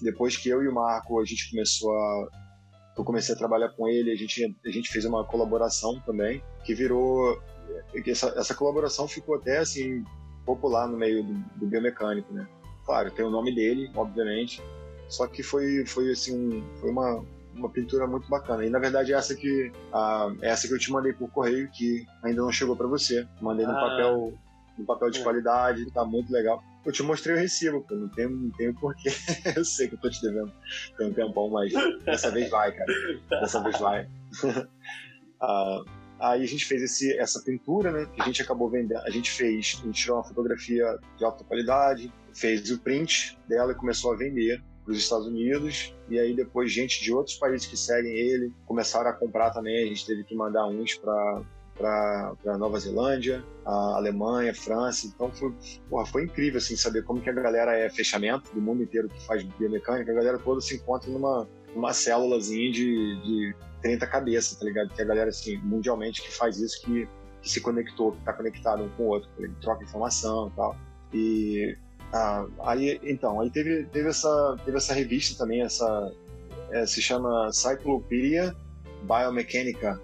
[0.00, 2.45] depois que eu e o Marco a gente começou a.
[2.96, 6.74] Eu comecei a trabalhar com ele, a gente, a gente fez uma colaboração também, que
[6.74, 7.40] virou.
[8.06, 10.04] Essa, essa colaboração ficou até assim
[10.44, 12.46] popular no meio do, do biomecânico, né?
[12.86, 14.62] claro, tem o nome dele, obviamente,
[15.08, 18.64] só que foi, foi assim, foi uma, uma pintura muito bacana.
[18.64, 22.40] E na verdade essa que a, essa que eu te mandei por correio que ainda
[22.40, 23.26] não chegou para você.
[23.42, 23.80] Mandei no ah.
[23.80, 24.32] papel
[24.78, 25.22] no papel de é.
[25.22, 26.62] qualidade, tá muito legal.
[26.86, 29.08] Eu te mostrei o recibo, pô, não tem, não tem porquê.
[29.56, 30.52] eu sei que eu tô te devendo
[30.96, 31.72] tem um tempão, mas
[32.04, 32.92] dessa vez vai, cara.
[33.28, 34.08] Dessa vez vai.
[35.42, 35.82] ah,
[36.20, 38.06] aí a gente fez esse, essa pintura, né?
[38.14, 39.00] Que a gente acabou vendendo.
[39.00, 43.72] A gente fez, a gente tirou uma fotografia de alta qualidade, fez o print dela
[43.72, 47.66] e começou a vender para os Estados Unidos e aí depois gente de outros países
[47.66, 49.82] que seguem ele começaram a comprar também.
[49.82, 51.42] A gente teve que mandar uns para
[51.76, 55.06] para Nova Zelândia, a Alemanha, França.
[55.06, 55.52] Então foi,
[55.88, 59.24] porra, foi incrível assim saber como que a galera é fechamento do mundo inteiro que
[59.26, 60.10] faz biomecânica.
[60.10, 64.88] A galera toda se encontra numa uma célulazinha de, de 30 cabeças, tá ligado?
[64.88, 67.06] Que a galera assim mundialmente que faz isso que,
[67.42, 70.76] que se conectou, que está conectado um com o outro, que troca informação e tal.
[71.12, 71.76] E
[72.12, 76.12] ah, aí, então, aí teve, teve, essa, teve essa revista também, essa
[76.70, 78.54] é, se chama Cyclopedia
[79.02, 80.00] Biomecânica,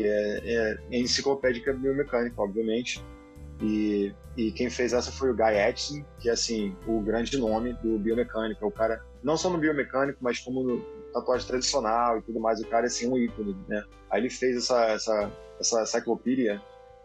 [0.00, 3.04] que é, é, é enciclopédica biomecânica, obviamente.
[3.60, 7.74] E, e quem fez essa foi o Guy Aitken, que é assim, o grande nome
[7.74, 8.64] do biomecânica.
[8.64, 10.80] O cara, não só no biomecânico, mas como no
[11.12, 13.84] tatuagem tradicional e tudo mais, o cara é assim um ícone, né?
[14.10, 16.62] Aí ele fez essa, essa, essa enciclopédia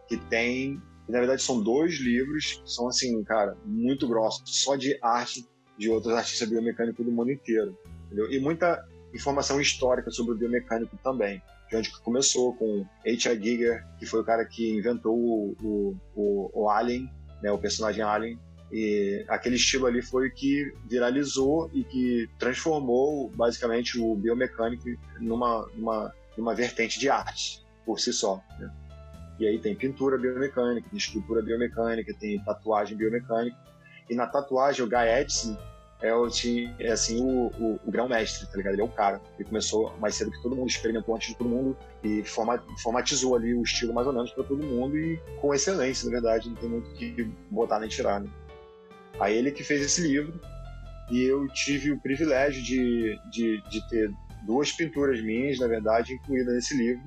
[0.08, 4.98] que tem na verdade, são dois livros que são, assim, cara, muito grossos, só de
[5.00, 5.46] arte
[5.78, 7.78] de outros artistas biomecânicos do mundo inteiro.
[8.06, 8.28] Entendeu?
[8.32, 11.40] E muita informação histórica sobre o biomecânico também.
[11.68, 13.18] De onde começou com H.I.
[13.18, 17.10] Giger, que foi o cara que inventou o, o, o, o Alien,
[17.42, 18.38] né, o personagem Alien,
[18.70, 24.84] e aquele estilo ali foi o que viralizou e que transformou basicamente o biomecânico
[25.20, 28.42] numa, numa, numa vertente de arte por si só.
[28.58, 28.70] Né?
[29.38, 33.56] E aí tem pintura biomecânica, tem escultura biomecânica, tem tatuagem biomecânica.
[34.08, 35.56] E na tatuagem, o Guy Edson
[36.00, 36.28] é, o,
[36.78, 38.74] é assim, o, o, o grão-mestre, tá ligado?
[38.74, 39.20] Ele é o cara.
[39.38, 42.22] Ele começou mais cedo que todo mundo, experimentou antes de todo mundo e
[42.78, 46.48] formatizou ali o estilo mais ou menos para todo mundo e com excelência, na verdade.
[46.48, 48.28] Não tem muito que botar nem tirar, né?
[49.18, 50.38] Aí ele que fez esse livro
[51.10, 54.10] e eu tive o privilégio de, de, de ter
[54.44, 57.02] duas pinturas minhas, na verdade, incluídas nesse livro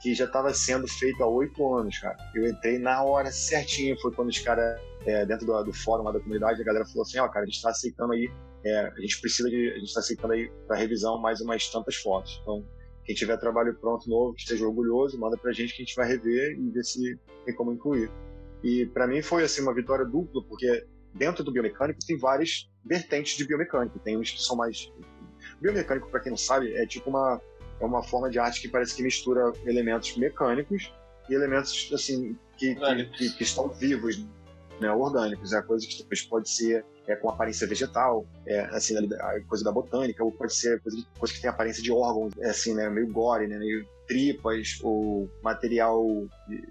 [0.00, 2.16] que já estava sendo feito há oito anos, cara.
[2.34, 6.12] Eu entrei na hora certinha, foi quando os caras, é, dentro do, do, fórum lá
[6.12, 8.30] da comunidade, a galera falou assim, ó, oh, cara, a gente está aceitando aí,
[8.64, 11.96] é, a gente precisa de, a gente está aceitando aí para revisão mais umas tantas
[11.96, 12.38] fotos.
[12.42, 12.64] Então,
[13.04, 16.06] quem tiver trabalho pronto novo, que esteja orgulhoso, manda pra gente que a gente vai
[16.06, 18.10] rever e ver se tem como incluir.
[18.62, 20.84] E para mim foi assim uma vitória dupla, porque
[21.14, 23.98] dentro do biomecânico tem várias vertentes de biomecânico.
[24.00, 24.92] Tem uns que são mais
[25.60, 27.40] biomecânico, para quem não sabe, é tipo uma
[27.80, 30.92] é uma forma de arte que parece que mistura elementos mecânicos
[31.30, 34.26] e elementos assim que, que, que, que estão vivos,
[34.80, 35.52] né, orgânicos.
[35.52, 39.72] É coisa que depois pode ser é, com aparência vegetal, é, assim, a coisa da
[39.72, 43.10] botânica, ou pode ser coisa, coisa que tem aparência de órgãos, é, assim, né, meio
[43.10, 46.02] gore, né, meio tripas, ou material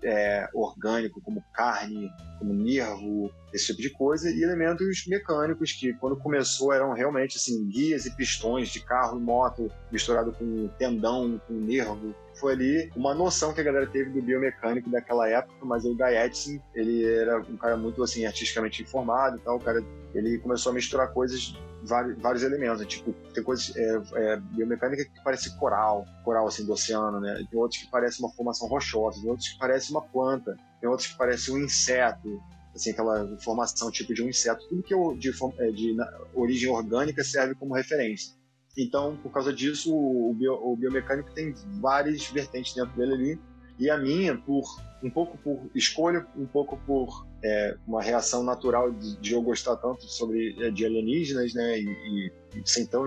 [0.03, 2.09] é, orgânico, como carne,
[2.39, 7.67] como nervo, esse tipo de coisa, e elementos mecânicos que, quando começou, eram realmente assim,
[7.67, 13.13] guias e pistões de carro e moto misturado com tendão, com nervo, foi ali uma
[13.13, 17.39] noção que a galera teve do biomecânico daquela época, mas o Guy Edson, ele era
[17.39, 19.83] um cara muito assim artisticamente informado e tal, o cara
[20.13, 22.85] ele começou a misturar coisas vários, vários elementos, né?
[22.85, 27.45] tipo, tem coisas é, é, biomecânica que parece coral, coral assim do oceano, né?
[27.49, 31.07] Tem outros que parecem uma formação rochosa, tem outros que parecem uma planta, tem outros
[31.09, 32.41] que parecem um inseto,
[32.75, 36.03] assim, aquela formação tipo de um inseto, tudo que é de, de, de
[36.33, 38.35] origem orgânica serve como referência.
[38.77, 43.39] Então, por causa disso, o, bio, o biomecânico tem várias vertentes dentro dele ali.
[43.79, 44.63] E a minha, por
[45.03, 49.75] um pouco por escolha, um pouco por é, uma reação natural de, de, eu gostar
[49.75, 53.05] tanto sobre é, de alienígenas, né, e, e ser tão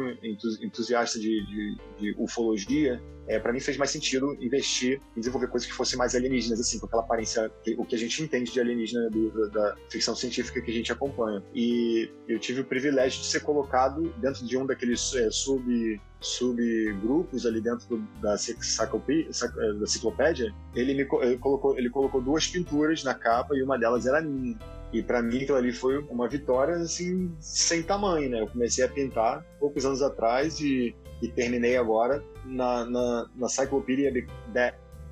[0.62, 5.68] entusiasta de, de, de ufologia, é, para mim fez mais sentido investir em desenvolver coisas
[5.68, 9.08] que fossem mais alienígenas, assim, com aquela aparência, o que a gente entende de alienígena
[9.10, 11.42] do, da ficção científica que a gente acompanha.
[11.54, 17.46] E eu tive o privilégio de ser colocado dentro de um daqueles é, sub subgrupos
[17.46, 23.56] ali dentro da, da enciclopédia, ele me ele colocou, ele colocou duas pinturas na capa
[23.56, 24.56] e uma delas era minha.
[24.92, 28.40] E para mim aquilo ali foi uma vitória assim sem tamanho, né?
[28.40, 33.46] Eu comecei a pintar poucos anos atrás e, e terminei agora na, na, na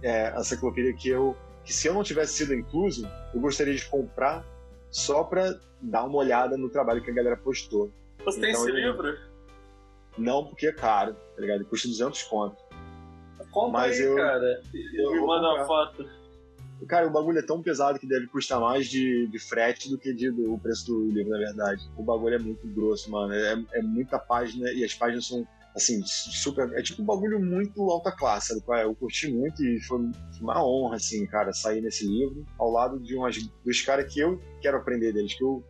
[0.03, 3.85] é, a enciclopédia que eu que se eu não tivesse sido incluso, eu gostaria de
[3.89, 4.43] comprar
[4.91, 7.93] só para dar uma olhada no trabalho que a galera postou.
[8.25, 9.19] Você então, tem esse eu, livro?
[10.19, 11.65] Não, porque é caro, tá ligado?
[11.65, 12.57] Custa 200 conto.
[13.51, 14.63] Compra Mas aí, eu, cara.
[14.95, 16.09] Eu me manda uma foto.
[16.87, 20.13] Cara, o bagulho é tão pesado que deve custar mais de, de frete do que
[20.13, 21.91] de, do, o preço do livro, na verdade.
[21.97, 23.35] O bagulho é muito grosso, mano.
[23.35, 26.73] É, é muita página e as páginas são, assim, super.
[26.75, 28.81] É tipo um bagulho muito alta classe, sabe?
[28.81, 28.85] É?
[28.85, 29.99] Eu curti muito e foi
[30.41, 34.41] uma honra, assim, cara, sair nesse livro ao lado de umas, dos caras que eu
[34.61, 35.65] quero aprender deles, que eu,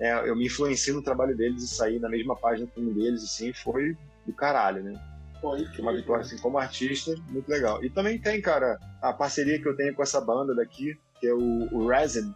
[0.00, 3.22] é, eu me influencio no trabalho deles e sair na mesma página com um deles,
[3.22, 3.96] assim, foi
[4.26, 5.00] do caralho, né?
[5.40, 7.84] Pô, uma vitória assim como artista, muito legal.
[7.84, 11.34] E também tem, cara, a parceria que eu tenho com essa banda daqui, que é
[11.34, 12.32] o, o Resin,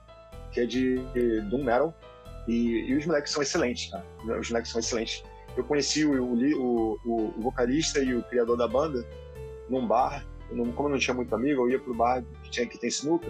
[0.50, 1.94] que é de, de Doom Metal.
[2.48, 4.04] E, e, os moleques são excelentes, cara.
[4.40, 5.22] Os moleques são excelentes.
[5.56, 9.04] Eu conheci o, o, o, o vocalista e o criador da banda
[9.68, 10.24] num bar.
[10.50, 12.90] Eu como eu não tinha muito amigo, eu ia pro bar que, tinha, que tem
[12.90, 13.26] sinuca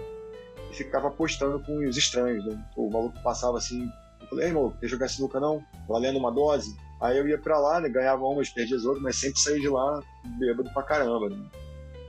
[0.70, 2.62] e ficava apostando com os estranhos, né?
[2.76, 3.88] O maluco passava assim,
[4.26, 5.64] eu falei, ei, maluco, quer jogar sinuca não?
[5.88, 6.76] Valendo uma dose?
[7.00, 9.68] Aí eu ia pra lá, né, ganhava umas, perdia as outras, mas sempre saía de
[9.68, 10.02] lá
[10.38, 11.28] bêbado pra caramba.
[11.28, 11.50] Né?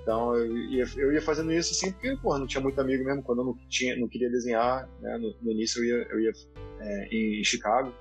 [0.01, 3.21] Então eu ia, eu ia fazendo isso assim, porque, porra, não tinha muito amigo mesmo,
[3.21, 5.17] quando eu não, tinha, não queria desenhar, né?
[5.17, 6.31] No, no início eu ia, eu ia
[6.79, 7.93] é, em Chicago,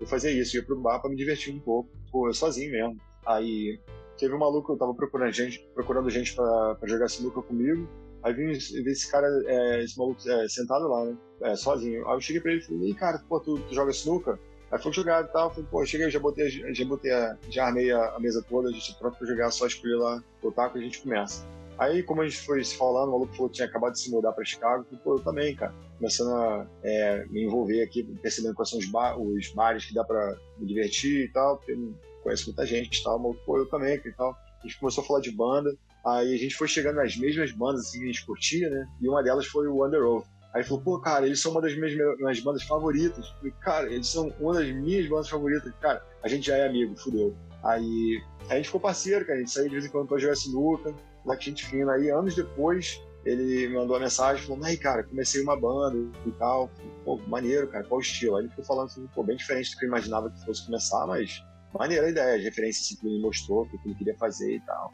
[0.00, 2.96] eu fazia isso, ia pro bar pra me divertir um pouco, pô, eu sozinho mesmo.
[3.26, 3.80] Aí
[4.16, 7.88] teve um maluco, eu tava procurando gente, procurando gente pra, pra jogar sinuca comigo,
[8.22, 12.06] aí vi, vi esse cara, é, esse maluco é, sentado lá, né, é, sozinho.
[12.08, 14.38] Aí eu cheguei pra ele e falei, cara, pô, tu, tu joga sinuca?
[14.70, 17.10] Aí foi jogar e tal, falei, pô, cheguei, já botei, já botei,
[17.48, 20.52] já armei a, a, mesa toda, a gente pronto pra jogar, só escolher lá o
[20.52, 21.46] taco e a gente começa.
[21.78, 24.10] Aí, como a gente foi se falando, o maluco falou que tinha acabado de se
[24.10, 25.72] mudar pra Chicago, falei, pô, eu também, cara.
[25.96, 30.36] Começando a é, me envolver aqui, percebendo quais são os, os bares que dá pra
[30.58, 33.94] me divertir e tal, porque não conheço muita gente e tal, mas, pô, eu também,
[33.96, 34.36] e tal.
[34.58, 35.72] A gente começou a falar de banda,
[36.04, 38.86] aí a gente foi chegando nas mesmas bandas assim, que a gente curtia, né?
[39.00, 40.26] E uma delas foi o Under Oath.
[40.54, 43.28] Aí falou, pô, cara, eles são uma das minhas, minhas bandas favoritas.
[43.28, 45.72] Falei, cara, eles são uma das minhas bandas favoritas.
[45.80, 47.36] Cara, a gente já é amigo, fudeu.
[47.62, 49.38] Aí a gente ficou parceiro, cara.
[49.38, 50.94] A gente saiu de vez em quando pra jogar sinuca,
[51.38, 51.92] que gente fina.
[51.92, 56.70] Aí anos depois, ele mandou uma mensagem falando, aí, cara, comecei uma banda e tal.
[57.04, 58.36] Pô, maneiro, cara, qual o estilo?
[58.36, 61.06] Aí ele ficou falando assim, pô, bem diferente do que eu imaginava que fosse começar,
[61.06, 61.44] mas
[61.78, 64.60] maneira a ideia, as referências assim, que ele mostrou, o que ele queria fazer e
[64.60, 64.92] tal.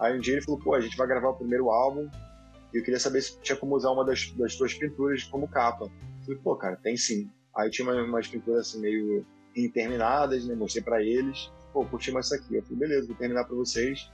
[0.00, 2.08] Aí um dia ele falou, pô, a gente vai gravar o primeiro álbum,
[2.72, 5.90] e eu queria saber se tinha como usar uma das, das tuas pinturas como capa.
[6.24, 7.30] Falei, pô, cara, tem sim.
[7.56, 9.24] Aí tinha umas, umas pinturas assim meio
[9.56, 10.54] interminadas, né?
[10.54, 11.50] Mostrei pra eles.
[11.72, 12.56] Pô, curti mais isso aqui.
[12.56, 14.10] Eu falei, beleza, vou terminar pra vocês.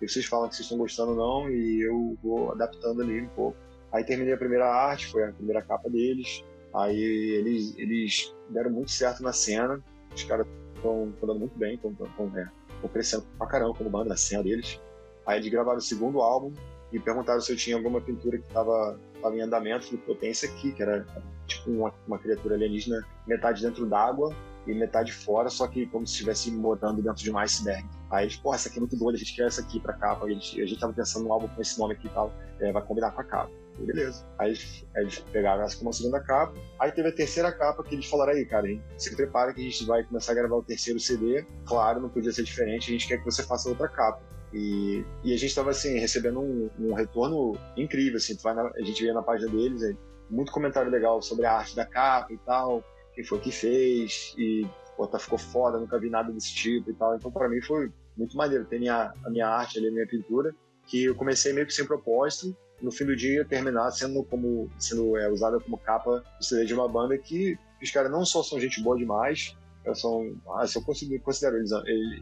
[0.00, 3.28] E vocês falam que vocês estão gostando ou não, e eu vou adaptando ali um
[3.28, 3.56] pouco.
[3.92, 6.44] Aí terminei a primeira arte, foi a primeira capa deles.
[6.74, 9.82] Aí eles, eles deram muito certo na cena.
[10.14, 11.96] Os caras estão dando muito bem, estão
[12.36, 14.80] é, crescendo pra caramba como banda na cena deles.
[15.26, 16.52] Aí eles gravaram o segundo álbum,
[16.92, 18.98] e perguntaram se eu tinha alguma pintura que estava
[19.32, 19.96] em andamento.
[20.20, 21.04] Tem esse aqui, que era
[21.46, 24.34] tipo uma, uma criatura alienígena, metade dentro d'água
[24.66, 27.88] e metade fora, só que como se estivesse morando dentro de um iceberg.
[28.10, 30.26] Aí eles, pô, essa aqui é muito doida, a gente quer essa aqui pra capa.
[30.26, 32.72] A gente, a gente tava pensando num álbum com esse nome aqui e tal, é,
[32.72, 33.50] vai combinar com a capa.
[33.78, 34.24] beleza.
[34.38, 36.54] Aí eles, eles, pegaram essa como a segunda capa.
[36.78, 39.64] Aí teve a terceira capa que eles falaram aí, cara, hein, se prepara que a
[39.64, 41.44] gente vai começar a gravar o terceiro CD.
[41.64, 44.20] Claro, não podia ser diferente, a gente quer que você faça outra capa.
[44.56, 48.16] E, e a gente estava assim, recebendo um, um, retorno incrível.
[48.16, 49.94] Assim, na, a gente via na página deles é,
[50.30, 52.82] muito comentário legal sobre a arte da capa e tal,
[53.14, 54.66] quem foi que fez, e
[54.96, 57.14] pô, tá, ficou foda, nunca vi nada desse tipo e tal.
[57.14, 60.54] Então, para mim, foi muito maneiro ter minha, a minha arte ali, a minha pintura,
[60.86, 62.56] que eu comecei meio que sem propósito.
[62.80, 66.22] No fim do dia, terminar sendo, como, sendo é, usada como capa
[66.66, 69.54] de uma banda que os caras não só são gente boa demais,
[69.94, 71.70] são, assim, eu considero, considero eles,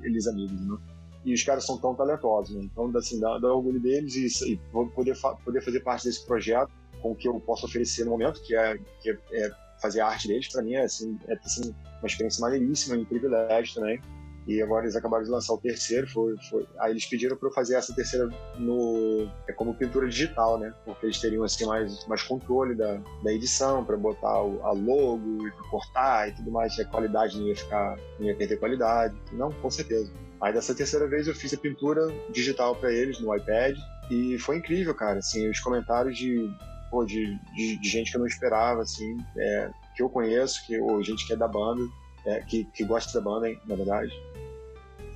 [0.02, 0.76] eles amigos, né?
[1.24, 2.62] E os caras são tão talentosos, né?
[2.64, 6.70] Então, assim, dá, dá orgulho deles e, e poder, poder fazer parte desse projeto
[7.00, 10.06] com o que eu posso oferecer no momento, que é, que é, é fazer a
[10.06, 14.00] arte deles, para mim é, assim, é assim, uma experiência maneiríssima, um privilégio também.
[14.46, 16.66] E agora eles acabaram de lançar o terceiro, foi, foi...
[16.78, 18.28] aí eles pediram para eu fazer essa terceira
[18.58, 20.74] no é como pintura digital, né?
[20.84, 25.46] Porque eles teriam assim mais, mais controle da, da edição para botar o, a logo
[25.46, 28.58] e pra cortar e tudo mais, e a qualidade não ia ficar, não ia perder
[28.58, 29.14] qualidade.
[29.32, 30.12] Não, com certeza.
[30.44, 33.78] Aí dessa terceira vez eu fiz a pintura digital para eles no iPad
[34.10, 35.18] e foi incrível, cara.
[35.18, 36.54] Assim, os comentários de,
[36.90, 40.78] pô, de, de, de, gente que eu não esperava, assim, é, que eu conheço, que,
[40.78, 41.82] ou gente que é da banda,
[42.26, 44.12] é, que, que gosta da banda, hein, na verdade.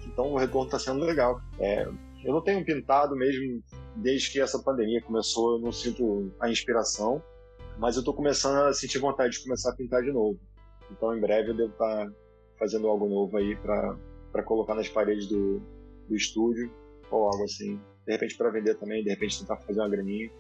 [0.06, 1.42] Então o retorno está sendo legal.
[1.60, 1.86] É,
[2.24, 3.62] eu não tenho pintado mesmo
[3.96, 7.22] desde que essa pandemia começou, eu não sinto a inspiração,
[7.76, 10.40] mas eu estou começando a sentir vontade de começar a pintar de novo.
[10.90, 12.12] Então em breve eu devo estar tá
[12.58, 13.94] fazendo algo novo aí para
[14.38, 15.60] para colocar nas paredes do,
[16.08, 16.72] do estúdio
[17.10, 17.80] ou algo assim.
[18.06, 20.30] De repente para vender também, de repente tentar fazer uma graninha.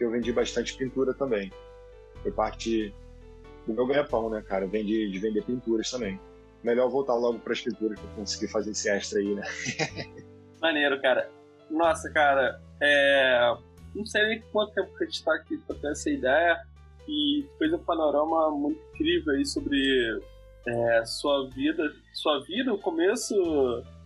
[0.00, 1.52] Eu vendi bastante pintura também.
[2.22, 2.92] Foi parte
[3.64, 4.66] do meu ganha-pão, né, cara?
[4.66, 6.18] Vendi de vender pinturas também.
[6.64, 9.42] Melhor voltar logo para as pinturas para conseguir fazer esse extra aí, né?
[10.60, 11.30] Maneiro, cara.
[11.70, 13.56] Nossa, cara, é...
[13.94, 16.60] não sei nem quanto tempo que a gente está aqui para ter essa ideia
[17.06, 19.78] e fez um panorama muito incrível aí sobre
[20.66, 23.34] é, sua vida, sua vida, o começo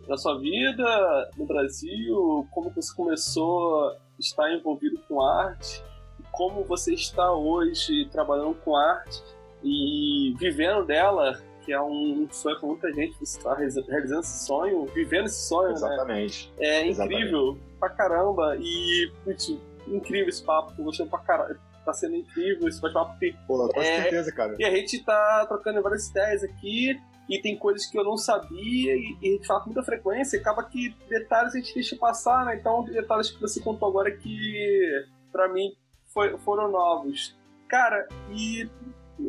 [0.07, 5.82] da sua vida no Brasil, como você começou a estar envolvido com arte,
[6.31, 9.23] como você está hoje trabalhando com arte
[9.62, 14.87] e vivendo dela, que é um sonho para muita gente, você está realizando esse sonho,
[14.87, 15.74] vivendo esse sonho, né?
[15.74, 16.53] Exatamente.
[16.59, 16.66] Né?
[16.66, 17.20] É Exatamente.
[17.20, 19.57] incrível pra caramba e, putz,
[19.87, 23.16] incrível esse papo, tô gostando pra caramba tá sendo incrível esse bate-papo.
[23.47, 24.57] Pô, com é, certeza, cara.
[24.59, 28.94] E a gente tá trocando várias ideias aqui, e tem coisas que eu não sabia,
[28.94, 31.97] e, e a gente fala com muita frequência, e acaba que detalhes a gente deixa
[31.97, 32.57] passar, né?
[32.57, 35.73] Então, detalhes que você contou agora que, pra mim,
[36.12, 37.36] foi, foram novos.
[37.69, 38.69] Cara, e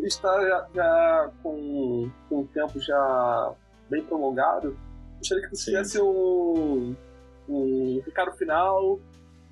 [0.04, 3.54] está já, já com, com um tempo já
[3.90, 4.78] bem prolongado,
[5.18, 6.96] gostaria que você tivesse um,
[7.48, 9.00] um recado final,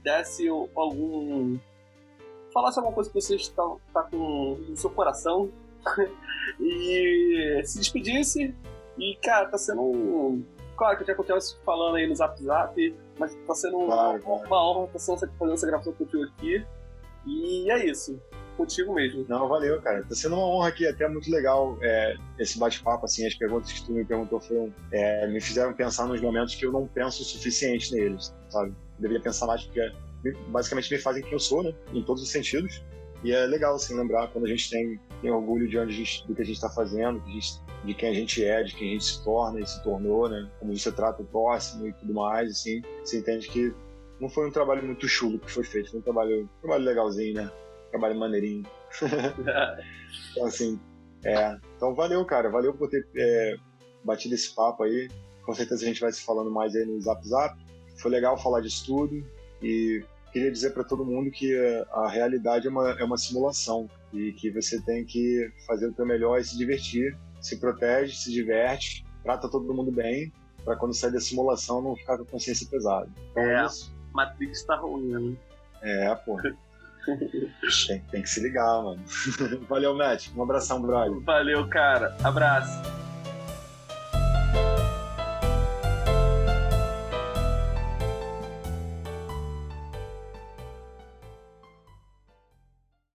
[0.03, 1.59] desse algum
[2.53, 3.63] falasse alguma coisa que você está
[3.93, 5.49] tá com no seu coração
[6.59, 8.55] e se despedisse.
[8.97, 10.43] E, cara, tá sendo um.
[10.75, 14.35] Claro que eu já continuo falando aí no Zap Zap, mas tá sendo claro, uma,
[14.45, 16.65] uma honra tá sendo fazendo essa gravação contigo aqui.
[17.25, 18.21] E é isso.
[18.55, 19.25] Contigo mesmo.
[19.27, 20.03] Não, valeu, cara.
[20.03, 23.85] Tá sendo uma honra aqui, até muito legal é, esse bate-papo, assim, as perguntas que
[23.85, 27.25] tu me perguntou foram, é, me fizeram pensar nos momentos que eu não penso o
[27.25, 28.73] suficiente neles, sabe?
[28.99, 29.91] deveria pensar mais porque
[30.47, 31.73] basicamente me fazem quem eu sou, né?
[31.93, 32.83] Em todos os sentidos.
[33.23, 36.33] E é legal, assim, lembrar quando a gente tem, tem orgulho de onde gente, do
[36.33, 37.21] que a gente está fazendo,
[37.83, 40.49] de quem a gente é, de quem a gente se torna e se tornou, né?
[40.59, 42.81] Como você trata o próximo e tudo mais, assim.
[43.03, 43.73] Você entende que
[44.19, 47.35] não foi um trabalho muito chulo que foi feito, foi um trabalho, um trabalho legalzinho,
[47.35, 47.51] né?
[47.87, 48.65] Um trabalho maneirinho.
[50.31, 50.79] então, assim,
[51.23, 51.57] é.
[51.75, 52.49] Então, valeu, cara.
[52.49, 53.55] Valeu por ter é,
[54.03, 55.09] batido esse papo aí.
[55.43, 57.57] Com certeza a gente vai se falando mais aí no Zap Zap.
[57.97, 59.25] Foi legal falar disso tudo.
[59.61, 61.55] E queria dizer para todo mundo que
[61.91, 66.05] a realidade é uma, é uma simulação e que você tem que fazer o teu
[66.05, 70.31] melhor e se divertir, se protege, se diverte, trata todo mundo bem,
[70.63, 73.09] para quando sair da simulação não ficar com a consciência pesada.
[73.31, 73.93] Então, é, é isso.
[74.13, 75.37] Matrix tá ruim, né?
[75.81, 76.37] É, pô.
[77.87, 79.01] tem, tem que se ligar, mano.
[79.67, 80.29] Valeu, Matt.
[80.35, 81.19] Um abração, brother.
[81.21, 82.15] Valeu, cara.
[82.23, 83.08] Abraço.